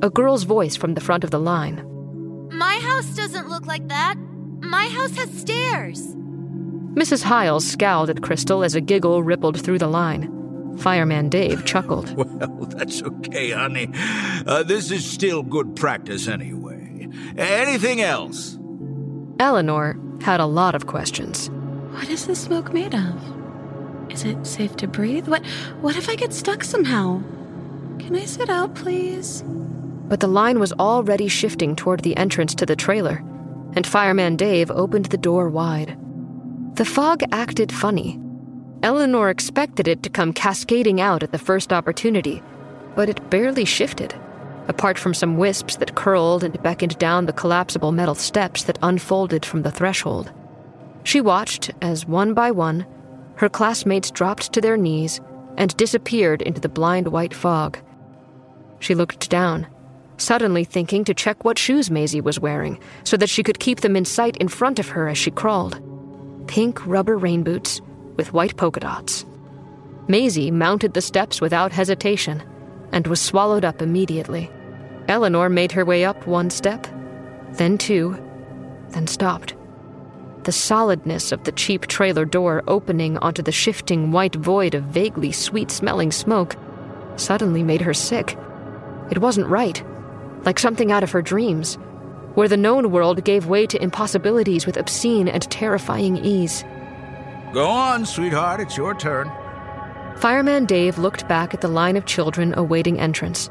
A 0.00 0.08
girl's 0.08 0.44
voice 0.44 0.74
from 0.74 0.94
the 0.94 1.00
front 1.02 1.22
of 1.22 1.30
the 1.30 1.38
line. 1.38 1.86
My 2.50 2.76
house 2.76 3.14
doesn't 3.14 3.50
look 3.50 3.66
like 3.66 3.88
that. 3.88 4.16
My 4.62 4.86
house 4.88 5.14
has 5.16 5.30
stairs. 5.38 6.14
Mrs. 6.94 7.22
Hyles 7.22 7.66
scowled 7.66 8.10
at 8.10 8.22
Crystal 8.22 8.62
as 8.62 8.74
a 8.74 8.80
giggle 8.80 9.22
rippled 9.22 9.60
through 9.60 9.78
the 9.78 9.88
line. 9.88 10.28
Fireman 10.78 11.28
Dave 11.28 11.64
chuckled. 11.64 12.14
Well, 12.16 12.66
that's 12.66 13.02
okay, 13.02 13.50
honey. 13.50 13.90
Uh, 14.46 14.62
this 14.62 14.90
is 14.90 15.04
still 15.04 15.42
good 15.42 15.76
practice 15.76 16.28
anyway. 16.28 17.08
Anything 17.36 18.00
else? 18.00 18.58
Eleanor 19.38 19.98
had 20.22 20.40
a 20.40 20.46
lot 20.46 20.74
of 20.74 20.86
questions. 20.86 21.50
What 21.90 22.08
is 22.08 22.26
the 22.26 22.34
smoke 22.34 22.72
made 22.72 22.94
of? 22.94 24.10
Is 24.10 24.24
it 24.24 24.46
safe 24.46 24.76
to 24.76 24.86
breathe? 24.86 25.28
What 25.28 25.44
what 25.80 25.96
if 25.96 26.08
I 26.08 26.14
get 26.14 26.32
stuck 26.32 26.64
somehow? 26.64 27.20
Can 27.98 28.16
I 28.16 28.24
sit 28.24 28.48
out, 28.48 28.74
please? 28.74 29.42
But 30.08 30.20
the 30.20 30.26
line 30.28 30.58
was 30.58 30.72
already 30.74 31.28
shifting 31.28 31.74
toward 31.76 32.00
the 32.00 32.16
entrance 32.16 32.54
to 32.56 32.66
the 32.66 32.76
trailer, 32.76 33.22
and 33.74 33.86
Fireman 33.86 34.36
Dave 34.36 34.70
opened 34.70 35.06
the 35.06 35.16
door 35.18 35.48
wide. 35.48 35.96
The 36.74 36.84
fog 36.84 37.22
acted 37.32 37.72
funny. 37.72 38.18
Eleanor 38.82 39.30
expected 39.30 39.86
it 39.86 40.02
to 40.02 40.10
come 40.10 40.32
cascading 40.32 41.00
out 41.00 41.22
at 41.22 41.32
the 41.32 41.38
first 41.38 41.72
opportunity, 41.72 42.42
but 42.96 43.08
it 43.08 43.30
barely 43.30 43.64
shifted, 43.64 44.14
apart 44.68 44.98
from 44.98 45.14
some 45.14 45.36
wisps 45.36 45.76
that 45.76 45.94
curled 45.94 46.42
and 46.42 46.62
beckoned 46.62 46.98
down 46.98 47.26
the 47.26 47.32
collapsible 47.32 47.92
metal 47.92 48.14
steps 48.14 48.64
that 48.64 48.78
unfolded 48.82 49.44
from 49.44 49.62
the 49.62 49.70
threshold. 49.70 50.32
She 51.04 51.20
watched 51.20 51.70
as, 51.80 52.06
one 52.06 52.34
by 52.34 52.50
one, 52.50 52.86
her 53.36 53.48
classmates 53.48 54.10
dropped 54.10 54.52
to 54.52 54.60
their 54.60 54.76
knees 54.76 55.20
and 55.56 55.76
disappeared 55.76 56.42
into 56.42 56.60
the 56.60 56.68
blind 56.68 57.08
white 57.08 57.34
fog. 57.34 57.78
She 58.78 58.94
looked 58.94 59.30
down, 59.30 59.66
suddenly 60.22 60.64
thinking 60.64 61.04
to 61.04 61.14
check 61.14 61.44
what 61.44 61.58
shoes 61.58 61.90
Maisie 61.90 62.20
was 62.20 62.40
wearing 62.40 62.78
so 63.04 63.16
that 63.16 63.28
she 63.28 63.42
could 63.42 63.58
keep 63.58 63.80
them 63.80 63.96
in 63.96 64.04
sight 64.04 64.36
in 64.36 64.48
front 64.48 64.78
of 64.78 64.88
her 64.88 65.08
as 65.08 65.18
she 65.18 65.30
crawled. 65.30 65.80
Pink 66.46 66.86
rubber 66.86 67.18
rain 67.18 67.42
boots 67.42 67.80
with 68.16 68.32
white 68.32 68.56
polka 68.56 68.80
dots. 68.80 69.24
Maisie 70.08 70.50
mounted 70.50 70.94
the 70.94 71.00
steps 71.00 71.40
without 71.40 71.72
hesitation 71.72 72.42
and 72.92 73.06
was 73.06 73.20
swallowed 73.20 73.64
up 73.64 73.82
immediately. 73.82 74.50
Eleanor 75.08 75.48
made 75.48 75.72
her 75.72 75.84
way 75.84 76.04
up 76.04 76.26
one 76.26 76.50
step, 76.50 76.86
then 77.52 77.76
two, 77.78 78.16
then 78.90 79.06
stopped. 79.06 79.54
The 80.44 80.52
solidness 80.52 81.32
of 81.32 81.44
the 81.44 81.52
cheap 81.52 81.86
trailer 81.86 82.24
door 82.24 82.62
opening 82.66 83.16
onto 83.18 83.42
the 83.42 83.52
shifting 83.52 84.10
white 84.10 84.34
void 84.34 84.74
of 84.74 84.84
vaguely 84.84 85.32
sweet 85.32 85.70
smelling 85.70 86.12
smoke 86.12 86.56
suddenly 87.16 87.62
made 87.62 87.80
her 87.80 87.94
sick. 87.94 88.36
It 89.10 89.18
wasn't 89.18 89.48
right. 89.48 89.82
Like 90.44 90.58
something 90.58 90.92
out 90.92 91.02
of 91.02 91.12
her 91.12 91.22
dreams, 91.22 91.76
where 92.34 92.48
the 92.48 92.56
known 92.56 92.90
world 92.90 93.24
gave 93.24 93.46
way 93.46 93.66
to 93.66 93.82
impossibilities 93.82 94.66
with 94.66 94.76
obscene 94.76 95.28
and 95.28 95.42
terrifying 95.50 96.16
ease. 96.16 96.64
Go 97.52 97.66
on, 97.66 98.06
sweetheart, 98.06 98.60
it's 98.60 98.76
your 98.76 98.94
turn. 98.94 99.30
Fireman 100.16 100.66
Dave 100.66 100.98
looked 100.98 101.28
back 101.28 101.52
at 101.52 101.60
the 101.60 101.68
line 101.68 101.96
of 101.96 102.06
children 102.06 102.54
awaiting 102.56 102.98
entrance. 102.98 103.50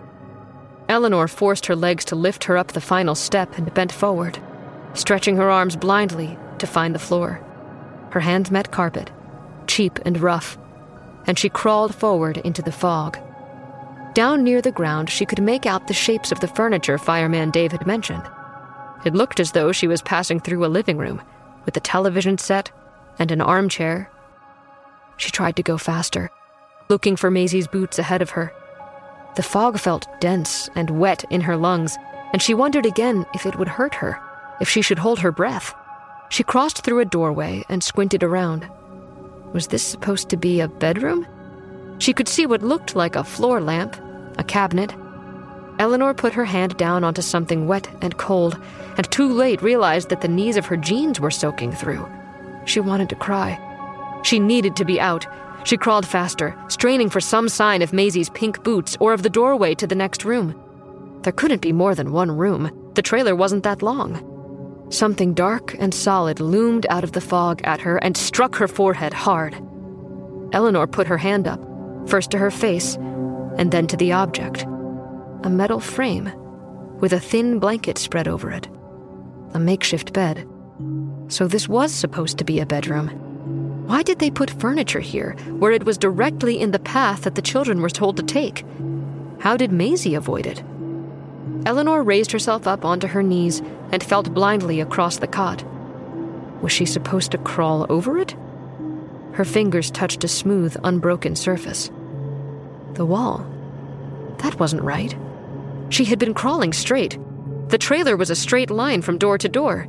Eleanor 0.89 1.27
forced 1.27 1.65
her 1.67 1.75
legs 1.75 2.03
to 2.05 2.15
lift 2.15 2.45
her 2.45 2.57
up 2.57 2.71
the 2.71 2.81
final 2.81 3.15
step 3.15 3.57
and 3.57 3.73
bent 3.73 3.91
forward, 3.91 4.39
stretching 4.93 5.37
her 5.37 5.49
arms 5.49 5.75
blindly 5.75 6.37
to 6.57 6.67
find 6.67 6.95
the 6.95 6.99
floor. 6.99 7.41
Her 8.11 8.19
hands 8.19 8.51
met 8.51 8.71
carpet, 8.71 9.11
cheap 9.67 9.99
and 10.05 10.19
rough, 10.19 10.57
and 11.27 11.37
she 11.37 11.49
crawled 11.49 11.95
forward 11.95 12.37
into 12.37 12.61
the 12.61 12.71
fog. 12.71 13.17
Down 14.14 14.43
near 14.43 14.62
the 14.62 14.72
ground, 14.72 15.09
she 15.09 15.26
could 15.26 15.41
make 15.41 15.66
out 15.66 15.88
the 15.88 15.93
shapes 15.93 16.32
of 16.32 16.41
the 16.41 16.47
furniture 16.47 16.97
Fireman 16.97 17.49
Dave 17.49 17.72
had 17.72 17.88
mentioned. 17.88 18.24
It 19.05 19.14
looked 19.14 19.39
as 19.39 19.53
though 19.53 19.72
she 19.72 19.88
was 19.88 20.01
passing 20.01 20.39
through 20.39 20.66
a 20.66 20.68
living 20.68 20.97
room, 20.97 21.22
with 21.66 21.78
a 21.78 21.80
television 21.80 22.38
set 22.38 22.72
and 23.20 23.32
an 23.32 23.41
armchair. 23.41 24.12
She 25.18 25.32
tried 25.32 25.55
to 25.55 25.64
go 25.64 25.78
faster, 25.78 26.30
looking 26.89 27.16
for 27.16 27.32
Maisie's 27.32 27.68
boots 27.68 27.99
ahead 27.99 28.22
of 28.22 28.32
her. 28.32 28.53
The 29.36 29.43
fog 29.43 29.80
felt 29.80 30.07
dense 30.20 30.70
and 30.76 30.99
wet 30.99 31.24
in 31.30 31.41
her 31.41 31.55
lungs, 31.55 31.97
and 32.34 32.41
she 32.41 32.53
wondered 32.53 32.86
again 32.86 33.26
if 33.34 33.45
it 33.45 33.57
would 33.57 33.70
hurt 33.70 33.95
her, 33.95 34.20
if 34.59 34.68
she 34.68 34.82
should 34.82 34.99
hold 34.99 35.20
her 35.20 35.32
breath. 35.32 35.74
She 36.30 36.43
crossed 36.43 36.84
through 36.84 36.99
a 36.99 37.05
doorway 37.05 37.64
and 37.70 37.82
squinted 37.82 38.24
around. 38.24 38.70
Was 39.53 39.68
this 39.68 39.84
supposed 39.84 40.30
to 40.30 40.38
be 40.38 40.59
a 40.59 40.68
bedroom? 40.68 41.26
She 42.01 42.13
could 42.13 42.27
see 42.27 42.47
what 42.47 42.63
looked 42.63 42.95
like 42.95 43.15
a 43.15 43.23
floor 43.23 43.61
lamp, 43.61 43.95
a 44.39 44.43
cabinet. 44.43 44.91
Eleanor 45.77 46.15
put 46.15 46.33
her 46.33 46.45
hand 46.45 46.75
down 46.75 47.03
onto 47.03 47.21
something 47.21 47.67
wet 47.67 47.87
and 48.01 48.17
cold, 48.17 48.59
and 48.97 49.11
too 49.11 49.31
late 49.31 49.61
realized 49.61 50.09
that 50.09 50.21
the 50.21 50.27
knees 50.27 50.57
of 50.57 50.65
her 50.65 50.77
jeans 50.77 51.19
were 51.19 51.29
soaking 51.29 51.71
through. 51.71 52.03
She 52.65 52.79
wanted 52.79 53.07
to 53.09 53.15
cry. 53.15 53.59
She 54.23 54.39
needed 54.39 54.75
to 54.77 54.85
be 54.85 54.99
out. 54.99 55.27
She 55.63 55.77
crawled 55.77 56.07
faster, 56.07 56.57
straining 56.69 57.07
for 57.07 57.21
some 57.21 57.47
sign 57.47 57.83
of 57.83 57.93
Maisie's 57.93 58.31
pink 58.31 58.63
boots 58.63 58.97
or 58.99 59.13
of 59.13 59.21
the 59.21 59.29
doorway 59.29 59.75
to 59.75 59.85
the 59.85 59.93
next 59.93 60.25
room. 60.25 60.59
There 61.21 61.31
couldn't 61.31 61.61
be 61.61 61.71
more 61.71 61.93
than 61.93 62.11
one 62.11 62.31
room. 62.31 62.91
The 62.95 63.03
trailer 63.03 63.35
wasn't 63.35 63.61
that 63.61 63.83
long. 63.83 64.87
Something 64.89 65.35
dark 65.35 65.75
and 65.77 65.93
solid 65.93 66.39
loomed 66.39 66.87
out 66.89 67.03
of 67.03 67.11
the 67.11 67.21
fog 67.21 67.61
at 67.63 67.81
her 67.81 67.97
and 67.97 68.17
struck 68.17 68.55
her 68.55 68.67
forehead 68.67 69.13
hard. 69.13 69.53
Eleanor 70.51 70.87
put 70.87 71.05
her 71.05 71.19
hand 71.19 71.47
up, 71.47 71.61
first 72.07 72.31
to 72.31 72.37
her 72.37 72.51
face, 72.51 72.95
and 73.57 73.71
then 73.71 73.87
to 73.87 73.97
the 73.97 74.11
object 74.13 74.65
a 75.43 75.49
metal 75.49 75.79
frame 75.79 76.31
with 76.99 77.13
a 77.13 77.19
thin 77.19 77.57
blanket 77.57 77.97
spread 77.97 78.27
over 78.27 78.51
it. 78.51 78.67
A 79.53 79.59
makeshift 79.59 80.13
bed. 80.13 80.47
So 81.29 81.47
this 81.47 81.67
was 81.67 81.91
supposed 81.91 82.37
to 82.37 82.43
be 82.43 82.59
a 82.59 82.65
bedroom. 82.65 83.07
Why 83.87 84.03
did 84.03 84.19
they 84.19 84.29
put 84.29 84.51
furniture 84.51 84.99
here, 84.99 85.35
where 85.49 85.71
it 85.71 85.83
was 85.83 85.97
directly 85.97 86.59
in 86.59 86.71
the 86.71 86.79
path 86.79 87.23
that 87.23 87.35
the 87.35 87.41
children 87.41 87.81
were 87.81 87.89
told 87.89 88.17
to 88.17 88.23
take? 88.23 88.63
How 89.39 89.57
did 89.57 89.71
Maisie 89.71 90.15
avoid 90.15 90.45
it? 90.45 90.63
Eleanor 91.65 92.03
raised 92.03 92.31
herself 92.31 92.67
up 92.67 92.85
onto 92.85 93.07
her 93.07 93.23
knees 93.23 93.61
and 93.91 94.03
felt 94.03 94.33
blindly 94.33 94.79
across 94.79 95.17
the 95.17 95.27
cot. 95.27 95.63
Was 96.61 96.71
she 96.71 96.85
supposed 96.85 97.31
to 97.31 97.37
crawl 97.39 97.85
over 97.89 98.19
it? 98.19 98.35
Her 99.34 99.45
fingers 99.45 99.91
touched 99.91 100.23
a 100.23 100.27
smooth, 100.27 100.75
unbroken 100.84 101.36
surface. 101.36 101.89
The 102.93 103.05
wall. 103.05 103.45
That 104.39 104.59
wasn't 104.59 104.84
right. 104.84 105.15
She 105.89 106.05
had 106.05 106.19
been 106.19 106.34
crawling 106.34 106.73
straight. 106.73 107.17
The 107.69 107.77
trailer 107.77 108.17
was 108.17 108.29
a 108.29 108.36
straight 108.36 108.69
line 108.69 109.01
from 109.01 109.17
door 109.17 109.38
to 109.38 109.47
door. 109.49 109.88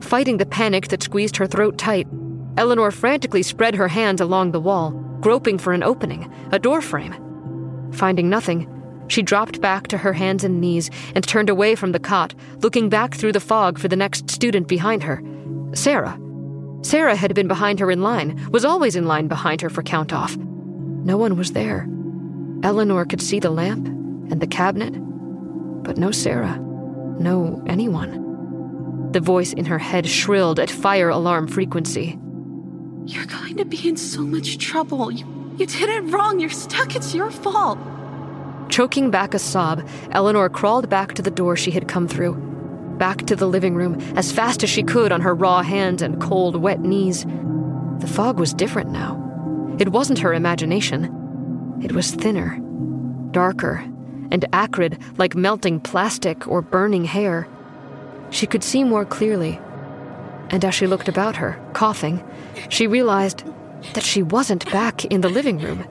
Fighting 0.00 0.38
the 0.38 0.46
panic 0.46 0.88
that 0.88 1.02
squeezed 1.02 1.36
her 1.36 1.46
throat 1.46 1.78
tight, 1.78 2.06
Eleanor 2.56 2.90
frantically 2.90 3.42
spread 3.42 3.74
her 3.74 3.88
hands 3.88 4.20
along 4.20 4.52
the 4.52 4.60
wall, 4.60 4.92
groping 5.20 5.58
for 5.58 5.72
an 5.72 5.82
opening, 5.82 6.32
a 6.52 6.58
doorframe. 6.58 7.14
Finding 7.92 8.30
nothing, 8.30 8.68
she 9.08 9.22
dropped 9.22 9.60
back 9.60 9.88
to 9.88 9.98
her 9.98 10.12
hands 10.12 10.44
and 10.44 10.60
knees 10.60 10.90
and 11.14 11.26
turned 11.26 11.50
away 11.50 11.74
from 11.74 11.92
the 11.92 11.98
cot, 11.98 12.34
looking 12.60 12.88
back 12.88 13.14
through 13.14 13.32
the 13.32 13.40
fog 13.40 13.78
for 13.78 13.88
the 13.88 13.96
next 13.96 14.30
student 14.30 14.68
behind 14.68 15.02
her 15.02 15.22
Sarah. 15.74 16.18
Sarah 16.84 17.16
had 17.16 17.34
been 17.34 17.48
behind 17.48 17.80
her 17.80 17.90
in 17.90 18.02
line, 18.02 18.46
was 18.50 18.64
always 18.64 18.94
in 18.94 19.06
line 19.06 19.26
behind 19.26 19.62
her 19.62 19.70
for 19.70 19.82
count 19.82 20.12
off. 20.12 20.36
No 20.36 21.16
one 21.16 21.38
was 21.38 21.52
there. 21.52 21.88
Eleanor 22.62 23.06
could 23.06 23.22
see 23.22 23.40
the 23.40 23.50
lamp 23.50 23.86
and 24.30 24.38
the 24.40 24.46
cabinet, 24.46 24.92
but 25.82 25.96
no 25.96 26.10
Sarah, 26.10 26.58
no 27.18 27.62
anyone. 27.66 29.10
The 29.12 29.20
voice 29.20 29.54
in 29.54 29.64
her 29.64 29.78
head 29.78 30.06
shrilled 30.06 30.60
at 30.60 30.70
fire 30.70 31.08
alarm 31.08 31.48
frequency. 31.48 32.18
You're 33.06 33.26
going 33.26 33.56
to 33.56 33.64
be 33.64 33.88
in 33.88 33.96
so 33.96 34.20
much 34.20 34.58
trouble. 34.58 35.10
You, 35.10 35.24
you 35.56 35.66
did 35.66 35.88
it 35.88 36.12
wrong. 36.12 36.38
You're 36.38 36.50
stuck. 36.50 36.94
It's 36.94 37.14
your 37.14 37.30
fault. 37.30 37.78
Choking 38.68 39.10
back 39.10 39.32
a 39.32 39.38
sob, 39.38 39.88
Eleanor 40.10 40.50
crawled 40.50 40.90
back 40.90 41.14
to 41.14 41.22
the 41.22 41.30
door 41.30 41.56
she 41.56 41.70
had 41.70 41.88
come 41.88 42.08
through, 42.08 42.34
back 42.98 43.26
to 43.26 43.36
the 43.36 43.46
living 43.46 43.74
room 43.74 44.00
as 44.16 44.32
fast 44.32 44.62
as 44.62 44.70
she 44.70 44.82
could 44.82 45.12
on 45.12 45.20
her 45.20 45.34
raw 45.34 45.62
hands 45.62 46.02
and 46.02 46.20
cold, 46.20 46.56
wet 46.56 46.80
knees. 46.80 47.24
The 47.98 48.06
fog 48.06 48.38
was 48.38 48.54
different 48.54 48.90
now. 48.90 49.20
It 49.78 49.90
wasn't 49.90 50.20
her 50.20 50.34
imagination. 50.34 51.80
It 51.82 51.92
was 51.92 52.12
thinner, 52.12 52.58
darker, 53.30 53.84
and 54.30 54.44
acrid 54.52 54.98
like 55.18 55.34
melting 55.34 55.80
plastic 55.80 56.46
or 56.46 56.62
burning 56.62 57.04
hair. 57.04 57.48
She 58.30 58.46
could 58.46 58.64
see 58.64 58.84
more 58.84 59.04
clearly. 59.04 59.60
And 60.50 60.64
as 60.64 60.74
she 60.74 60.86
looked 60.86 61.08
about 61.08 61.36
her, 61.36 61.58
coughing, 61.72 62.22
she 62.68 62.86
realized 62.86 63.44
that 63.94 64.04
she 64.04 64.22
wasn't 64.22 64.70
back 64.70 65.04
in 65.06 65.20
the 65.20 65.28
living 65.28 65.58
room. 65.58 65.84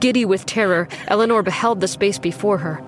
Giddy 0.00 0.24
with 0.24 0.46
terror, 0.46 0.88
Eleanor 1.08 1.42
beheld 1.42 1.80
the 1.80 1.88
space 1.88 2.18
before 2.18 2.58
her 2.58 2.82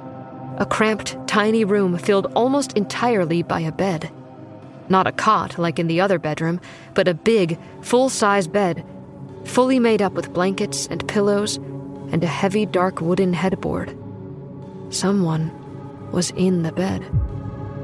a 0.59 0.67
cramped, 0.67 1.17
tiny 1.27 1.65
room 1.65 1.99
filled 1.99 2.33
almost 2.35 2.73
entirely 2.75 3.43
by 3.43 3.61
a 3.61 3.73
bed. 3.73 4.11
Not 4.89 5.07
a 5.07 5.13
cot 5.13 5.59
like 5.59 5.79
in 5.79 5.87
the 5.87 6.01
other 6.01 6.19
bedroom, 6.19 6.61
but 6.95 7.09
a 7.09 7.15
big, 7.15 7.59
full 7.81 8.09
size 8.09 8.47
bed, 8.47 8.85
fully 9.45 9.79
made 9.79 10.03
up 10.03 10.13
with 10.13 10.33
blankets 10.33 10.87
and 10.87 11.07
pillows 11.09 11.57
and 12.13 12.23
a 12.23 12.29
heavy, 12.29 12.67
dark 12.67 13.01
wooden 13.01 13.33
headboard. 13.33 13.97
Someone 14.91 15.51
was 16.13 16.31
in 16.33 16.63
the 16.63 16.73
bed. 16.73 17.05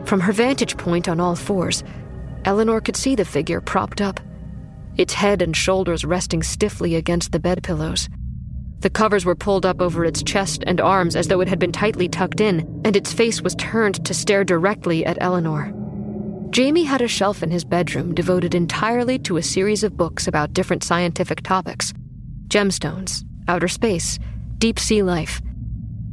From 0.05 0.21
her 0.21 0.33
vantage 0.33 0.77
point 0.77 1.09
on 1.09 1.21
all 1.21 1.37
fours, 1.37 1.83
Eleanor 2.45 2.81
could 2.81 2.97
see 2.97 3.14
the 3.14 3.25
figure 3.25 3.61
propped 3.61 4.01
up, 4.01 4.21
its 4.97 5.14
head 5.14 5.43
and 5.43 5.57
shoulders 5.57 6.05
resting 6.05 6.43
stiffly 6.43 6.95
against 6.95 7.33
the 7.33 7.41
bedpillows. 7.41 8.09
The 8.81 8.91
covers 8.91 9.26
were 9.26 9.35
pulled 9.35 9.66
up 9.66 9.83
over 9.83 10.05
its 10.07 10.22
chest 10.22 10.64
and 10.66 10.81
arms 10.81 11.14
as 11.14 11.28
though 11.28 11.41
it 11.41 11.49
had 11.49 11.59
been 11.59 11.72
tightly 11.72 12.09
tucked 12.09 12.41
in, 12.41 12.61
and 12.85 12.97
its 12.97 13.12
face 13.12 13.43
was 13.43 13.55
turned 13.57 14.05
to 14.07 14.14
stare 14.14 14.43
directly 14.43 15.05
at 15.05 15.18
Eleanor. 15.20 15.72
Jamie 16.49 16.85
had 16.85 17.03
a 17.03 17.09
shelf 17.09 17.43
in 17.43 17.51
his 17.51 17.64
bedroom 17.64 18.14
devoted 18.14 18.55
entirely 18.55 19.18
to 19.20 19.37
a 19.37 19.43
series 19.43 19.85
of 19.85 19.97
books 19.97 20.26
about 20.26 20.53
different 20.53 20.83
scientific 20.83 21.43
topics 21.43 21.93
gemstones, 22.49 23.22
outer 23.47 23.68
space, 23.68 24.18
deep 24.59 24.78
sea 24.78 25.03
life. 25.03 25.41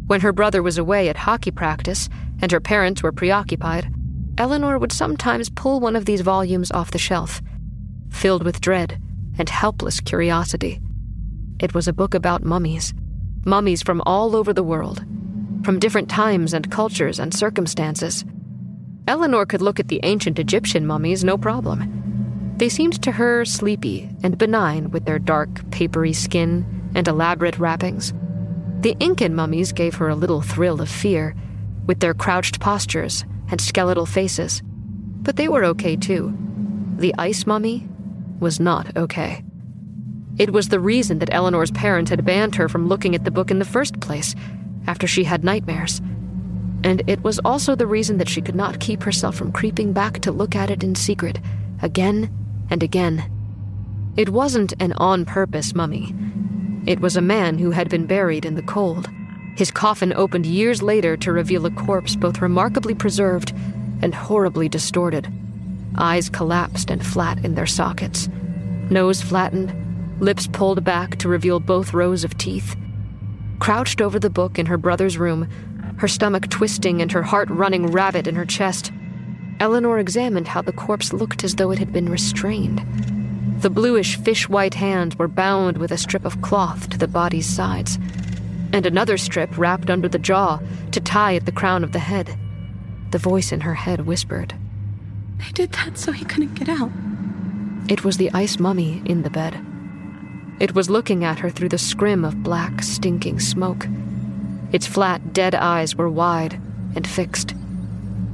When 0.06 0.22
her 0.22 0.32
brother 0.32 0.62
was 0.62 0.78
away 0.78 1.10
at 1.10 1.18
hockey 1.18 1.50
practice 1.50 2.10
and 2.42 2.52
her 2.52 2.60
parents 2.60 3.02
were 3.02 3.12
preoccupied, 3.12 3.92
Eleanor 4.38 4.78
would 4.78 4.92
sometimes 4.92 5.50
pull 5.50 5.80
one 5.80 5.96
of 5.96 6.06
these 6.06 6.22
volumes 6.22 6.72
off 6.72 6.92
the 6.92 7.00
shelf, 7.00 7.42
filled 8.12 8.44
with 8.44 8.62
dread 8.62 9.02
and 9.40 9.50
helpless 9.50 10.00
curiosity. 10.00 10.80
It 11.60 11.74
was 11.74 11.88
a 11.88 11.94
book 11.94 12.14
about 12.14 12.44
mummies, 12.44 12.94
mummies 13.44 13.82
from 13.82 14.04
all 14.06 14.36
over 14.36 14.54
the 14.54 14.64
world, 14.64 15.04
from 15.64 15.80
different 15.80 16.08
times 16.08 16.54
and 16.54 16.70
cultures 16.70 17.18
and 17.18 17.34
circumstances. 17.34 18.24
Eleanor 19.08 19.46
could 19.46 19.62
look 19.62 19.80
at 19.80 19.88
the 19.88 20.00
ancient 20.04 20.38
Egyptian 20.38 20.86
mummies 20.86 21.24
no 21.24 21.36
problem. 21.36 22.54
They 22.58 22.70
seemed 22.70 23.02
to 23.02 23.12
her 23.12 23.44
sleepy 23.44 24.10
and 24.22 24.38
benign 24.38 24.92
with 24.92 25.06
their 25.06 25.18
dark, 25.18 25.72
papery 25.72 26.14
skin 26.14 26.92
and 26.94 27.08
elaborate 27.08 27.58
wrappings. 27.58 28.14
The 28.82 28.96
Incan 29.00 29.34
mummies 29.34 29.72
gave 29.72 29.96
her 29.96 30.10
a 30.10 30.16
little 30.16 30.42
thrill 30.42 30.80
of 30.80 30.90
fear, 30.90 31.36
with 31.88 32.02
their 32.02 32.14
crouched 32.14 32.60
postures 32.60 33.26
and 33.50 33.60
skeletal 33.60 34.06
faces. 34.06 34.62
But 34.66 35.38
they 35.38 35.48
were 35.48 35.66
okay 35.66 35.96
too. 35.96 36.38
The 36.98 37.16
ice 37.18 37.48
mummy 37.48 37.88
was 38.40 38.60
not 38.60 38.96
okay. 38.96 39.44
It 40.38 40.52
was 40.52 40.70
the 40.70 40.80
reason 40.80 41.20
that 41.20 41.34
Eleanor's 41.34 41.72
parents 41.72 42.12
had 42.12 42.24
banned 42.24 42.56
her 42.56 42.70
from 42.70 42.88
looking 42.88 43.16
at 43.16 43.24
the 43.24 43.32
book 43.32 43.50
in 43.50 43.60
the 43.60 43.66
first 43.66 44.00
place, 44.00 44.36
after 44.86 45.08
she 45.08 45.24
had 45.24 45.44
nightmares. 45.44 46.00
And 46.84 47.02
it 47.08 47.24
was 47.24 47.40
also 47.40 47.76
the 47.76 47.88
reason 47.88 48.20
that 48.20 48.30
she 48.30 48.42
could 48.42 48.56
not 48.56 48.80
keep 48.80 49.02
herself 49.04 49.36
from 49.36 49.52
creeping 49.52 49.94
back 49.94 50.20
to 50.20 50.32
look 50.32 50.56
at 50.56 50.70
it 50.70 50.84
in 50.84 50.94
secret, 50.94 51.40
again 51.82 52.30
and 52.70 52.84
again. 52.84 53.32
It 54.16 54.30
wasn't 54.30 54.74
an 54.80 54.94
on 54.94 55.26
purpose 55.26 55.74
mummy. 55.74 56.14
It 56.86 57.00
was 57.00 57.18
a 57.18 57.22
man 57.22 57.58
who 57.58 57.72
had 57.72 57.90
been 57.90 58.06
buried 58.06 58.46
in 58.46 58.56
the 58.56 58.62
cold, 58.62 59.10
His 59.58 59.72
coffin 59.72 60.14
opened 60.14 60.46
years 60.46 60.84
later 60.84 61.18
to 61.18 61.32
reveal 61.32 61.66
a 61.66 61.72
corpse 61.72 62.16
both 62.16 62.42
remarkably 62.42 62.94
preserved 62.94 63.56
and 64.04 64.14
horribly 64.14 64.70
distorted. 64.70 65.28
Eyes 65.98 66.30
collapsed 66.30 66.92
and 66.92 67.04
flat 67.04 67.44
in 67.44 67.56
their 67.56 67.66
sockets, 67.66 68.30
nose 68.92 69.20
flattened, 69.20 69.74
lips 70.20 70.48
pulled 70.48 70.84
back 70.84 71.18
to 71.18 71.30
reveal 71.30 71.60
both 71.60 71.94
rows 71.94 72.24
of 72.24 72.38
teeth. 72.38 72.76
Crouched 73.60 74.02
over 74.02 74.20
the 74.20 74.30
book 74.30 74.58
in 74.60 74.66
her 74.68 74.78
brother's 74.78 75.18
room, 75.18 75.48
her 75.98 76.08
stomach 76.08 76.50
twisting 76.50 77.02
and 77.02 77.12
her 77.12 77.24
heart 77.24 77.50
running 77.50 77.88
rabbit 77.88 78.28
in 78.28 78.36
her 78.36 78.46
chest, 78.46 78.92
Eleanor 79.60 79.98
examined 79.98 80.48
how 80.48 80.62
the 80.62 80.72
corpse 80.72 81.14
looked 81.14 81.44
as 81.44 81.56
though 81.56 81.72
it 81.72 81.80
had 81.80 81.92
been 81.92 82.10
restrained. 82.10 82.86
The 83.62 83.72
bluish 83.72 84.18
fish 84.18 84.48
white 84.48 84.76
hands 84.76 85.18
were 85.18 85.28
bound 85.28 85.78
with 85.78 85.92
a 85.92 85.98
strip 85.98 86.26
of 86.26 86.42
cloth 86.42 86.90
to 86.90 86.98
the 86.98 87.08
body's 87.08 87.48
sides, 87.48 87.98
and 88.72 88.86
another 88.86 89.18
strip 89.18 89.58
wrapped 89.58 89.90
under 89.90 90.08
the 90.08 90.20
jaw 90.20 90.60
to 90.92 91.00
tie 91.00 91.36
at 91.36 91.46
the 91.46 91.52
crown 91.52 91.84
of 91.84 91.92
the 91.92 92.00
head. 92.00 92.38
The 93.10 93.18
voice 93.18 93.52
in 93.52 93.62
her 93.62 93.74
head 93.74 94.06
whispered, 94.06 94.54
They 95.38 95.52
did 95.54 95.72
that 95.72 95.98
so 95.98 96.12
he 96.12 96.26
couldn't 96.26 96.54
get 96.54 96.70
out. 96.70 96.92
It 97.90 98.04
was 98.04 98.18
the 98.18 98.32
ice 98.34 98.60
mummy 98.60 99.02
in 99.06 99.24
the 99.24 99.30
bed. 99.32 99.66
It 100.60 100.74
was 100.74 100.90
looking 100.90 101.24
at 101.24 101.40
her 101.40 101.50
through 101.50 101.70
the 101.70 101.78
scrim 101.78 102.26
of 102.26 102.44
black, 102.44 102.82
stinking 102.82 103.40
smoke. 103.40 103.88
Its 104.72 104.88
flat, 104.88 105.34
dead 105.34 105.54
eyes 105.54 105.96
were 105.96 106.10
wide 106.10 106.60
and 106.96 107.08
fixed. 107.08 107.54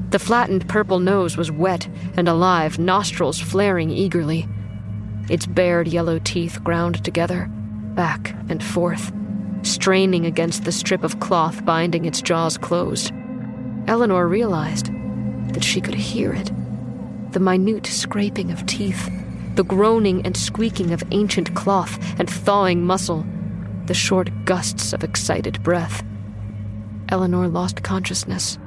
The 0.10 0.20
flattened 0.20 0.70
purple 0.70 1.00
nose 1.00 1.36
was 1.36 1.52
wet 1.52 1.88
and 2.16 2.28
alive, 2.28 2.80
nostrils 2.80 3.40
flaring 3.40 3.90
eagerly. 3.90 4.48
Its 5.30 5.46
bared 5.46 5.88
yellow 5.88 6.20
teeth 6.20 6.64
ground 6.64 7.04
together, 7.04 7.50
back 7.96 8.36
and 8.50 8.64
forth, 8.64 9.12
straining 9.64 10.26
against 10.26 10.64
the 10.64 10.72
strip 10.72 11.04
of 11.04 11.20
cloth 11.20 11.66
binding 11.66 12.06
its 12.06 12.22
jaws 12.22 12.58
closed. 12.58 13.12
Eleanor 13.88 14.28
realized 14.28 14.92
that 15.54 15.64
she 15.64 15.82
could 15.82 15.96
hear 15.96 16.34
it 16.34 16.52
the 17.34 17.40
minute 17.40 17.88
scraping 17.88 18.52
of 18.52 18.64
teeth, 18.68 19.10
the 19.56 19.64
groaning 19.64 20.26
and 20.26 20.36
squeaking 20.36 20.92
of 20.92 21.04
ancient 21.12 21.54
cloth 21.56 22.00
and 22.20 22.30
thawing 22.30 22.84
muscle, 22.84 23.26
the 23.86 23.94
short 23.94 24.30
gusts 24.46 24.94
of 24.94 25.04
excited 25.04 25.62
breath. 25.64 26.04
Eleanor 27.10 27.48
lost 27.48 27.84
consciousness. 27.84 28.58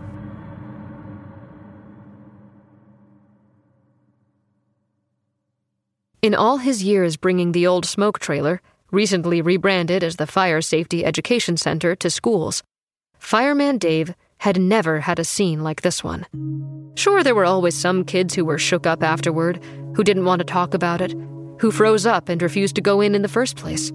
In 6.22 6.34
all 6.34 6.58
his 6.58 6.82
years 6.82 7.16
bringing 7.16 7.52
the 7.52 7.66
old 7.66 7.86
smoke 7.86 8.18
trailer, 8.18 8.60
recently 8.90 9.40
rebranded 9.40 10.02
as 10.02 10.16
the 10.16 10.26
Fire 10.26 10.60
Safety 10.60 11.04
Education 11.04 11.56
Center, 11.56 11.94
to 11.96 12.10
schools, 12.10 12.62
Fireman 13.18 13.78
Dave 13.78 14.14
had 14.38 14.60
never 14.60 15.00
had 15.00 15.18
a 15.18 15.24
scene 15.24 15.62
like 15.62 15.82
this 15.82 16.04
one. 16.04 16.26
Sure, 16.94 17.22
there 17.22 17.34
were 17.34 17.44
always 17.44 17.74
some 17.74 18.04
kids 18.04 18.34
who 18.34 18.44
were 18.44 18.58
shook 18.58 18.86
up 18.86 19.02
afterward, 19.02 19.62
who 19.96 20.04
didn't 20.04 20.26
want 20.26 20.40
to 20.40 20.44
talk 20.44 20.74
about 20.74 21.00
it, 21.00 21.12
who 21.58 21.72
froze 21.72 22.04
up 22.04 22.28
and 22.28 22.42
refused 22.42 22.74
to 22.74 22.82
go 22.82 23.00
in 23.00 23.14
in 23.14 23.22
the 23.22 23.28
first 23.28 23.56
place. 23.56 23.90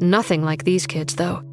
Nothing 0.00 0.42
like 0.42 0.64
these 0.64 0.86
kids, 0.86 1.16
though. 1.16 1.44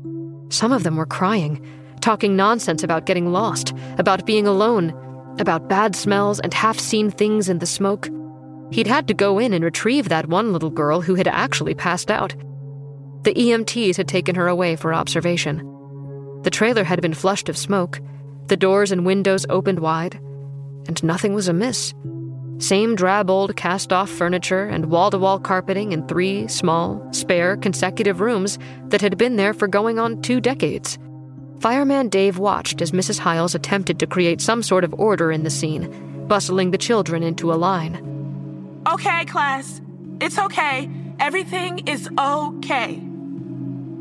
Some 0.49 0.71
of 0.71 0.83
them 0.83 0.95
were 0.95 1.05
crying, 1.05 1.65
talking 1.99 2.37
nonsense 2.37 2.81
about 2.81 3.05
getting 3.05 3.33
lost, 3.33 3.73
about 3.97 4.25
being 4.25 4.47
alone, 4.47 4.93
about 5.37 5.67
bad 5.67 5.97
smells 5.97 6.39
and 6.39 6.53
half 6.53 6.79
seen 6.79 7.11
things 7.11 7.49
in 7.49 7.59
the 7.59 7.65
smoke. 7.65 8.09
He'd 8.71 8.87
had 8.87 9.05
to 9.09 9.13
go 9.13 9.37
in 9.37 9.51
and 9.51 9.65
retrieve 9.65 10.07
that 10.07 10.29
one 10.29 10.53
little 10.53 10.69
girl 10.69 11.01
who 11.01 11.15
had 11.15 11.27
actually 11.27 11.75
passed 11.75 12.09
out. 12.09 12.33
The 13.23 13.33
EMTs 13.33 13.97
had 13.97 14.07
taken 14.07 14.35
her 14.35 14.47
away 14.47 14.77
for 14.77 14.93
observation. 14.93 15.57
The 16.43 16.49
trailer 16.49 16.85
had 16.85 17.01
been 17.01 17.13
flushed 17.13 17.49
of 17.49 17.57
smoke, 17.57 17.99
the 18.45 18.55
doors 18.55 18.93
and 18.93 19.05
windows 19.05 19.45
opened 19.49 19.79
wide, 19.79 20.15
and 20.87 21.03
nothing 21.03 21.33
was 21.33 21.49
amiss. 21.49 21.93
Same 22.59 22.95
drab 22.95 23.29
old 23.29 23.55
cast 23.55 23.93
off 23.93 24.09
furniture 24.09 24.63
and 24.63 24.87
wall 24.87 25.11
to 25.11 25.19
wall 25.19 25.39
carpeting 25.39 25.91
in 25.91 26.07
three 26.07 26.47
small, 26.47 27.07
spare, 27.13 27.55
consecutive 27.55 28.19
rooms 28.19 28.57
that 28.87 29.01
had 29.01 29.17
been 29.17 29.35
there 29.35 29.53
for 29.53 29.67
going 29.67 29.99
on 29.99 30.21
two 30.23 30.41
decades. 30.41 30.97
Fireman 31.59 32.09
Dave 32.09 32.39
watched 32.39 32.81
as 32.81 32.91
Mrs. 32.91 33.19
Hyles 33.19 33.53
attempted 33.53 33.99
to 33.99 34.07
create 34.07 34.41
some 34.41 34.63
sort 34.63 34.83
of 34.83 34.93
order 34.95 35.31
in 35.31 35.43
the 35.43 35.49
scene, 35.51 36.25
bustling 36.27 36.71
the 36.71 36.77
children 36.77 37.21
into 37.21 37.53
a 37.53 37.55
line. 37.55 38.83
Okay, 38.87 39.25
class. 39.25 39.79
It's 40.19 40.39
okay. 40.39 40.89
Everything 41.19 41.87
is 41.87 42.09
okay. 42.17 43.01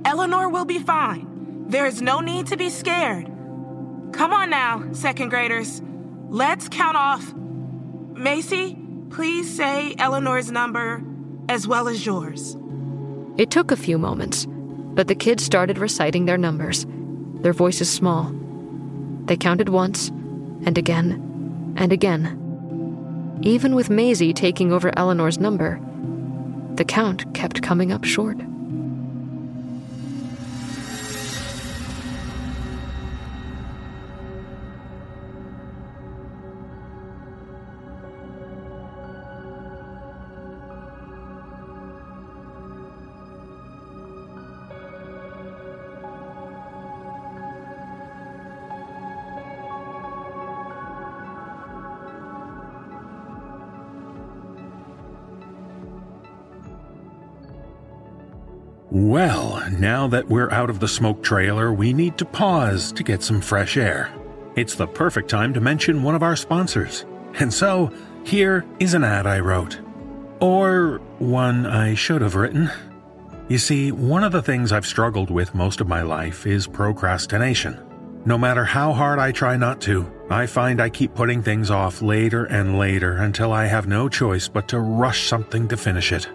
Eleanor 0.05 0.49
will 0.49 0.65
be 0.65 0.79
fine. 0.79 1.67
There 1.69 1.85
is 1.85 2.01
no 2.01 2.21
need 2.21 2.47
to 2.49 2.57
be 2.57 2.71
scared. 2.71 3.27
Come 4.13 4.33
on 4.33 4.49
now, 4.49 4.85
second 4.93 5.29
graders. 5.29 5.83
Let's 6.31 6.69
count 6.69 6.97
off. 6.97 7.35
Maisie, 8.17 8.79
please 9.11 9.55
say 9.55 9.95
Eleanor's 9.99 10.51
number 10.51 11.03
as 11.49 11.69
well 11.69 11.87
as 11.87 12.07
yours. 12.07 12.57
It 13.37 13.51
took 13.51 13.71
a 13.71 13.77
few 13.77 13.99
moments, 13.99 14.47
but 14.49 15.09
the 15.09 15.15
kids 15.15 15.45
started 15.45 15.77
reciting 15.77 16.25
their 16.25 16.39
numbers, 16.39 16.87
their 17.43 17.53
voices 17.53 17.93
small. 17.93 18.33
They 19.27 19.37
counted 19.37 19.69
once, 19.69 20.09
and 20.09 20.79
again, 20.79 21.75
and 21.77 21.93
again. 21.93 23.39
Even 23.43 23.75
with 23.75 23.91
Maisie 23.91 24.33
taking 24.33 24.73
over 24.73 24.97
Eleanor's 24.99 25.39
number, 25.39 25.79
the 26.75 26.85
count 26.85 27.35
kept 27.35 27.63
coming 27.63 27.93
up 27.93 28.05
short. 28.05 28.39
Well, 58.97 59.63
now 59.73 60.09
that 60.09 60.27
we're 60.27 60.51
out 60.51 60.71
of 60.71 60.81
the 60.81 60.89
smoke 60.89 61.23
trailer, 61.23 61.71
we 61.71 61.93
need 61.93 62.17
to 62.17 62.25
pause 62.25 62.93
to 62.93 63.03
get 63.03 63.23
some 63.23 63.43
fresh 63.43 63.77
air. 63.77 64.11
It's 64.55 64.75
the 64.75 64.87
perfect 64.87 65.29
time 65.29 65.53
to 65.53 65.61
mention 65.61 66.03
one 66.03 66.15
of 66.15 66.23
our 66.23 66.35
sponsors. 66.35 67.05
And 67.35 67.53
so, 67.53 67.93
here 68.25 68.65
is 68.81 68.95
an 68.95 69.05
ad 69.05 69.27
I 69.27 69.41
wrote. 69.41 69.79
Or 70.41 71.03
one 71.19 71.67
I 71.67 71.93
should 71.93 72.23
have 72.23 72.37
written. 72.37 72.71
You 73.49 73.59
see, 73.59 73.93
one 73.93 74.25
of 74.25 74.33
the 74.33 74.41
things 74.41 74.73
I've 74.73 74.87
struggled 74.87 75.31
with 75.31 75.55
most 75.55 75.83
of 75.83 75.89
my 75.89 76.01
life 76.01 76.47
is 76.47 76.67
procrastination. 76.67 77.79
No 78.25 78.39
matter 78.39 78.65
how 78.65 78.95
hard 78.95 79.19
I 79.19 79.31
try 79.31 79.59
not 79.59 79.79
to, 79.83 80.11
I 80.31 80.47
find 80.47 80.81
I 80.81 80.89
keep 80.89 81.15
putting 81.15 81.43
things 81.43 81.71
off 81.71 82.01
later 82.01 82.47
and 82.47 82.79
later 82.79 83.19
until 83.19 83.53
I 83.53 83.67
have 83.67 83.87
no 83.87 84.09
choice 84.09 84.49
but 84.49 84.69
to 84.69 84.81
rush 84.81 85.29
something 85.29 85.69
to 85.69 85.77
finish 85.77 86.13
it. 86.13 86.27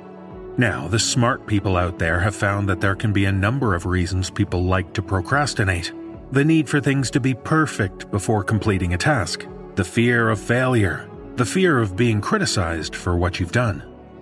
Now, 0.61 0.87
the 0.87 0.99
smart 0.99 1.47
people 1.47 1.75
out 1.75 1.97
there 1.97 2.19
have 2.19 2.35
found 2.35 2.69
that 2.69 2.81
there 2.81 2.93
can 2.93 3.11
be 3.11 3.25
a 3.25 3.31
number 3.31 3.73
of 3.73 3.87
reasons 3.87 4.29
people 4.29 4.63
like 4.63 4.93
to 4.93 5.01
procrastinate. 5.01 5.91
The 6.33 6.45
need 6.45 6.69
for 6.69 6.79
things 6.79 7.09
to 7.11 7.19
be 7.19 7.33
perfect 7.33 8.11
before 8.11 8.43
completing 8.43 8.93
a 8.93 8.97
task, 8.99 9.47
the 9.73 9.83
fear 9.83 10.29
of 10.29 10.39
failure, 10.39 11.09
the 11.33 11.47
fear 11.47 11.79
of 11.79 11.95
being 11.95 12.21
criticized 12.21 12.95
for 12.95 13.17
what 13.17 13.39
you've 13.39 13.51
done. 13.51 13.81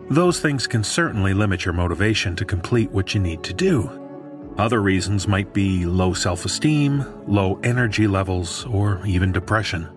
Those 0.09 0.39
things 0.39 0.65
can 0.65 0.81
certainly 0.81 1.33
limit 1.33 1.65
your 1.65 1.73
motivation 1.73 2.37
to 2.37 2.45
complete 2.45 2.89
what 2.91 3.13
you 3.13 3.19
need 3.19 3.43
to 3.43 3.53
do. 3.53 3.89
Other 4.57 4.81
reasons 4.81 5.27
might 5.27 5.53
be 5.53 5.85
low 5.85 6.13
self 6.13 6.45
esteem, 6.45 7.03
low 7.27 7.59
energy 7.63 8.07
levels, 8.07 8.65
or 8.67 9.05
even 9.05 9.33
depression. 9.33 9.89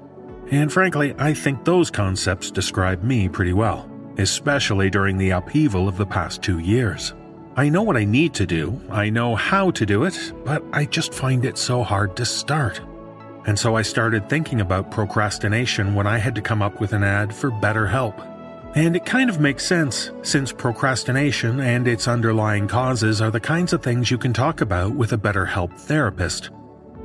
And 0.50 0.72
frankly, 0.72 1.14
I 1.20 1.34
think 1.34 1.64
those 1.64 1.88
concepts 1.88 2.50
describe 2.50 3.04
me 3.04 3.28
pretty 3.28 3.52
well 3.52 3.91
especially 4.18 4.90
during 4.90 5.16
the 5.18 5.30
upheaval 5.30 5.88
of 5.88 5.96
the 5.96 6.06
past 6.06 6.42
two 6.42 6.58
years. 6.58 7.14
I 7.56 7.68
know 7.68 7.82
what 7.82 7.96
I 7.96 8.04
need 8.04 8.32
to 8.34 8.46
do, 8.46 8.80
I 8.90 9.10
know 9.10 9.34
how 9.34 9.70
to 9.72 9.84
do 9.84 10.04
it, 10.04 10.32
but 10.44 10.64
I 10.72 10.86
just 10.86 11.12
find 11.12 11.44
it 11.44 11.58
so 11.58 11.82
hard 11.82 12.16
to 12.16 12.24
start. 12.24 12.80
And 13.46 13.58
so 13.58 13.76
I 13.76 13.82
started 13.82 14.28
thinking 14.28 14.60
about 14.60 14.90
procrastination 14.90 15.94
when 15.94 16.06
I 16.06 16.18
had 16.18 16.34
to 16.36 16.40
come 16.40 16.62
up 16.62 16.80
with 16.80 16.92
an 16.92 17.04
ad 17.04 17.34
for 17.34 17.50
BetterHelp. 17.50 18.28
And 18.74 18.96
it 18.96 19.04
kind 19.04 19.28
of 19.28 19.40
makes 19.40 19.66
sense, 19.66 20.10
since 20.22 20.50
procrastination 20.50 21.60
and 21.60 21.86
its 21.86 22.08
underlying 22.08 22.68
causes 22.68 23.20
are 23.20 23.30
the 23.30 23.40
kinds 23.40 23.74
of 23.74 23.82
things 23.82 24.10
you 24.10 24.16
can 24.16 24.32
talk 24.32 24.62
about 24.62 24.94
with 24.94 25.12
a 25.12 25.18
BetterHelp 25.18 25.78
therapist. 25.78 26.50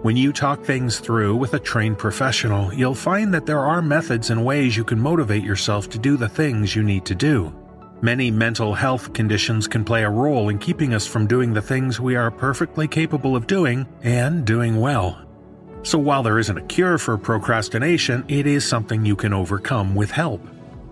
When 0.03 0.15
you 0.15 0.31
talk 0.31 0.63
things 0.63 0.99
through 0.99 1.35
with 1.37 1.55
a 1.55 1.59
trained 1.59 1.97
professional, 1.97 2.71
you'll 2.71 2.93
find 2.93 3.33
that 3.33 3.47
there 3.47 3.65
are 3.65 3.81
methods 3.81 4.29
and 4.29 4.45
ways 4.45 4.77
you 4.77 4.83
can 4.83 4.99
motivate 4.99 5.43
yourself 5.43 5.89
to 5.89 5.97
do 5.97 6.17
the 6.17 6.29
things 6.29 6.75
you 6.75 6.83
need 6.83 7.03
to 7.05 7.15
do. 7.15 7.51
Many 8.01 8.29
mental 8.29 8.75
health 8.75 9.11
conditions 9.13 9.67
can 9.67 9.83
play 9.83 10.03
a 10.03 10.09
role 10.09 10.49
in 10.49 10.59
keeping 10.59 10.93
us 10.93 11.07
from 11.07 11.25
doing 11.25 11.51
the 11.51 11.63
things 11.63 11.99
we 11.99 12.15
are 12.15 12.29
perfectly 12.29 12.87
capable 12.87 13.35
of 13.35 13.47
doing 13.47 13.87
and 14.03 14.45
doing 14.45 14.79
well. 14.79 15.19
So 15.81 15.97
while 15.97 16.21
there 16.21 16.37
isn't 16.37 16.57
a 16.57 16.67
cure 16.67 16.99
for 16.99 17.17
procrastination, 17.17 18.23
it 18.27 18.45
is 18.45 18.63
something 18.63 19.03
you 19.03 19.15
can 19.15 19.33
overcome 19.33 19.95
with 19.95 20.11
help. 20.11 20.47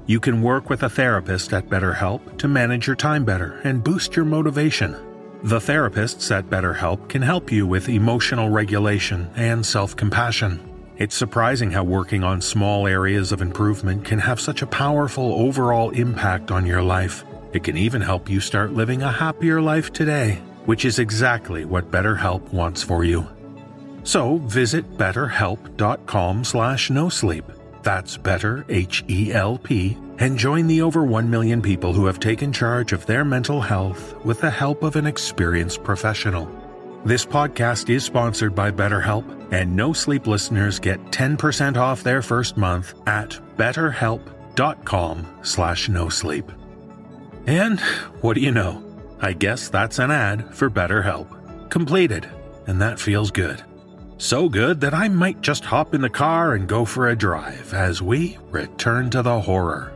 You 0.08 0.20
can 0.20 0.42
work 0.42 0.68
with 0.68 0.82
a 0.82 0.90
therapist 0.90 1.54
at 1.54 1.70
BetterHelp 1.70 2.40
to 2.40 2.48
manage 2.48 2.88
your 2.88 2.96
time 2.96 3.24
better 3.24 3.62
and 3.64 3.84
boost 3.84 4.16
your 4.16 4.26
motivation. 4.26 4.96
The 5.44 5.60
therapists 5.60 6.32
at 6.36 6.50
BetterHelp 6.50 7.08
can 7.08 7.22
help 7.22 7.52
you 7.52 7.68
with 7.68 7.90
emotional 7.90 8.50
regulation 8.50 9.30
and 9.36 9.66
self 9.66 9.96
compassion. 9.96 10.60
It's 10.98 11.16
surprising 11.16 11.72
how 11.72 11.84
working 11.84 12.24
on 12.24 12.42
small 12.42 12.88
areas 12.88 13.32
of 13.32 13.42
improvement 13.42 14.06
can 14.06 14.18
have 14.20 14.40
such 14.40 14.62
a 14.62 14.68
powerful 14.68 15.34
overall 15.34 15.90
impact 15.92 16.52
on 16.52 16.66
your 16.66 16.82
life. 16.82 17.24
It 17.54 17.64
can 17.64 17.78
even 17.78 18.02
help 18.02 18.30
you 18.30 18.40
start 18.40 18.74
living 18.74 19.04
a 19.04 19.12
happier 19.12 19.62
life 19.62 19.92
today, 19.94 20.42
which 20.66 20.86
is 20.86 21.00
exactly 21.00 21.66
what 21.66 21.92
BetterHelp 21.92 22.42
wants 22.54 22.82
for 22.82 23.04
you. 23.04 23.28
So 24.04 24.38
visit 24.38 24.98
betterhelp.com 24.98 26.44
slash 26.44 26.90
no 26.90 27.10
sleep. 27.10 27.46
That's 27.86 28.18
better 28.18 28.66
H-E-L-P 28.68 29.98
and 30.18 30.40
join 30.40 30.66
the 30.66 30.82
over 30.82 31.04
1 31.04 31.30
million 31.30 31.62
people 31.62 31.94
who 31.94 32.08
have 32.08 32.20
taken 32.20 32.52
charge 32.52 32.94
of 32.94 33.06
their 33.06 33.24
mental 33.24 33.62
health 33.62 34.16
with 34.26 34.42
the 34.42 34.50
help 34.50 34.82
of 34.82 34.96
an 34.96 35.06
experienced 35.06 35.84
professional. 35.84 36.50
This 37.06 37.28
podcast 37.28 37.92
is 37.94 38.04
sponsored 38.04 38.56
by 38.56 38.72
BetterHelp, 38.72 39.54
and 39.54 39.76
no 39.76 39.94
sleep 39.94 40.26
listeners 40.26 40.80
get 40.80 41.00
10% 41.12 41.78
off 41.78 42.02
their 42.02 42.24
first 42.24 42.58
month 42.58 42.96
at 43.06 43.40
betterhelp.com 43.56 45.28
slash 45.44 45.88
no 45.88 46.10
sleep. 46.10 46.52
And 47.46 47.80
what 48.22 48.34
do 48.34 48.42
you 48.42 48.52
know? 48.52 48.84
I 49.22 49.34
guess 49.34 49.70
that's 49.70 50.00
an 50.00 50.10
ad 50.10 50.56
for 50.56 50.72
BetterHelp. 50.72 51.70
Completed, 51.70 52.28
and 52.66 52.82
that 52.82 53.00
feels 53.00 53.30
good. 53.30 53.64
So 54.18 54.50
good 54.50 54.82
that 54.82 54.94
I 54.94 55.08
might 55.08 55.42
just 55.42 55.66
hop 55.66 55.94
in 55.94 56.02
the 56.02 56.10
car 56.10 56.54
and 56.54 56.68
go 56.68 56.86
for 56.86 57.10
a 57.10 57.16
drive 57.16 57.74
as 57.74 58.02
we 58.02 58.38
return 58.50 59.10
to 59.12 59.22
the 59.22 59.42
horror. 59.42 59.92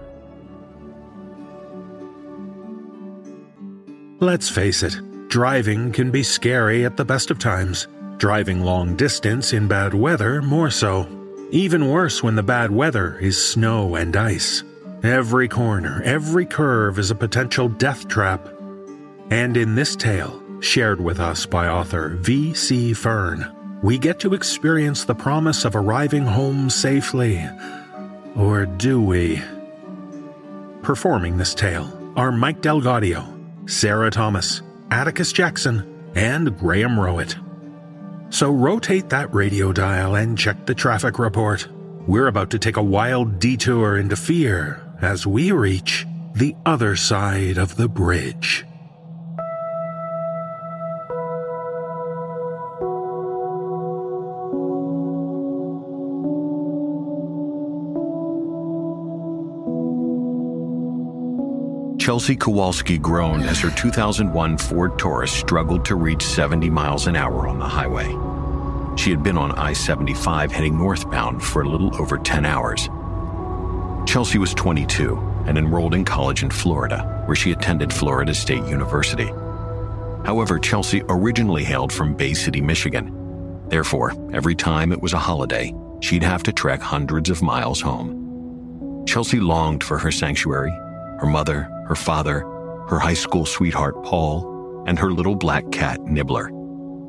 Let's 4.19 4.49
face 4.49 4.83
it, 4.83 4.99
Driving 5.29 5.91
can 5.91 6.09
be 6.09 6.23
scary 6.23 6.85
at 6.85 6.97
the 6.97 7.05
best 7.05 7.29
of 7.29 7.37
times. 7.37 7.87
Driving 8.17 8.61
long 8.61 8.95
distance 8.95 9.53
in 9.53 9.67
bad 9.67 9.93
weather, 9.93 10.41
more 10.41 10.71
so. 10.71 11.07
Even 11.51 11.87
worse 11.87 12.23
when 12.23 12.33
the 12.33 12.41
bad 12.41 12.71
weather 12.71 13.15
is 13.19 13.37
snow 13.51 13.93
and 13.93 14.17
ice. 14.17 14.63
Every 15.03 15.47
corner, 15.47 16.01
every 16.03 16.47
curve 16.47 16.97
is 16.97 17.11
a 17.11 17.15
potential 17.15 17.69
death 17.69 18.07
trap. 18.07 18.49
And 19.29 19.55
in 19.55 19.75
this 19.75 19.95
tale, 19.95 20.41
shared 20.61 20.99
with 20.99 21.19
us 21.19 21.45
by 21.45 21.67
author 21.67 22.17
V.C. 22.19 22.95
Fern, 22.95 23.55
we 23.81 23.97
get 23.97 24.19
to 24.19 24.33
experience 24.33 25.05
the 25.05 25.15
promise 25.15 25.63
of 25.63 25.75
arriving 25.75 26.25
home 26.25 26.69
safely. 26.69 27.47
Or 28.35 28.65
do 28.65 29.01
we? 29.01 29.41
Performing 30.81 31.37
this 31.37 31.53
tale 31.53 32.13
are 32.15 32.31
Mike 32.31 32.61
DelGaudio, 32.61 33.69
Sarah 33.69 34.11
Thomas, 34.11 34.61
Atticus 34.91 35.31
Jackson, 35.31 36.11
and 36.15 36.57
Graham 36.57 36.97
Rowat. 36.97 37.35
So 38.33 38.51
rotate 38.51 39.09
that 39.09 39.33
radio 39.33 39.71
dial 39.71 40.15
and 40.15 40.37
check 40.37 40.65
the 40.65 40.75
traffic 40.75 41.17
report. 41.17 41.67
We're 42.05 42.27
about 42.27 42.49
to 42.51 42.59
take 42.59 42.77
a 42.77 42.83
wild 42.83 43.39
detour 43.39 43.97
into 43.97 44.15
fear 44.15 44.81
as 45.01 45.25
we 45.25 45.51
reach 45.51 46.05
the 46.35 46.55
other 46.65 46.95
side 46.95 47.57
of 47.57 47.75
the 47.75 47.87
bridge. 47.87 48.65
Chelsea 62.09 62.35
Kowalski 62.35 62.97
groaned 62.97 63.43
as 63.43 63.59
her 63.59 63.69
2001 63.69 64.57
Ford 64.57 64.97
Taurus 64.97 65.31
struggled 65.31 65.85
to 65.85 65.93
reach 65.93 66.23
70 66.23 66.67
miles 66.67 67.05
an 67.05 67.15
hour 67.15 67.47
on 67.47 67.59
the 67.59 67.67
highway. 67.67 68.07
She 68.97 69.11
had 69.11 69.21
been 69.21 69.37
on 69.37 69.51
I 69.51 69.73
75 69.73 70.51
heading 70.51 70.75
northbound 70.75 71.43
for 71.43 71.61
a 71.61 71.69
little 71.69 71.95
over 72.01 72.17
10 72.17 72.47
hours. 72.47 72.89
Chelsea 74.09 74.39
was 74.39 74.55
22 74.55 75.19
and 75.45 75.55
enrolled 75.55 75.93
in 75.93 76.03
college 76.03 76.41
in 76.41 76.49
Florida, 76.49 77.21
where 77.27 77.35
she 77.35 77.51
attended 77.51 77.93
Florida 77.93 78.33
State 78.33 78.65
University. 78.65 79.27
However, 80.25 80.57
Chelsea 80.57 81.03
originally 81.09 81.63
hailed 81.63 81.93
from 81.93 82.15
Bay 82.15 82.33
City, 82.33 82.59
Michigan. 82.59 83.67
Therefore, 83.67 84.15
every 84.33 84.55
time 84.55 84.91
it 84.91 84.99
was 84.99 85.13
a 85.13 85.19
holiday, 85.19 85.75
she'd 85.99 86.23
have 86.23 86.41
to 86.41 86.53
trek 86.53 86.81
hundreds 86.81 87.29
of 87.29 87.43
miles 87.43 87.79
home. 87.79 89.05
Chelsea 89.05 89.39
longed 89.39 89.83
for 89.83 89.99
her 89.99 90.11
sanctuary, 90.11 90.73
her 91.19 91.27
mother, 91.27 91.69
her 91.87 91.95
father, 91.95 92.41
her 92.87 92.99
high 92.99 93.13
school 93.13 93.45
sweetheart 93.45 94.01
Paul, 94.03 94.83
and 94.87 94.97
her 94.97 95.11
little 95.11 95.35
black 95.35 95.69
cat 95.71 96.01
Nibbler. 96.01 96.49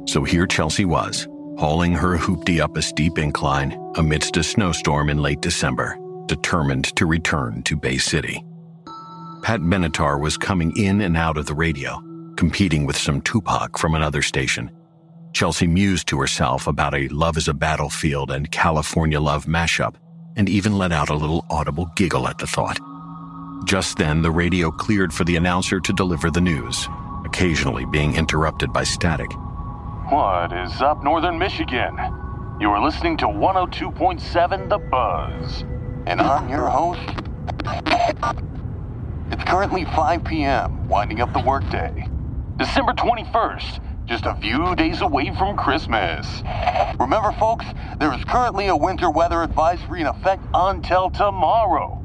So 0.06 0.24
here 0.24 0.46
Chelsea 0.46 0.84
was, 0.84 1.28
hauling 1.58 1.92
her 1.92 2.16
hoopty 2.16 2.60
up 2.60 2.76
a 2.76 2.82
steep 2.82 3.18
incline 3.18 3.78
amidst 3.96 4.36
a 4.36 4.42
snowstorm 4.42 5.08
in 5.08 5.22
late 5.22 5.40
December, 5.40 5.96
determined 6.26 6.94
to 6.96 7.06
return 7.06 7.62
to 7.64 7.76
Bay 7.76 7.98
City. 7.98 8.44
Pat 9.42 9.60
Benatar 9.60 10.20
was 10.20 10.36
coming 10.36 10.76
in 10.76 11.00
and 11.00 11.16
out 11.16 11.38
of 11.38 11.46
the 11.46 11.54
radio, 11.54 12.02
competing 12.36 12.86
with 12.86 12.96
some 12.96 13.20
Tupac 13.22 13.78
from 13.78 13.94
another 13.94 14.22
station. 14.22 14.70
Chelsea 15.32 15.66
mused 15.66 16.08
to 16.08 16.18
herself 16.18 16.66
about 16.66 16.94
a 16.94 17.08
Love 17.08 17.36
is 17.36 17.48
a 17.48 17.54
Battlefield 17.54 18.30
and 18.30 18.50
California 18.50 19.20
Love 19.20 19.46
mashup, 19.46 19.94
and 20.36 20.48
even 20.48 20.76
let 20.76 20.92
out 20.92 21.08
a 21.08 21.14
little 21.14 21.46
audible 21.50 21.90
giggle 21.96 22.26
at 22.26 22.38
the 22.38 22.46
thought. 22.46 22.78
Just 23.64 23.98
then, 23.98 24.22
the 24.22 24.30
radio 24.30 24.70
cleared 24.70 25.12
for 25.12 25.24
the 25.24 25.36
announcer 25.36 25.80
to 25.80 25.92
deliver 25.92 26.30
the 26.30 26.40
news, 26.40 26.88
occasionally 27.24 27.84
being 27.84 28.16
interrupted 28.16 28.72
by 28.72 28.84
static. 28.84 29.30
What 30.10 30.52
is 30.52 30.80
up, 30.80 31.04
Northern 31.04 31.38
Michigan? 31.38 31.96
You 32.58 32.70
are 32.70 32.82
listening 32.82 33.16
to 33.18 33.26
102.7 33.26 34.68
The 34.68 34.78
Buzz. 34.78 35.62
And 36.06 36.20
I'm 36.20 36.48
your 36.48 36.68
host. 36.68 37.00
It's 39.30 39.44
currently 39.44 39.84
5 39.84 40.24
p.m., 40.24 40.88
winding 40.88 41.20
up 41.20 41.32
the 41.32 41.40
workday. 41.40 42.08
December 42.56 42.92
21st, 42.94 43.80
just 44.06 44.26
a 44.26 44.34
few 44.36 44.74
days 44.74 45.02
away 45.02 45.32
from 45.36 45.56
Christmas. 45.56 46.42
Remember, 46.98 47.32
folks, 47.38 47.66
there 47.98 48.12
is 48.12 48.24
currently 48.24 48.66
a 48.66 48.76
winter 48.76 49.10
weather 49.10 49.42
advisory 49.42 50.00
in 50.00 50.06
effect 50.06 50.42
until 50.52 51.10
tomorrow. 51.10 51.99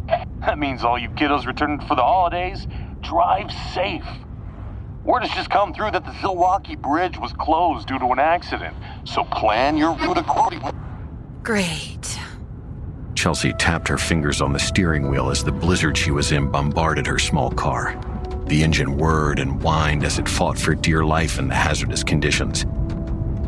That 0.45 0.59
means 0.59 0.83
all 0.83 0.99
you 0.99 1.09
kiddos 1.09 1.47
returning 1.47 1.79
for 1.79 1.95
the 1.95 2.03
holidays, 2.03 2.67
drive 3.01 3.51
safe. 3.73 4.05
Word 5.03 5.23
has 5.23 5.31
just 5.31 5.49
come 5.49 5.73
through 5.73 5.89
that 5.91 6.05
the 6.05 6.11
Zilwaukee 6.11 6.79
Bridge 6.79 7.17
was 7.17 7.33
closed 7.33 7.87
due 7.87 7.97
to 7.97 8.05
an 8.07 8.19
accident, 8.19 8.75
so 9.05 9.23
plan 9.23 9.75
your 9.75 9.95
route 9.95 10.19
accordingly. 10.19 10.71
Great. 11.41 12.19
Chelsea 13.15 13.53
tapped 13.53 13.87
her 13.87 13.97
fingers 13.97 14.39
on 14.39 14.53
the 14.53 14.59
steering 14.59 15.09
wheel 15.09 15.31
as 15.31 15.43
the 15.43 15.51
blizzard 15.51 15.97
she 15.97 16.11
was 16.11 16.31
in 16.31 16.51
bombarded 16.51 17.07
her 17.07 17.17
small 17.17 17.49
car. 17.49 17.99
The 18.45 18.63
engine 18.63 18.97
whirred 18.97 19.39
and 19.39 19.63
whined 19.63 20.03
as 20.03 20.19
it 20.19 20.29
fought 20.29 20.59
for 20.59 20.75
dear 20.75 21.03
life 21.03 21.39
in 21.39 21.47
the 21.47 21.55
hazardous 21.55 22.03
conditions. 22.03 22.65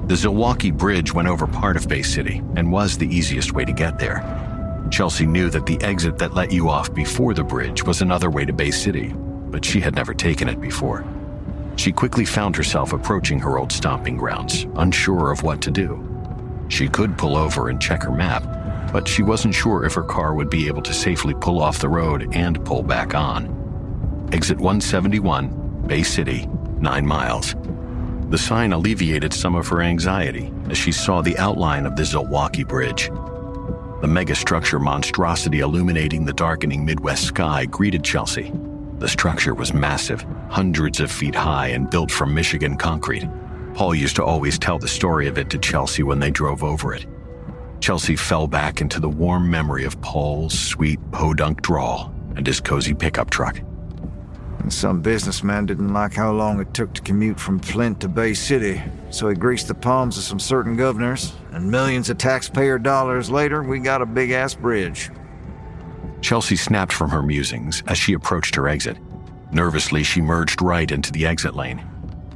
The 0.08 0.16
Zilwaukee 0.16 0.76
Bridge 0.76 1.14
went 1.14 1.28
over 1.28 1.46
part 1.46 1.78
of 1.78 1.88
Bay 1.88 2.02
City 2.02 2.42
and 2.56 2.72
was 2.72 2.98
the 2.98 3.08
easiest 3.08 3.54
way 3.54 3.66
to 3.66 3.72
get 3.72 4.00
there. 4.00 4.47
Chelsea 4.92 5.26
knew 5.26 5.50
that 5.50 5.66
the 5.66 5.82
exit 5.82 6.18
that 6.18 6.34
let 6.34 6.52
you 6.52 6.70
off 6.70 6.94
before 6.94 7.34
the 7.34 7.44
bridge 7.44 7.84
was 7.84 8.02
another 8.02 8.30
way 8.30 8.46
to 8.46 8.54
Bay 8.54 8.72
City, 8.72 9.14
but 9.16 9.64
she 9.64 9.80
had 9.80 9.96
never 9.96 10.14
taken 10.14 10.48
it 10.48 10.60
before. 10.62 11.06
She 11.78 11.92
quickly 11.92 12.26
found 12.26 12.56
herself 12.56 12.94
approaching 12.94 13.40
her 13.40 13.58
old 13.58 13.72
stomping 13.72 14.18
grounds, 14.18 14.66
unsure 14.76 15.32
of 15.32 15.44
what 15.44 15.62
to 15.62 15.72
do. 15.72 16.04
She 16.70 16.88
could 16.88 17.18
pull 17.18 17.38
over 17.38 17.70
and 17.70 17.82
check 17.82 18.04
her 18.04 18.12
map, 18.12 18.44
but 18.92 19.08
she 19.08 19.24
wasn't 19.24 19.56
sure 19.56 19.86
if 19.86 19.94
her 19.94 20.04
car 20.04 20.34
would 20.34 20.50
be 20.50 20.68
able 20.68 20.82
to 20.82 20.94
safely 20.94 21.34
pull 21.34 21.62
off 21.62 21.80
the 21.80 21.90
road 21.90 22.36
and 22.36 22.64
pull 22.66 22.84
back 22.84 23.14
on. 23.16 24.30
Exit 24.34 24.58
171, 24.58 25.84
Bay 25.88 26.04
City, 26.04 26.48
9 26.80 27.06
miles. 27.06 27.56
The 28.30 28.38
sign 28.38 28.74
alleviated 28.74 29.34
some 29.34 29.56
of 29.56 29.68
her 29.70 29.82
anxiety 29.82 30.52
as 30.70 30.78
she 30.78 30.92
saw 30.92 31.22
the 31.22 31.38
outline 31.38 31.86
of 31.86 31.96
the 31.96 32.04
Zilwaukee 32.04 32.68
Bridge. 32.68 33.10
The 34.00 34.08
megastructure 34.08 34.80
monstrosity 34.80 35.62
illuminating 35.62 36.24
the 36.24 36.34
darkening 36.34 36.86
Midwest 36.86 37.24
sky 37.24 37.66
greeted 37.66 38.04
Chelsea. 38.04 38.54
The 39.00 39.08
structure 39.08 39.56
was 39.56 39.74
massive, 39.74 40.24
hundreds 40.50 41.00
of 41.00 41.12
feet 41.12 41.34
high, 41.34 41.70
and 41.70 41.90
built 41.90 42.12
from 42.12 42.32
Michigan 42.32 42.78
concrete. 42.78 43.28
Paul 43.74 43.96
used 43.96 44.16
to 44.18 44.24
always 44.24 44.60
tell 44.60 44.78
the 44.78 44.88
story 44.88 45.28
of 45.28 45.40
it 45.40 45.50
to 45.50 45.58
Chelsea 45.58 46.04
when 46.04 46.20
they 46.20 46.30
drove 46.30 46.64
over 46.64 46.94
it. 46.94 47.08
Chelsea 47.80 48.16
fell 48.16 48.46
back 48.46 48.82
into 48.82 49.00
the 49.00 49.10
warm 49.10 49.50
memory 49.50 49.84
of 49.84 50.00
Paul's 50.02 50.58
sweet 50.58 51.00
podunk 51.12 51.64
drawl 51.64 52.14
and 52.36 52.46
his 52.46 52.60
cozy 52.60 52.94
pickup 52.94 53.32
truck. 53.32 53.60
And 54.68 54.74
some 54.74 55.00
businessman 55.00 55.66
didn't 55.66 55.94
like 55.94 56.14
how 56.14 56.34
long 56.34 56.60
it 56.60 56.74
took 56.74 56.94
to 56.96 57.02
commute 57.02 57.40
from 57.40 57.58
Flint 57.58 58.02
to 58.02 58.10
Bay 58.10 58.34
City, 58.34 58.82
so 59.12 59.30
he 59.30 59.34
greased 59.34 59.70
the 59.70 59.74
palms 59.74 60.18
of 60.18 60.26
some 60.26 60.42
certain 60.42 60.76
governors, 60.76 61.32
and 61.54 61.72
millions 61.72 62.10
of 62.10 62.18
taxpayer 62.18 62.78
dollars 62.78 63.32
later, 63.32 63.64
we 63.64 63.80
got 63.80 64.02
a 64.02 64.06
big 64.06 64.32
ass 64.32 64.56
bridge. 64.56 65.10
Chelsea 66.20 66.58
snapped 66.58 66.92
from 66.92 67.10
her 67.10 67.24
musings 67.24 67.82
as 67.88 67.98
she 67.98 68.12
approached 68.12 68.56
her 68.56 68.68
exit. 68.68 68.98
Nervously, 69.54 70.04
she 70.04 70.20
merged 70.20 70.62
right 70.62 70.92
into 70.92 71.14
the 71.14 71.26
exit 71.26 71.56
lane. 71.56 71.82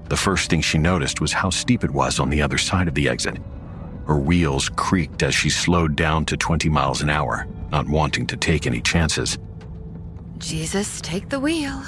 The 0.07 0.15
first 0.15 0.49
thing 0.49 0.61
she 0.61 0.77
noticed 0.77 1.19
was 1.19 1.33
how 1.33 1.49
steep 1.49 1.83
it 1.83 1.91
was 1.91 2.17
on 2.17 2.29
the 2.29 2.41
other 2.41 2.57
side 2.57 2.87
of 2.87 2.95
the 2.95 3.09
exit. 3.09 3.39
Her 4.07 4.17
wheels 4.17 4.69
creaked 4.69 5.21
as 5.21 5.35
she 5.35 5.49
slowed 5.49 5.97
down 5.97 6.23
to 6.27 6.37
20 6.37 6.69
miles 6.69 7.01
an 7.01 7.09
hour, 7.09 7.45
not 7.73 7.89
wanting 7.89 8.25
to 8.27 8.37
take 8.37 8.65
any 8.65 8.79
chances. 8.79 9.37
Jesus, 10.37 11.01
take 11.01 11.27
the 11.27 11.41
wheel. 11.41 11.83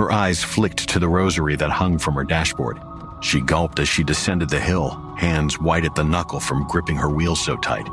Her 0.00 0.10
eyes 0.10 0.42
flicked 0.42 0.88
to 0.88 0.98
the 0.98 1.10
rosary 1.10 1.56
that 1.56 1.68
hung 1.68 1.98
from 1.98 2.14
her 2.14 2.24
dashboard. 2.24 2.80
She 3.20 3.42
gulped 3.42 3.78
as 3.80 3.86
she 3.86 4.02
descended 4.02 4.48
the 4.48 4.58
hill, 4.58 4.92
hands 5.18 5.60
white 5.60 5.84
at 5.84 5.94
the 5.94 6.02
knuckle 6.02 6.40
from 6.40 6.66
gripping 6.68 6.96
her 6.96 7.10
wheel 7.10 7.36
so 7.36 7.58
tight. 7.58 7.86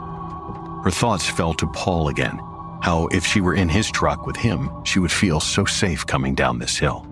Her 0.85 0.89
thoughts 0.89 1.29
fell 1.29 1.53
to 1.55 1.67
Paul 1.67 2.07
again. 2.07 2.39
How, 2.81 3.07
if 3.11 3.25
she 3.25 3.41
were 3.41 3.55
in 3.55 3.67
his 3.67 3.91
truck 3.91 4.25
with 4.25 4.37
him, 4.37 4.69
she 4.85 4.99
would 4.99 5.11
feel 5.11 5.41
so 5.41 5.65
safe 5.65 6.07
coming 6.07 6.33
down 6.33 6.59
this 6.59 6.77
hill. 6.77 7.05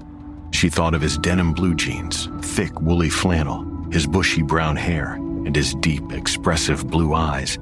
She 0.51 0.69
thought 0.69 0.93
of 0.93 1.01
his 1.01 1.17
denim 1.17 1.51
blue 1.51 1.75
jeans, 1.75 2.29
thick 2.39 2.79
woolly 2.79 3.09
flannel, 3.09 3.65
his 3.91 4.07
bushy 4.07 4.43
brown 4.43 4.77
hair, 4.77 5.15
and 5.15 5.53
his 5.53 5.75
deep, 5.81 6.13
expressive 6.13 6.87
blue 6.87 7.13
eyes. 7.13 7.59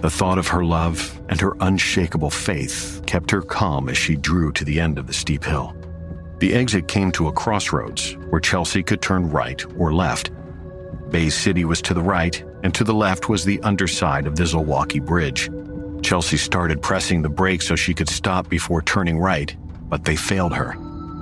The 0.00 0.10
thought 0.10 0.36
of 0.36 0.48
her 0.48 0.62
love 0.62 1.18
and 1.30 1.40
her 1.40 1.56
unshakable 1.60 2.28
faith 2.28 3.00
kept 3.06 3.30
her 3.30 3.40
calm 3.40 3.88
as 3.88 3.96
she 3.96 4.16
drew 4.16 4.52
to 4.52 4.66
the 4.66 4.80
end 4.80 4.98
of 4.98 5.06
the 5.06 5.14
steep 5.14 5.44
hill. 5.44 5.74
The 6.44 6.52
exit 6.52 6.88
came 6.88 7.10
to 7.12 7.28
a 7.28 7.32
crossroads 7.32 8.18
where 8.28 8.38
Chelsea 8.38 8.82
could 8.82 9.00
turn 9.00 9.30
right 9.30 9.64
or 9.78 9.94
left. 9.94 10.30
Bay 11.08 11.30
City 11.30 11.64
was 11.64 11.80
to 11.80 11.94
the 11.94 12.02
right, 12.02 12.44
and 12.62 12.74
to 12.74 12.84
the 12.84 12.92
left 12.92 13.30
was 13.30 13.46
the 13.46 13.58
underside 13.62 14.26
of 14.26 14.36
the 14.36 14.42
Zilwaukee 14.42 15.02
Bridge. 15.02 15.48
Chelsea 16.02 16.36
started 16.36 16.82
pressing 16.82 17.22
the 17.22 17.30
brakes 17.30 17.66
so 17.66 17.76
she 17.76 17.94
could 17.94 18.10
stop 18.10 18.46
before 18.50 18.82
turning 18.82 19.18
right, 19.18 19.56
but 19.88 20.04
they 20.04 20.16
failed 20.16 20.52
her. 20.52 20.72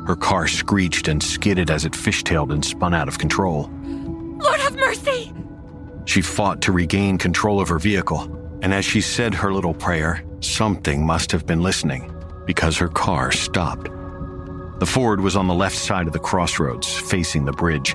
Her 0.08 0.16
car 0.16 0.48
screeched 0.48 1.06
and 1.06 1.22
skidded 1.22 1.70
as 1.70 1.84
it 1.84 1.92
fishtailed 1.92 2.52
and 2.52 2.64
spun 2.64 2.92
out 2.92 3.06
of 3.06 3.20
control. 3.20 3.70
Lord 4.40 4.58
have 4.58 4.74
mercy! 4.74 5.32
She 6.04 6.20
fought 6.20 6.60
to 6.62 6.72
regain 6.72 7.16
control 7.16 7.60
of 7.60 7.68
her 7.68 7.78
vehicle, 7.78 8.22
and 8.60 8.74
as 8.74 8.84
she 8.84 9.00
said 9.00 9.34
her 9.34 9.52
little 9.52 9.74
prayer, 9.74 10.24
something 10.40 11.06
must 11.06 11.30
have 11.30 11.46
been 11.46 11.62
listening 11.62 12.12
because 12.44 12.76
her 12.76 12.88
car 12.88 13.30
stopped. 13.30 13.88
The 14.82 14.86
Ford 14.86 15.20
was 15.20 15.36
on 15.36 15.46
the 15.46 15.54
left 15.54 15.76
side 15.76 16.08
of 16.08 16.12
the 16.12 16.18
crossroads, 16.18 16.92
facing 16.92 17.44
the 17.44 17.52
bridge. 17.52 17.94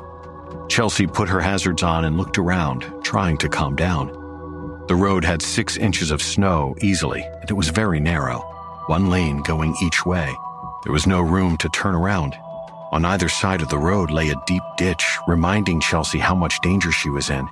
Chelsea 0.69 1.05
put 1.05 1.27
her 1.27 1.41
hazards 1.41 1.83
on 1.83 2.05
and 2.05 2.15
looked 2.15 2.37
around, 2.37 2.89
trying 3.03 3.35
to 3.39 3.49
calm 3.49 3.75
down. 3.75 4.07
The 4.87 4.95
road 4.95 5.25
had 5.25 5.41
six 5.41 5.75
inches 5.75 6.11
of 6.11 6.21
snow 6.21 6.77
easily, 6.79 7.23
and 7.41 7.49
it 7.49 7.55
was 7.55 7.67
very 7.67 7.99
narrow, 7.99 8.39
one 8.85 9.09
lane 9.09 9.43
going 9.43 9.75
each 9.83 10.05
way. 10.05 10.33
There 10.85 10.93
was 10.93 11.05
no 11.05 11.19
room 11.19 11.57
to 11.57 11.67
turn 11.67 11.93
around. 11.93 12.37
On 12.93 13.03
either 13.03 13.27
side 13.27 13.61
of 13.61 13.67
the 13.67 13.77
road 13.77 14.09
lay 14.09 14.29
a 14.29 14.41
deep 14.45 14.63
ditch, 14.77 15.05
reminding 15.27 15.81
Chelsea 15.81 16.19
how 16.19 16.35
much 16.35 16.61
danger 16.61 16.93
she 16.93 17.09
was 17.09 17.29
in. 17.29 17.49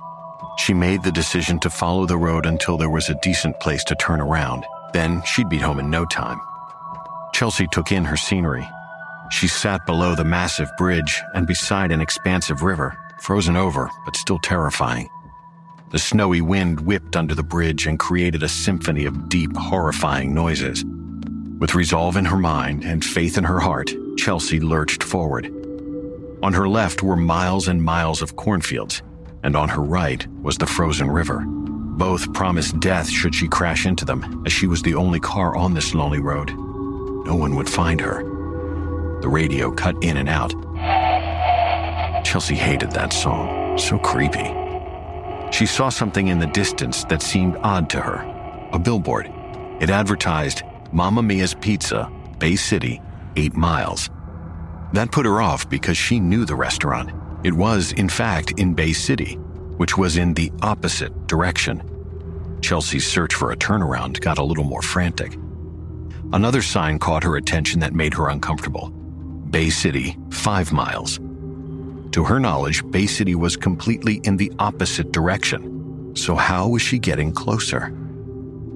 She 0.56 0.72
made 0.72 1.02
the 1.02 1.12
decision 1.12 1.58
to 1.60 1.68
follow 1.68 2.06
the 2.06 2.16
road 2.16 2.46
until 2.46 2.78
there 2.78 2.88
was 2.88 3.10
a 3.10 3.20
decent 3.20 3.60
place 3.60 3.84
to 3.84 3.94
turn 3.96 4.22
around. 4.22 4.64
Then 4.94 5.22
she'd 5.26 5.50
be 5.50 5.58
home 5.58 5.78
in 5.78 5.90
no 5.90 6.06
time. 6.06 6.40
Chelsea 7.34 7.66
took 7.70 7.92
in 7.92 8.06
her 8.06 8.16
scenery. 8.16 8.66
She 9.30 9.48
sat 9.48 9.86
below 9.86 10.14
the 10.14 10.24
massive 10.24 10.70
bridge 10.76 11.22
and 11.34 11.46
beside 11.46 11.92
an 11.92 12.00
expansive 12.00 12.62
river, 12.62 12.96
frozen 13.20 13.56
over 13.56 13.90
but 14.04 14.16
still 14.16 14.38
terrifying. 14.38 15.08
The 15.90 15.98
snowy 15.98 16.40
wind 16.40 16.80
whipped 16.80 17.16
under 17.16 17.34
the 17.34 17.42
bridge 17.42 17.86
and 17.86 17.98
created 17.98 18.42
a 18.42 18.48
symphony 18.48 19.04
of 19.04 19.28
deep, 19.28 19.56
horrifying 19.56 20.34
noises. 20.34 20.84
With 21.58 21.74
resolve 21.74 22.16
in 22.16 22.24
her 22.24 22.36
mind 22.36 22.84
and 22.84 23.04
faith 23.04 23.38
in 23.38 23.44
her 23.44 23.60
heart, 23.60 23.94
Chelsea 24.18 24.60
lurched 24.60 25.02
forward. 25.02 25.46
On 26.42 26.52
her 26.52 26.68
left 26.68 27.02
were 27.02 27.16
miles 27.16 27.68
and 27.68 27.82
miles 27.82 28.20
of 28.20 28.36
cornfields, 28.36 29.02
and 29.42 29.56
on 29.56 29.68
her 29.68 29.82
right 29.82 30.26
was 30.42 30.58
the 30.58 30.66
frozen 30.66 31.10
river. 31.10 31.44
Both 31.46 32.32
promised 32.34 32.78
death 32.80 33.08
should 33.08 33.34
she 33.34 33.48
crash 33.48 33.86
into 33.86 34.04
them, 34.04 34.42
as 34.44 34.52
she 34.52 34.66
was 34.66 34.82
the 34.82 34.94
only 34.94 35.20
car 35.20 35.56
on 35.56 35.72
this 35.72 35.94
lonely 35.94 36.20
road. 36.20 36.50
No 37.26 37.36
one 37.36 37.56
would 37.56 37.70
find 37.70 38.00
her. 38.00 38.35
The 39.22 39.28
radio 39.28 39.70
cut 39.70 40.02
in 40.04 40.18
and 40.18 40.28
out. 40.28 40.52
Chelsea 42.24 42.54
hated 42.54 42.90
that 42.92 43.12
song. 43.12 43.78
So 43.78 43.98
creepy. 43.98 44.52
She 45.50 45.64
saw 45.64 45.88
something 45.88 46.28
in 46.28 46.38
the 46.38 46.46
distance 46.48 47.04
that 47.04 47.22
seemed 47.22 47.56
odd 47.62 47.88
to 47.90 48.00
her 48.00 48.32
a 48.72 48.78
billboard. 48.78 49.32
It 49.80 49.90
advertised 49.90 50.62
Mamma 50.92 51.22
Mia's 51.22 51.54
Pizza, 51.54 52.10
Bay 52.38 52.56
City, 52.56 53.00
8 53.36 53.54
miles. 53.54 54.10
That 54.92 55.12
put 55.12 55.24
her 55.24 55.40
off 55.40 55.68
because 55.70 55.96
she 55.96 56.20
knew 56.20 56.44
the 56.44 56.56
restaurant. 56.56 57.10
It 57.42 57.54
was, 57.54 57.92
in 57.92 58.08
fact, 58.08 58.52
in 58.58 58.74
Bay 58.74 58.92
City, 58.92 59.34
which 59.78 59.96
was 59.96 60.16
in 60.16 60.34
the 60.34 60.52
opposite 60.62 61.26
direction. 61.26 61.82
Chelsea's 62.60 63.06
search 63.06 63.34
for 63.34 63.52
a 63.52 63.56
turnaround 63.56 64.20
got 64.20 64.38
a 64.38 64.44
little 64.44 64.64
more 64.64 64.82
frantic. 64.82 65.38
Another 66.32 66.60
sign 66.60 66.98
caught 66.98 67.22
her 67.22 67.36
attention 67.36 67.80
that 67.80 67.94
made 67.94 68.12
her 68.14 68.28
uncomfortable 68.28 68.92
Bay 69.50 69.70
City, 69.70 70.16
5 70.30 70.72
miles. 70.72 71.18
To 72.12 72.24
her 72.24 72.40
knowledge, 72.40 72.88
Bay 72.90 73.06
City 73.06 73.34
was 73.34 73.56
completely 73.56 74.20
in 74.24 74.36
the 74.36 74.52
opposite 74.58 75.12
direction. 75.12 76.14
So, 76.16 76.34
how 76.34 76.68
was 76.68 76.82
she 76.82 76.98
getting 76.98 77.32
closer? 77.32 77.94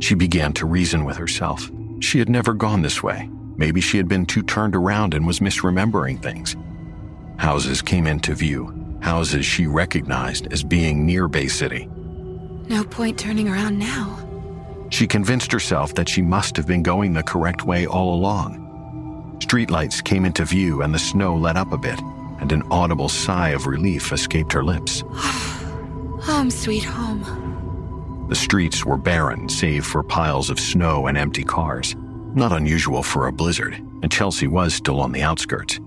She 0.01 0.15
began 0.15 0.53
to 0.55 0.67
reason 0.67 1.05
with 1.05 1.17
herself. 1.17 1.71
She 2.01 2.19
had 2.19 2.29
never 2.29 2.55
gone 2.55 2.83
this 2.83 3.03
way. 3.03 3.29
Maybe 3.57 3.81
she 3.81 3.97
had 3.97 4.09
been 4.09 4.27
too 4.27 4.43
turned 4.43 4.77
around 4.77 5.15
and 5.15 5.27
was 5.27 5.41
misremembering 5.41 6.23
things. 6.23 6.57
Houses 7.37 7.83
came 7.83 8.07
into 8.07 8.35
view, 8.35 8.97
houses 9.01 9.45
she 9.47 9.67
recognized 9.67 10.53
as 10.53 10.63
being 10.63 11.05
near 11.05 11.29
Bay 11.29 11.49
City. 11.49 11.89
No 12.69 12.85
point 12.85 13.19
turning 13.19 13.49
around 13.49 13.79
now. 13.79 14.19
She 14.91 15.07
convinced 15.07 15.51
herself 15.53 15.95
that 15.95 16.09
she 16.09 16.23
must 16.23 16.57
have 16.57 16.67
been 16.67 16.83
going 16.83 17.13
the 17.13 17.23
correct 17.23 17.65
way 17.65 17.87
all 17.87 18.15
along. 18.15 18.67
Streetlights 19.41 20.05
came 20.05 20.25
into 20.25 20.45
view 20.45 20.83
and 20.83 20.95
the 20.95 20.99
snow 20.99 21.35
let 21.35 21.57
up 21.57 21.73
a 21.73 21.79
bit, 21.79 21.99
and 22.41 22.53
an 22.53 22.63
audible 22.71 23.09
sigh 23.09 23.51
of 23.51 23.67
relief 23.67 24.13
escaped 24.13 24.53
her 24.53 24.63
lips. 24.63 25.03
Home, 26.23 26.51
sweet 26.51 26.85
home. 26.85 28.27
The 28.29 28.37
streets 28.37 28.85
were 28.85 28.99
barren, 28.99 29.49
save 29.49 29.87
for 29.87 30.03
piles 30.03 30.51
of 30.51 30.61
snow 30.61 31.07
and 31.07 31.17
empty 31.17 31.43
cars. 31.43 31.97
Not 32.35 32.53
unusual 32.53 33.03
for 33.03 33.27
a 33.27 33.33
blizzard, 33.33 33.75
and 34.03 34.13
Chelsea 34.13 34.47
was 34.47 34.75
still 34.75 35.01
on 35.01 35.13
the 35.13 35.23
outskirts. 35.23 35.81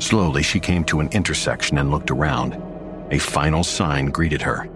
Slowly, 0.00 0.42
she 0.42 0.58
came 0.60 0.84
to 0.84 1.00
an 1.00 1.08
intersection 1.12 1.78
and 1.78 1.90
looked 1.90 2.10
around. 2.10 2.60
A 3.12 3.18
final 3.18 3.64
sign 3.64 4.06
greeted 4.06 4.42
her 4.42 4.68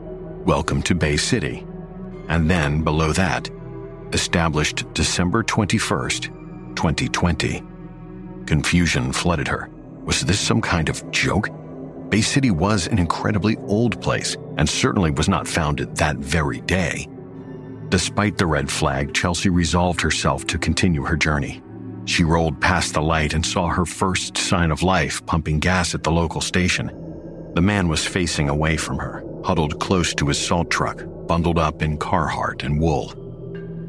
Welcome 0.47 0.81
to 0.85 0.95
Bay 0.95 1.17
City. 1.17 1.67
And 2.29 2.49
then, 2.49 2.83
below 2.83 3.13
that, 3.13 3.51
established 4.13 4.91
December 4.95 5.43
21st, 5.43 6.75
2020. 6.77 7.63
Confusion 8.49 9.13
flooded 9.13 9.47
her. 9.47 9.69
Was 10.05 10.23
this 10.23 10.41
some 10.41 10.63
kind 10.63 10.89
of 10.89 11.11
joke? 11.11 11.51
Bay 12.09 12.23
City 12.23 12.51
was 12.51 12.87
an 12.87 12.99
incredibly 12.99 13.59
old 13.67 14.01
place 14.01 14.39
and 14.57 14.67
certainly 14.67 15.11
was 15.11 15.29
not 15.29 15.47
founded 15.47 15.95
that 15.97 16.17
very 16.17 16.63
day. 16.63 17.07
Despite 17.91 18.39
the 18.39 18.47
red 18.47 18.71
flag, 18.71 19.13
Chelsea 19.13 19.51
resolved 19.51 20.01
herself 20.01 20.47
to 20.47 20.57
continue 20.57 21.03
her 21.03 21.15
journey. 21.15 21.63
She 22.07 22.25
rolled 22.25 22.59
past 22.59 22.95
the 22.95 23.03
light 23.03 23.35
and 23.35 23.45
saw 23.45 23.69
her 23.69 23.85
first 23.85 24.39
sign 24.39 24.71
of 24.71 24.83
life 24.83 25.25
pumping 25.27 25.59
gas 25.59 25.95
at 25.95 26.03
the 26.03 26.11
local 26.11 26.41
station. 26.41 26.91
The 27.55 27.61
man 27.61 27.87
was 27.87 28.07
facing 28.07 28.49
away 28.49 28.79
from 28.79 28.97
her, 28.97 29.23
huddled 29.45 29.79
close 29.79 30.15
to 30.15 30.29
his 30.29 30.39
salt 30.39 30.71
truck, 30.71 31.05
bundled 31.27 31.59
up 31.59 31.83
in 31.83 31.99
Carhartt 31.99 32.65
and 32.65 32.81
wool. 32.81 33.13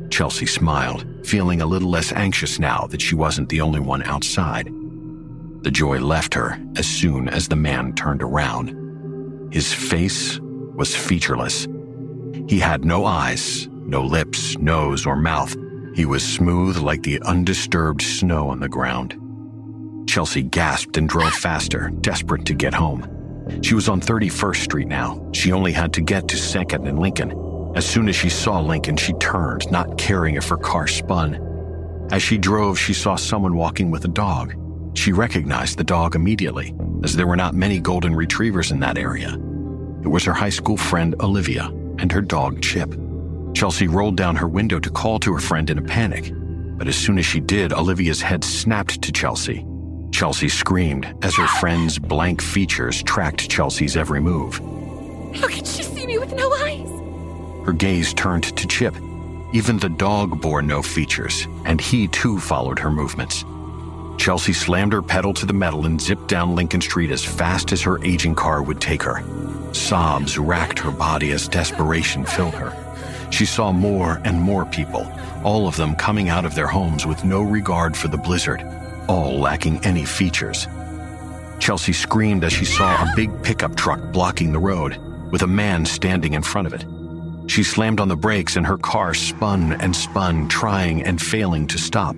Chelsea 0.10 0.46
smiled, 0.46 1.06
feeling 1.24 1.62
a 1.62 1.66
little 1.66 1.90
less 1.90 2.12
anxious 2.12 2.60
now 2.60 2.88
that 2.88 3.02
she 3.02 3.16
wasn't 3.16 3.50
the 3.50 3.62
only 3.62 3.80
one 3.80 4.04
outside. 4.04 4.68
The 5.62 5.72
joy 5.72 6.00
left 6.00 6.34
her 6.34 6.58
as 6.78 6.88
soon 6.88 7.28
as 7.28 7.48
the 7.48 7.56
man 7.56 7.94
turned 7.94 8.24
around. 8.24 9.52
His 9.52 9.74
face 9.74 10.40
was 10.40 10.96
featureless. 10.96 11.68
He 12.48 12.60
had 12.60 12.86
no 12.86 13.06
eyes, 13.06 13.68
no 13.72 14.02
lips, 14.04 14.58
nose, 14.58 15.06
or 15.06 15.16
mouth. 15.16 15.56
He 15.96 16.06
was 16.06 16.24
smooth 16.24 16.78
like 16.78 17.04
the 17.04 17.22
undisturbed 17.24 18.02
snow 18.02 18.50
on 18.50 18.60
the 18.60 18.70
ground. 18.70 19.16
Chelsea 20.08 20.44
gasped 20.44 20.98
and 20.98 21.10
drove 21.10 21.34
faster, 21.34 21.90
desperate 22.02 22.46
to 22.46 22.54
get 22.54 22.74
home. 22.74 23.08
She 23.62 23.76
was 23.76 23.90
on 23.90 24.00
31st 24.00 24.64
Street 24.64 24.88
now. 24.88 25.28
She 25.34 25.52
only 25.52 25.72
had 25.72 25.94
to 25.94 26.02
get 26.02 26.28
to 26.30 26.36
2nd 26.36 26.88
and 26.88 27.00
Lincoln. 27.00 27.49
As 27.76 27.86
soon 27.86 28.10
as 28.10 28.16
she 28.16 28.30
saw 28.30 28.60
Lincoln, 28.60 28.98
she 28.98 29.14
turned, 29.14 29.72
not 29.72 29.98
caring 29.98 30.36
if 30.36 30.48
her 30.48 30.58
car 30.58 30.88
spun. 30.88 32.08
As 32.12 32.24
she 32.24 32.38
drove, 32.38 32.80
she 32.80 32.94
saw 32.94 33.16
someone 33.16 33.56
walking 33.56 33.92
with 33.92 34.06
a 34.06 34.10
dog. 34.10 34.56
She 34.96 35.14
recognized 35.14 35.78
the 35.78 35.84
dog 35.84 36.16
immediately, 36.16 36.76
as 37.04 37.16
there 37.16 37.28
were 37.28 37.36
not 37.36 37.54
many 37.54 37.80
golden 37.80 38.16
retrievers 38.16 38.72
in 38.72 38.80
that 38.80 38.98
area. 38.98 39.34
It 40.04 40.08
was 40.08 40.24
her 40.24 40.34
high 40.34 40.50
school 40.50 40.78
friend 40.78 41.16
Olivia 41.20 41.66
and 42.00 42.12
her 42.12 42.22
dog 42.22 42.62
Chip. 42.62 42.96
Chelsea 43.54 43.88
rolled 43.88 44.18
down 44.18 44.36
her 44.36 44.48
window 44.48 44.80
to 44.80 44.90
call 44.90 45.20
to 45.20 45.34
her 45.34 45.40
friend 45.40 45.70
in 45.70 45.78
a 45.78 45.84
panic, 45.84 46.32
but 46.78 46.88
as 46.88 46.96
soon 46.96 47.20
as 47.20 47.26
she 47.26 47.40
did, 47.40 47.74
Olivia's 47.74 48.22
head 48.22 48.44
snapped 48.44 49.02
to 49.04 49.12
Chelsea. 49.12 49.66
Chelsea 50.12 50.50
screamed 50.50 51.14
as 51.22 51.36
her 51.36 51.48
friend's 51.48 52.00
blank 52.00 52.42
features 52.42 53.04
tracked 53.04 53.50
Chelsea's 53.50 53.96
every 53.96 54.20
move. 54.20 54.56
How 55.36 55.48
could 55.48 55.68
she 55.68 55.84
see 55.84 56.08
me 56.08 56.18
with 56.18 56.34
no 56.34 56.52
eyes? 56.54 56.99
Her 57.66 57.74
gaze 57.74 58.14
turned 58.14 58.56
to 58.56 58.68
Chip. 58.68 58.96
Even 59.52 59.78
the 59.78 59.90
dog 59.90 60.42
bore 60.42 60.62
no 60.62 60.82
features, 60.82 61.48
and 61.66 61.82
he 61.82 62.08
too 62.08 62.40
followed 62.40 62.80
her 62.80 62.92
movements. 62.92 63.44
Chelsea 64.18 64.54
slammed 64.54 64.94
her 64.94 65.02
pedal 65.02 65.34
to 65.34 65.46
the 65.46 65.54
metal 65.54 65.86
and 65.86 66.00
zipped 66.00 66.28
down 66.28 66.56
Lincoln 66.56 66.82
Street 66.82 67.10
as 67.10 67.24
fast 67.24 67.72
as 67.72 67.82
her 67.82 68.04
aging 68.04 68.36
car 68.36 68.62
would 68.62 68.82
take 68.82 69.02
her. 69.02 69.24
Sobs 69.74 70.38
racked 70.38 70.78
her 70.80 70.92
body 70.92 71.32
as 71.32 71.48
desperation 71.48 72.26
filled 72.26 72.54
her. 72.54 72.76
She 73.32 73.46
saw 73.46 73.72
more 73.72 74.22
and 74.26 74.40
more 74.42 74.66
people, 74.66 75.08
all 75.44 75.68
of 75.68 75.78
them 75.78 75.96
coming 75.96 76.30
out 76.30 76.46
of 76.46 76.54
their 76.54 76.68
homes 76.68 77.06
with 77.06 77.24
no 77.24 77.42
regard 77.42 77.96
for 77.96 78.08
the 78.08 78.18
blizzard, 78.18 78.62
all 79.08 79.40
lacking 79.40 79.84
any 79.86 80.06
features. 80.06 80.68
Chelsea 81.60 81.94
screamed 81.94 82.44
as 82.44 82.54
she 82.54 82.66
saw 82.66 83.02
a 83.02 83.14
big 83.16 83.42
pickup 83.42 83.76
truck 83.76 84.02
blocking 84.12 84.52
the 84.52 84.60
road, 84.60 84.98
with 85.32 85.44
a 85.44 85.48
man 85.48 85.86
standing 85.86 86.34
in 86.34 86.42
front 86.42 86.68
of 86.68 86.74
it. 86.74 86.84
She 87.50 87.64
slammed 87.64 88.00
on 88.00 88.10
the 88.10 88.16
brakes 88.16 88.58
and 88.58 88.68
her 88.68 88.78
car 88.78 89.16
spun 89.16 89.74
and 89.82 89.96
spun, 89.96 90.48
trying 90.50 91.02
and 91.02 91.20
failing 91.20 91.66
to 91.70 91.80
stop. 91.80 92.16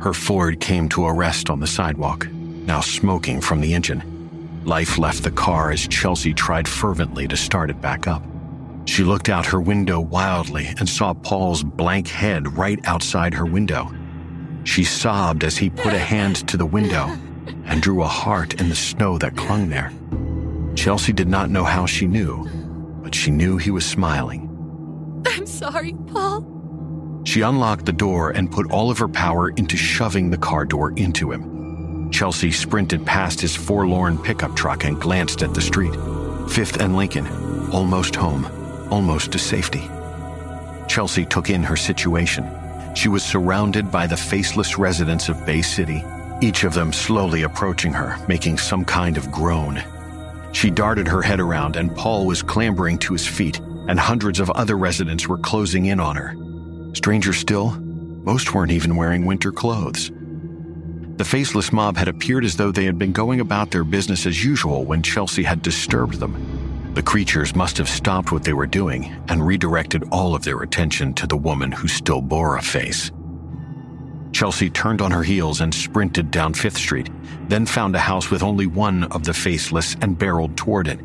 Her 0.00 0.14
Ford 0.14 0.60
came 0.60 0.88
to 0.90 1.06
a 1.06 1.12
rest 1.12 1.50
on 1.50 1.58
the 1.58 1.66
sidewalk, 1.66 2.28
now 2.30 2.80
smoking 2.80 3.40
from 3.40 3.60
the 3.60 3.74
engine. 3.74 4.62
Life 4.64 4.98
left 4.98 5.24
the 5.24 5.32
car 5.32 5.72
as 5.72 5.88
Chelsea 5.88 6.32
tried 6.32 6.68
fervently 6.68 7.26
to 7.26 7.36
start 7.36 7.70
it 7.70 7.80
back 7.80 8.06
up. 8.06 8.22
She 8.84 9.02
looked 9.02 9.28
out 9.28 9.46
her 9.46 9.60
window 9.60 9.98
wildly 9.98 10.68
and 10.78 10.88
saw 10.88 11.12
Paul's 11.12 11.64
blank 11.64 12.06
head 12.06 12.56
right 12.56 12.78
outside 12.84 13.34
her 13.34 13.46
window. 13.46 13.92
She 14.62 14.84
sobbed 14.84 15.42
as 15.42 15.56
he 15.56 15.70
put 15.70 15.92
a 15.92 15.98
hand 15.98 16.46
to 16.48 16.56
the 16.56 16.66
window 16.66 17.08
and 17.64 17.82
drew 17.82 18.02
a 18.02 18.06
heart 18.06 18.60
in 18.60 18.68
the 18.68 18.76
snow 18.76 19.18
that 19.18 19.36
clung 19.36 19.70
there. 19.70 19.92
Chelsea 20.76 21.12
did 21.12 21.28
not 21.28 21.50
know 21.50 21.64
how 21.64 21.84
she 21.84 22.06
knew, 22.06 22.48
but 23.02 23.12
she 23.12 23.32
knew 23.32 23.56
he 23.56 23.72
was 23.72 23.84
smiling. 23.84 24.50
I'm 25.26 25.46
sorry, 25.46 25.94
Paul. 26.08 27.22
She 27.24 27.42
unlocked 27.42 27.86
the 27.86 27.92
door 27.92 28.30
and 28.30 28.50
put 28.50 28.70
all 28.70 28.90
of 28.90 28.98
her 28.98 29.08
power 29.08 29.50
into 29.50 29.76
shoving 29.76 30.30
the 30.30 30.38
car 30.38 30.64
door 30.64 30.92
into 30.96 31.30
him. 31.30 32.10
Chelsea 32.10 32.50
sprinted 32.50 33.06
past 33.06 33.40
his 33.40 33.56
forlorn 33.56 34.18
pickup 34.18 34.54
truck 34.54 34.84
and 34.84 35.00
glanced 35.00 35.42
at 35.42 35.54
the 35.54 35.60
street. 35.60 35.94
Fifth 36.50 36.80
and 36.80 36.96
Lincoln, 36.96 37.26
almost 37.70 38.14
home, 38.14 38.46
almost 38.90 39.32
to 39.32 39.38
safety. 39.38 39.88
Chelsea 40.88 41.24
took 41.24 41.48
in 41.48 41.62
her 41.62 41.76
situation. 41.76 42.46
She 42.94 43.08
was 43.08 43.22
surrounded 43.22 43.90
by 43.90 44.06
the 44.06 44.16
faceless 44.16 44.76
residents 44.76 45.28
of 45.30 45.46
Bay 45.46 45.62
City, 45.62 46.04
each 46.42 46.64
of 46.64 46.74
them 46.74 46.92
slowly 46.92 47.44
approaching 47.44 47.92
her, 47.92 48.18
making 48.28 48.58
some 48.58 48.84
kind 48.84 49.16
of 49.16 49.30
groan. 49.30 49.82
She 50.52 50.68
darted 50.68 51.08
her 51.08 51.22
head 51.22 51.40
around, 51.40 51.76
and 51.76 51.96
Paul 51.96 52.26
was 52.26 52.42
clambering 52.42 52.98
to 52.98 53.14
his 53.14 53.26
feet, 53.26 53.60
and 53.88 53.98
hundreds 53.98 54.40
of 54.40 54.50
other 54.50 54.76
residents 54.76 55.28
were 55.28 55.38
closing 55.38 55.86
in 55.86 56.00
on 56.00 56.16
her. 56.16 56.36
Stranger 56.94 57.32
still, 57.32 57.70
most 57.70 58.54
weren't 58.54 58.72
even 58.72 58.96
wearing 58.96 59.26
winter 59.26 59.52
clothes. 59.52 60.10
The 61.16 61.24
faceless 61.24 61.72
mob 61.72 61.96
had 61.96 62.08
appeared 62.08 62.44
as 62.44 62.56
though 62.56 62.72
they 62.72 62.84
had 62.84 62.98
been 62.98 63.12
going 63.12 63.40
about 63.40 63.70
their 63.70 63.84
business 63.84 64.26
as 64.26 64.44
usual 64.44 64.84
when 64.84 65.02
Chelsea 65.02 65.42
had 65.42 65.62
disturbed 65.62 66.14
them. 66.14 66.92
The 66.94 67.02
creatures 67.02 67.54
must 67.54 67.78
have 67.78 67.88
stopped 67.88 68.32
what 68.32 68.44
they 68.44 68.52
were 68.52 68.66
doing 68.66 69.14
and 69.28 69.46
redirected 69.46 70.04
all 70.12 70.34
of 70.34 70.44
their 70.44 70.62
attention 70.62 71.14
to 71.14 71.26
the 71.26 71.36
woman 71.36 71.72
who 71.72 71.88
still 71.88 72.20
bore 72.20 72.56
a 72.56 72.62
face. 72.62 73.10
Chelsea 74.32 74.70
turned 74.70 75.00
on 75.00 75.10
her 75.10 75.22
heels 75.22 75.60
and 75.60 75.74
sprinted 75.74 76.30
down 76.30 76.54
Fifth 76.54 76.78
Street, 76.78 77.10
then 77.48 77.66
found 77.66 77.94
a 77.94 77.98
house 77.98 78.30
with 78.30 78.42
only 78.42 78.66
one 78.66 79.04
of 79.04 79.24
the 79.24 79.34
faceless 79.34 79.96
and 80.00 80.18
barreled 80.18 80.56
toward 80.56 80.88
it. 80.88 81.00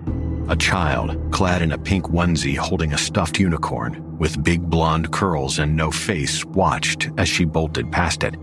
A 0.49 0.55
child, 0.55 1.19
clad 1.31 1.61
in 1.61 1.73
a 1.73 1.77
pink 1.77 2.05
onesie 2.07 2.55
holding 2.55 2.93
a 2.93 2.97
stuffed 2.97 3.37
unicorn, 3.37 4.17
with 4.17 4.43
big 4.43 4.61
blonde 4.61 5.11
curls 5.11 5.59
and 5.59 5.75
no 5.75 5.91
face, 5.91 6.45
watched 6.45 7.09
as 7.17 7.27
she 7.27 7.43
bolted 7.43 7.91
past 7.91 8.23
it. 8.23 8.35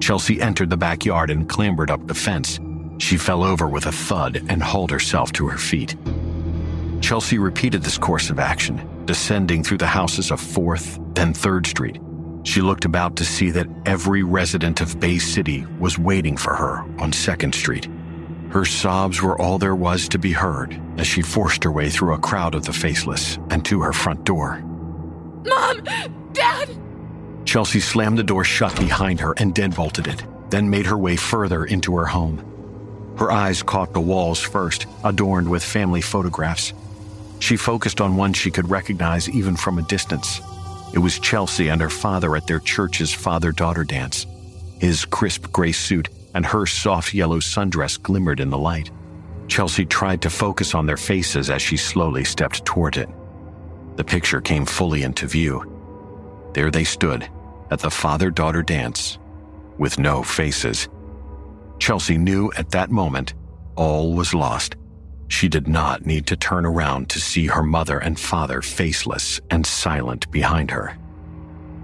Chelsea 0.00 0.40
entered 0.40 0.68
the 0.68 0.76
backyard 0.76 1.30
and 1.30 1.48
clambered 1.48 1.92
up 1.92 2.04
the 2.08 2.14
fence. 2.14 2.58
She 2.98 3.16
fell 3.16 3.44
over 3.44 3.68
with 3.68 3.86
a 3.86 3.92
thud 3.92 4.44
and 4.48 4.60
hauled 4.60 4.90
herself 4.90 5.30
to 5.34 5.46
her 5.46 5.58
feet. 5.58 5.94
Chelsea 7.00 7.38
repeated 7.38 7.84
this 7.84 7.98
course 7.98 8.28
of 8.28 8.40
action, 8.40 9.04
descending 9.04 9.62
through 9.62 9.78
the 9.78 9.86
houses 9.86 10.32
of 10.32 10.40
4th, 10.40 11.14
then 11.14 11.32
3rd 11.32 11.66
Street. 11.66 12.00
She 12.42 12.60
looked 12.60 12.84
about 12.84 13.14
to 13.16 13.24
see 13.24 13.50
that 13.52 13.68
every 13.86 14.24
resident 14.24 14.80
of 14.80 14.98
Bay 14.98 15.18
City 15.18 15.64
was 15.78 16.00
waiting 16.00 16.36
for 16.36 16.56
her 16.56 16.78
on 16.98 17.12
2nd 17.12 17.54
Street. 17.54 17.88
Her 18.52 18.66
sobs 18.66 19.22
were 19.22 19.40
all 19.40 19.56
there 19.56 19.74
was 19.74 20.10
to 20.10 20.18
be 20.18 20.32
heard 20.32 20.78
as 20.98 21.06
she 21.06 21.22
forced 21.22 21.64
her 21.64 21.72
way 21.72 21.88
through 21.88 22.12
a 22.12 22.18
crowd 22.18 22.54
of 22.54 22.66
the 22.66 22.72
faceless 22.74 23.38
and 23.48 23.64
to 23.64 23.80
her 23.80 23.94
front 23.94 24.24
door. 24.24 24.60
Mom! 25.46 25.80
Dad! 26.34 26.68
Chelsea 27.46 27.80
slammed 27.80 28.18
the 28.18 28.22
door 28.22 28.44
shut 28.44 28.78
behind 28.78 29.20
her 29.20 29.32
and 29.38 29.54
deadbolted 29.54 30.06
it, 30.06 30.22
then 30.50 30.68
made 30.68 30.84
her 30.84 30.98
way 30.98 31.16
further 31.16 31.64
into 31.64 31.96
her 31.96 32.04
home. 32.04 32.44
Her 33.16 33.32
eyes 33.32 33.62
caught 33.62 33.94
the 33.94 34.00
walls 34.00 34.40
first, 34.40 34.84
adorned 35.02 35.48
with 35.48 35.64
family 35.64 36.02
photographs. 36.02 36.74
She 37.38 37.56
focused 37.56 38.02
on 38.02 38.16
one 38.16 38.34
she 38.34 38.50
could 38.50 38.68
recognize 38.68 39.30
even 39.30 39.56
from 39.56 39.78
a 39.78 39.82
distance. 39.82 40.42
It 40.92 40.98
was 40.98 41.18
Chelsea 41.18 41.68
and 41.68 41.80
her 41.80 41.88
father 41.88 42.36
at 42.36 42.46
their 42.46 42.60
church's 42.60 43.14
father 43.14 43.50
daughter 43.50 43.82
dance. 43.82 44.26
His 44.78 45.06
crisp 45.06 45.50
gray 45.52 45.72
suit 45.72 46.10
and 46.34 46.44
her 46.46 46.66
soft 46.66 47.14
yellow 47.14 47.38
sundress 47.38 48.00
glimmered 48.00 48.40
in 48.40 48.50
the 48.50 48.58
light. 48.58 48.90
Chelsea 49.48 49.84
tried 49.84 50.22
to 50.22 50.30
focus 50.30 50.74
on 50.74 50.86
their 50.86 50.96
faces 50.96 51.50
as 51.50 51.60
she 51.60 51.76
slowly 51.76 52.24
stepped 52.24 52.64
toward 52.64 52.96
it. 52.96 53.08
The 53.96 54.04
picture 54.04 54.40
came 54.40 54.64
fully 54.64 55.02
into 55.02 55.26
view. 55.26 55.68
There 56.54 56.70
they 56.70 56.84
stood 56.84 57.28
at 57.70 57.80
the 57.80 57.90
father 57.90 58.30
daughter 58.30 58.62
dance 58.62 59.18
with 59.78 59.98
no 59.98 60.22
faces. 60.22 60.88
Chelsea 61.78 62.16
knew 62.16 62.52
at 62.56 62.70
that 62.70 62.90
moment 62.90 63.34
all 63.76 64.14
was 64.14 64.34
lost. 64.34 64.76
She 65.28 65.48
did 65.48 65.66
not 65.66 66.04
need 66.04 66.26
to 66.26 66.36
turn 66.36 66.66
around 66.66 67.08
to 67.10 67.20
see 67.20 67.46
her 67.46 67.62
mother 67.62 67.98
and 67.98 68.20
father 68.20 68.60
faceless 68.60 69.40
and 69.50 69.66
silent 69.66 70.30
behind 70.30 70.70
her. 70.70 70.96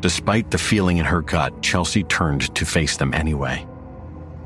Despite 0.00 0.50
the 0.50 0.58
feeling 0.58 0.98
in 0.98 1.06
her 1.06 1.22
gut, 1.22 1.60
Chelsea 1.62 2.04
turned 2.04 2.54
to 2.54 2.64
face 2.64 2.96
them 2.96 3.14
anyway. 3.14 3.66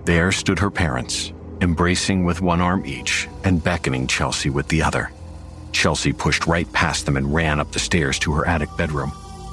There 0.04 0.32
stood 0.32 0.58
her 0.58 0.70
parents, 0.70 1.32
embracing 1.60 2.24
with 2.24 2.40
one 2.40 2.60
arm 2.60 2.84
each 2.84 3.28
and 3.44 3.62
beckoning 3.62 4.08
Chelsea 4.08 4.50
with 4.50 4.66
the 4.68 4.82
other. 4.82 5.12
Chelsea 5.70 6.12
pushed 6.12 6.46
right 6.46 6.70
past 6.72 7.06
them 7.06 7.16
and 7.16 7.32
ran 7.32 7.60
up 7.60 7.70
the 7.70 7.78
stairs 7.78 8.18
to 8.20 8.32
her 8.32 8.46
attic 8.46 8.68
bedroom. 8.76 9.12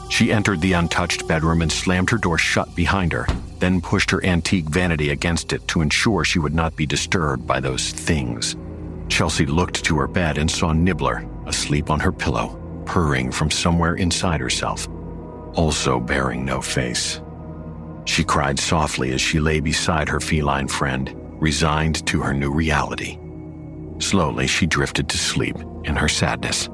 She 0.09 0.33
entered 0.33 0.59
the 0.59 0.73
untouched 0.73 1.27
bedroom 1.27 1.61
and 1.61 1.71
slammed 1.71 2.09
her 2.09 2.17
door 2.17 2.39
shut 2.39 2.75
behind 2.75 3.13
her, 3.13 3.27
then 3.59 3.79
pushed 3.79 4.09
her 4.09 4.25
antique 4.25 4.65
vanity 4.65 5.11
against 5.11 5.53
it 5.53 5.67
to 5.67 5.81
ensure 5.81 6.23
she 6.23 6.39
would 6.39 6.55
not 6.55 6.75
be 6.75 6.87
disturbed 6.87 7.45
by 7.45 7.59
those 7.59 7.91
things. 7.91 8.55
Chelsea 9.07 9.45
looked 9.45 9.83
to 9.85 9.97
her 9.97 10.07
bed 10.07 10.39
and 10.39 10.49
saw 10.49 10.73
Nibbler 10.73 11.27
asleep 11.45 11.91
on 11.91 11.99
her 11.99 12.11
pillow, 12.11 12.59
purring 12.85 13.31
from 13.31 13.51
somewhere 13.51 13.95
inside 13.95 14.39
herself, 14.39 14.87
also 15.53 15.99
bearing 15.99 16.43
no 16.43 16.59
face. 16.59 17.21
She 18.09 18.23
cried 18.23 18.57
softly 18.57 19.11
as 19.11 19.21
she 19.21 19.39
lay 19.39 19.59
beside 19.59 20.09
her 20.09 20.19
feline 20.19 20.67
friend, 20.67 21.13
resigned 21.39 22.03
to 22.07 22.21
her 22.21 22.33
new 22.33 22.51
reality. 22.51 23.19
Slowly, 23.99 24.47
she 24.47 24.65
drifted 24.65 25.07
to 25.09 25.17
sleep 25.19 25.55
in 25.83 25.95
her 25.95 26.09
sadness. 26.09 26.67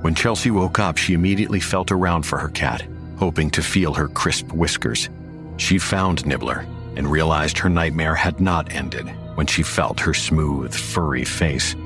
When 0.00 0.14
Chelsea 0.14 0.50
woke 0.50 0.78
up, 0.78 0.96
she 0.96 1.12
immediately 1.12 1.60
felt 1.60 1.92
around 1.92 2.22
for 2.22 2.38
her 2.38 2.48
cat, 2.48 2.82
hoping 3.18 3.50
to 3.50 3.62
feel 3.62 3.92
her 3.92 4.08
crisp 4.08 4.50
whiskers. 4.54 5.10
She 5.58 5.78
found 5.78 6.24
Nibbler 6.24 6.66
and 6.96 7.12
realized 7.12 7.58
her 7.58 7.68
nightmare 7.68 8.14
had 8.14 8.40
not 8.40 8.72
ended 8.72 9.06
when 9.34 9.46
she 9.46 9.62
felt 9.62 10.00
her 10.00 10.14
smooth, 10.14 10.74
furry 10.74 11.26
face. 11.26 11.76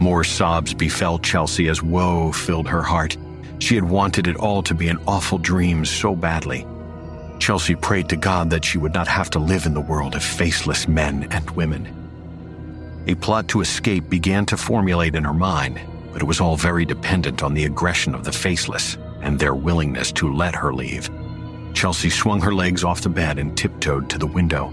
More 0.00 0.22
sobs 0.22 0.74
befell 0.74 1.18
Chelsea 1.18 1.68
as 1.68 1.82
woe 1.82 2.30
filled 2.30 2.68
her 2.68 2.82
heart. 2.82 3.16
She 3.58 3.74
had 3.74 3.84
wanted 3.84 4.26
it 4.26 4.36
all 4.36 4.62
to 4.62 4.74
be 4.74 4.88
an 4.88 4.98
awful 5.06 5.38
dream 5.38 5.84
so 5.84 6.14
badly. 6.14 6.66
Chelsea 7.38 7.74
prayed 7.74 8.08
to 8.08 8.16
God 8.16 8.50
that 8.50 8.64
she 8.64 8.78
would 8.78 8.94
not 8.94 9.08
have 9.08 9.30
to 9.30 9.38
live 9.38 9.66
in 9.66 9.74
the 9.74 9.80
world 9.80 10.14
of 10.14 10.22
faceless 10.22 10.88
men 10.88 11.28
and 11.30 11.50
women. 11.50 11.92
A 13.06 13.14
plot 13.14 13.48
to 13.48 13.60
escape 13.60 14.08
began 14.08 14.46
to 14.46 14.56
formulate 14.56 15.14
in 15.14 15.24
her 15.24 15.34
mind, 15.34 15.80
but 16.12 16.22
it 16.22 16.26
was 16.26 16.40
all 16.40 16.56
very 16.56 16.84
dependent 16.84 17.42
on 17.42 17.54
the 17.54 17.64
aggression 17.64 18.14
of 18.14 18.24
the 18.24 18.32
faceless 18.32 18.96
and 19.20 19.38
their 19.38 19.54
willingness 19.54 20.12
to 20.12 20.32
let 20.32 20.54
her 20.54 20.72
leave. 20.72 21.10
Chelsea 21.74 22.10
swung 22.10 22.40
her 22.40 22.54
legs 22.54 22.84
off 22.84 23.02
the 23.02 23.08
bed 23.08 23.38
and 23.38 23.56
tiptoed 23.56 24.08
to 24.10 24.18
the 24.18 24.26
window, 24.26 24.70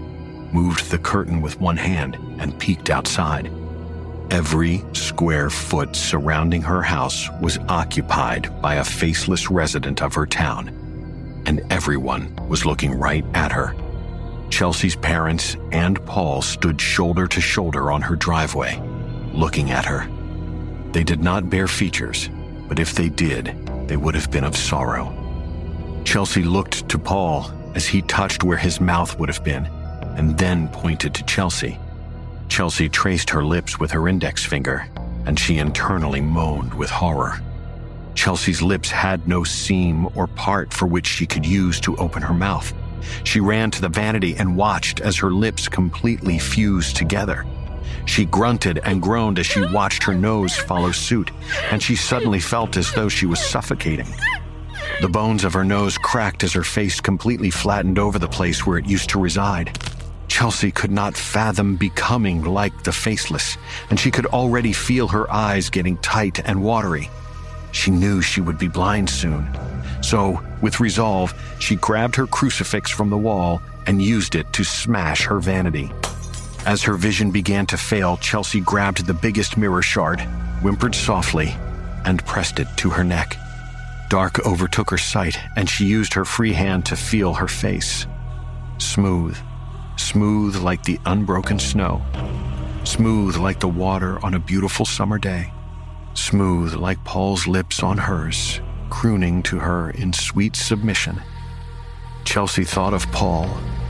moved 0.52 0.90
the 0.90 0.98
curtain 0.98 1.42
with 1.42 1.60
one 1.60 1.76
hand, 1.76 2.16
and 2.38 2.58
peeked 2.58 2.88
outside. 2.88 3.50
Every 4.30 4.82
square 4.92 5.50
foot 5.50 5.94
surrounding 5.94 6.62
her 6.62 6.82
house 6.82 7.28
was 7.40 7.58
occupied 7.68 8.60
by 8.60 8.76
a 8.76 8.84
faceless 8.84 9.50
resident 9.50 10.02
of 10.02 10.14
her 10.14 10.26
town, 10.26 10.68
and 11.46 11.60
everyone 11.70 12.34
was 12.48 12.66
looking 12.66 12.98
right 12.98 13.24
at 13.34 13.52
her. 13.52 13.74
Chelsea's 14.50 14.96
parents 14.96 15.56
and 15.72 16.04
Paul 16.06 16.42
stood 16.42 16.80
shoulder 16.80 17.26
to 17.26 17.40
shoulder 17.40 17.90
on 17.90 18.02
her 18.02 18.16
driveway, 18.16 18.80
looking 19.32 19.70
at 19.70 19.84
her. 19.84 20.08
They 20.92 21.04
did 21.04 21.22
not 21.22 21.50
bear 21.50 21.68
features, 21.68 22.30
but 22.68 22.78
if 22.78 22.94
they 22.94 23.08
did, 23.08 23.54
they 23.88 23.96
would 23.96 24.14
have 24.14 24.30
been 24.30 24.44
of 24.44 24.56
sorrow. 24.56 25.12
Chelsea 26.04 26.42
looked 26.42 26.88
to 26.88 26.98
Paul 26.98 27.50
as 27.74 27.86
he 27.86 28.02
touched 28.02 28.44
where 28.44 28.56
his 28.56 28.80
mouth 28.80 29.18
would 29.18 29.28
have 29.28 29.44
been, 29.44 29.66
and 30.16 30.38
then 30.38 30.68
pointed 30.68 31.14
to 31.14 31.24
Chelsea. 31.24 31.78
Chelsea 32.48 32.88
traced 32.88 33.30
her 33.30 33.44
lips 33.44 33.80
with 33.80 33.90
her 33.90 34.08
index 34.08 34.44
finger, 34.44 34.86
and 35.26 35.38
she 35.38 35.58
internally 35.58 36.20
moaned 36.20 36.74
with 36.74 36.90
horror. 36.90 37.40
Chelsea's 38.14 38.62
lips 38.62 38.90
had 38.90 39.26
no 39.26 39.44
seam 39.44 40.08
or 40.14 40.26
part 40.26 40.72
for 40.72 40.86
which 40.86 41.06
she 41.06 41.26
could 41.26 41.44
use 41.44 41.80
to 41.80 41.96
open 41.96 42.22
her 42.22 42.34
mouth. 42.34 42.72
She 43.24 43.40
ran 43.40 43.70
to 43.72 43.80
the 43.80 43.88
vanity 43.88 44.36
and 44.36 44.56
watched 44.56 45.00
as 45.00 45.16
her 45.18 45.30
lips 45.30 45.68
completely 45.68 46.38
fused 46.38 46.96
together. 46.96 47.44
She 48.06 48.24
grunted 48.24 48.78
and 48.84 49.02
groaned 49.02 49.38
as 49.38 49.46
she 49.46 49.64
watched 49.66 50.02
her 50.04 50.14
nose 50.14 50.56
follow 50.56 50.92
suit, 50.92 51.30
and 51.70 51.82
she 51.82 51.96
suddenly 51.96 52.40
felt 52.40 52.76
as 52.76 52.92
though 52.92 53.08
she 53.08 53.26
was 53.26 53.40
suffocating. 53.40 54.08
The 55.00 55.08
bones 55.08 55.44
of 55.44 55.52
her 55.54 55.64
nose 55.64 55.98
cracked 55.98 56.44
as 56.44 56.52
her 56.52 56.62
face 56.62 57.00
completely 57.00 57.50
flattened 57.50 57.98
over 57.98 58.18
the 58.18 58.28
place 58.28 58.64
where 58.66 58.78
it 58.78 58.86
used 58.86 59.10
to 59.10 59.20
reside. 59.20 59.76
Chelsea 60.28 60.70
could 60.70 60.90
not 60.90 61.16
fathom 61.16 61.76
becoming 61.76 62.44
like 62.44 62.84
the 62.84 62.92
faceless, 62.92 63.56
and 63.90 63.98
she 63.98 64.10
could 64.10 64.26
already 64.26 64.72
feel 64.72 65.08
her 65.08 65.30
eyes 65.30 65.70
getting 65.70 65.96
tight 65.98 66.40
and 66.44 66.62
watery. 66.62 67.10
She 67.72 67.90
knew 67.90 68.22
she 68.22 68.40
would 68.40 68.58
be 68.58 68.68
blind 68.68 69.10
soon. 69.10 69.48
So, 70.02 70.40
with 70.60 70.80
resolve, 70.80 71.34
she 71.58 71.76
grabbed 71.76 72.16
her 72.16 72.26
crucifix 72.26 72.90
from 72.90 73.10
the 73.10 73.18
wall 73.18 73.62
and 73.86 74.02
used 74.02 74.34
it 74.34 74.52
to 74.52 74.64
smash 74.64 75.24
her 75.24 75.40
vanity. 75.40 75.90
As 76.66 76.82
her 76.82 76.94
vision 76.94 77.30
began 77.30 77.66
to 77.66 77.76
fail, 77.76 78.16
Chelsea 78.18 78.60
grabbed 78.60 79.06
the 79.06 79.14
biggest 79.14 79.56
mirror 79.56 79.82
shard, 79.82 80.20
whimpered 80.62 80.94
softly, 80.94 81.54
and 82.04 82.24
pressed 82.24 82.58
it 82.58 82.68
to 82.76 82.90
her 82.90 83.04
neck. 83.04 83.36
Dark 84.08 84.44
overtook 84.46 84.90
her 84.90 84.98
sight, 84.98 85.38
and 85.56 85.68
she 85.68 85.84
used 85.84 86.14
her 86.14 86.24
free 86.24 86.52
hand 86.52 86.86
to 86.86 86.96
feel 86.96 87.34
her 87.34 87.48
face. 87.48 88.06
Smooth, 88.78 89.36
smooth 89.96 90.56
like 90.56 90.82
the 90.84 90.98
unbroken 91.06 91.58
snow, 91.58 92.02
smooth 92.84 93.36
like 93.36 93.60
the 93.60 93.68
water 93.68 94.24
on 94.24 94.34
a 94.34 94.38
beautiful 94.38 94.84
summer 94.84 95.18
day, 95.18 95.52
smooth 96.14 96.74
like 96.74 97.02
Paul's 97.04 97.46
lips 97.46 97.82
on 97.82 97.98
hers, 97.98 98.60
crooning 98.90 99.42
to 99.44 99.58
her 99.58 99.90
in 99.90 100.12
sweet 100.12 100.56
submission. 100.56 101.20
Chelsea 102.24 102.64
thought 102.64 102.94
of 102.94 103.10
Paul, 103.12 103.46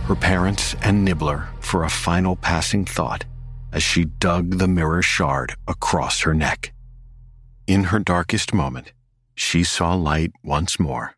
her 0.07 0.15
parents, 0.15 0.75
and 0.83 1.05
Nibbler 1.05 1.49
for 1.61 1.85
a 1.85 1.91
final 1.91 2.37
passing 2.37 2.85
thought 2.85 3.25
as 3.73 3.83
she 3.83 4.05
dug 4.05 4.59
the 4.59 4.69
mirror 4.69 5.03
shard 5.03 5.57
across 5.67 6.21
her 6.21 6.33
neck. 6.33 6.73
In 7.67 7.85
her 7.85 7.99
darkest 7.99 8.55
moment, 8.55 8.93
she 9.35 9.65
saw 9.65 9.95
light 9.95 10.33
once 10.45 10.79
more, 10.79 11.17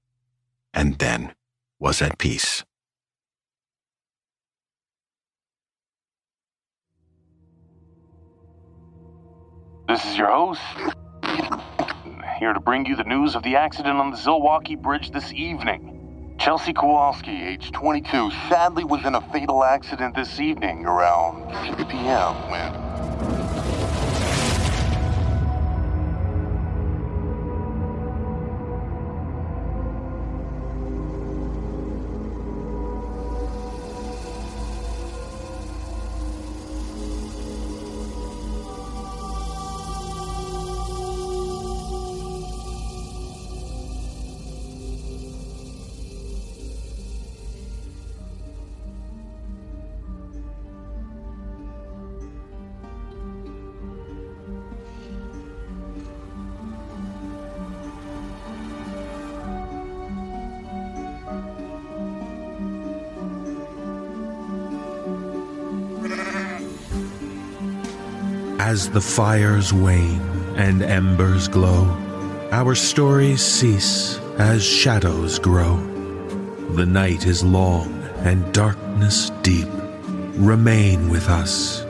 and 0.73 0.99
then 0.99 1.35
was 1.79 2.01
at 2.01 2.19
peace. 2.19 2.65
This 9.89 10.05
is 10.05 10.19
your 10.19 10.33
host, 10.33 10.61
here 12.41 12.53
to 12.53 12.59
bring 12.59 12.87
you 12.87 12.97
the 12.97 13.05
news 13.05 13.37
of 13.37 13.45
the 13.45 13.55
accident 13.55 13.99
on 13.99 14.11
the 14.11 14.17
Zilwaukee 14.17 14.83
Bridge 14.83 15.13
this 15.13 15.33
evening. 15.33 16.35
Chelsea 16.41 16.73
Kowalski, 16.73 17.31
age 17.31 17.71
22, 17.71 18.33
sadly 18.49 18.83
was 18.83 19.05
in 19.05 19.15
a 19.15 19.21
fatal 19.31 19.63
accident 19.63 20.17
this 20.17 20.41
evening 20.41 20.87
around 20.87 21.55
6 21.77 21.85
p.m. 21.85 22.35
when 22.51 23.86
As 68.67 68.91
the 68.91 69.01
fires 69.01 69.73
wane 69.73 70.21
and 70.57 70.83
embers 70.83 71.47
glow, 71.47 71.85
our 72.51 72.75
stories 72.75 73.41
cease 73.41 74.19
as 74.39 74.65
shadows 74.65 75.39
grow. 75.39 75.77
The 76.71 76.85
night 76.85 77.29
is 77.29 77.45
long 77.45 77.95
and 78.25 78.53
darkness 78.53 79.31
deep. 79.43 79.69
Remain 80.35 81.09
with 81.09 81.29
us, 81.29 81.83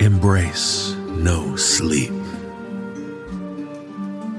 embrace 0.00 0.94
no 1.12 1.56
sleep. 1.56 2.12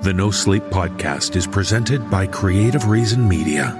The 0.04 0.14
No 0.14 0.30
Sleep 0.30 0.66
podcast 0.66 1.36
is 1.36 1.48
presented 1.48 2.08
by 2.12 2.28
Creative 2.28 2.88
Reason 2.88 3.28
Media. 3.28 3.74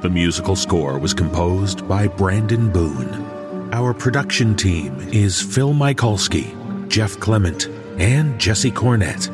The 0.00 0.08
musical 0.08 0.56
score 0.56 0.98
was 0.98 1.12
composed 1.12 1.86
by 1.86 2.06
Brandon 2.06 2.70
Boone. 2.70 3.68
Our 3.70 3.92
production 3.92 4.56
team 4.56 4.98
is 5.12 5.42
Phil 5.42 5.74
Michalski, 5.74 6.61
Jeff 6.92 7.18
Clement, 7.18 7.66
and 7.98 8.38
Jesse 8.38 8.70
Cornett. 8.70 9.28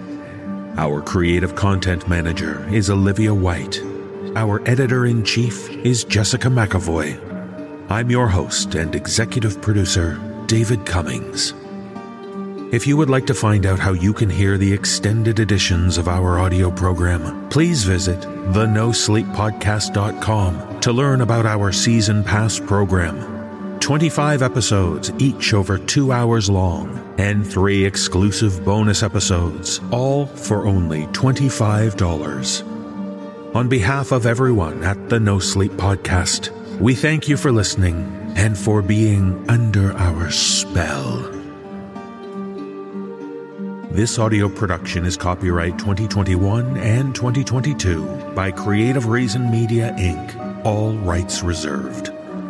Our 0.78 1.02
creative 1.02 1.54
content 1.56 2.08
manager 2.08 2.64
is 2.72 2.88
Olivia 2.88 3.34
White. 3.34 3.82
Our 4.36 4.62
editor 4.68 5.06
in 5.06 5.24
chief 5.24 5.68
is 5.68 6.04
Jessica 6.04 6.46
McEvoy. 6.46 7.18
I'm 7.90 8.12
your 8.12 8.28
host 8.28 8.76
and 8.76 8.94
executive 8.94 9.60
producer, 9.60 10.20
David 10.46 10.86
Cummings. 10.86 11.52
If 12.72 12.86
you 12.86 12.96
would 12.96 13.10
like 13.10 13.26
to 13.26 13.34
find 13.34 13.66
out 13.66 13.80
how 13.80 13.92
you 13.92 14.12
can 14.12 14.30
hear 14.30 14.56
the 14.56 14.72
extended 14.72 15.40
editions 15.40 15.98
of 15.98 16.06
our 16.06 16.38
audio 16.38 16.70
program, 16.70 17.48
please 17.48 17.82
visit 17.82 18.20
thenosleeppodcast.com 18.20 20.80
to 20.80 20.92
learn 20.92 21.22
about 21.22 21.44
our 21.44 21.72
season 21.72 22.22
pass 22.22 22.60
program. 22.60 23.37
25 23.80 24.42
episodes, 24.42 25.12
each 25.18 25.54
over 25.54 25.78
two 25.78 26.12
hours 26.12 26.50
long, 26.50 27.14
and 27.18 27.46
three 27.46 27.84
exclusive 27.84 28.64
bonus 28.64 29.02
episodes, 29.02 29.80
all 29.90 30.26
for 30.26 30.66
only 30.66 31.06
$25. 31.08 32.64
On 33.54 33.68
behalf 33.68 34.12
of 34.12 34.26
everyone 34.26 34.82
at 34.84 35.08
the 35.08 35.18
No 35.18 35.38
Sleep 35.38 35.72
Podcast, 35.72 36.50
we 36.78 36.94
thank 36.94 37.28
you 37.28 37.36
for 37.36 37.50
listening 37.50 38.32
and 38.36 38.56
for 38.56 38.82
being 38.82 39.44
under 39.48 39.92
our 39.94 40.30
spell. 40.30 41.34
This 43.90 44.18
audio 44.18 44.48
production 44.48 45.04
is 45.04 45.16
copyright 45.16 45.78
2021 45.78 46.76
and 46.76 47.14
2022 47.14 48.32
by 48.34 48.50
Creative 48.50 49.06
Reason 49.06 49.50
Media 49.50 49.92
Inc., 49.98 50.64
all 50.64 50.92
rights 50.98 51.42
reserved. 51.42 52.12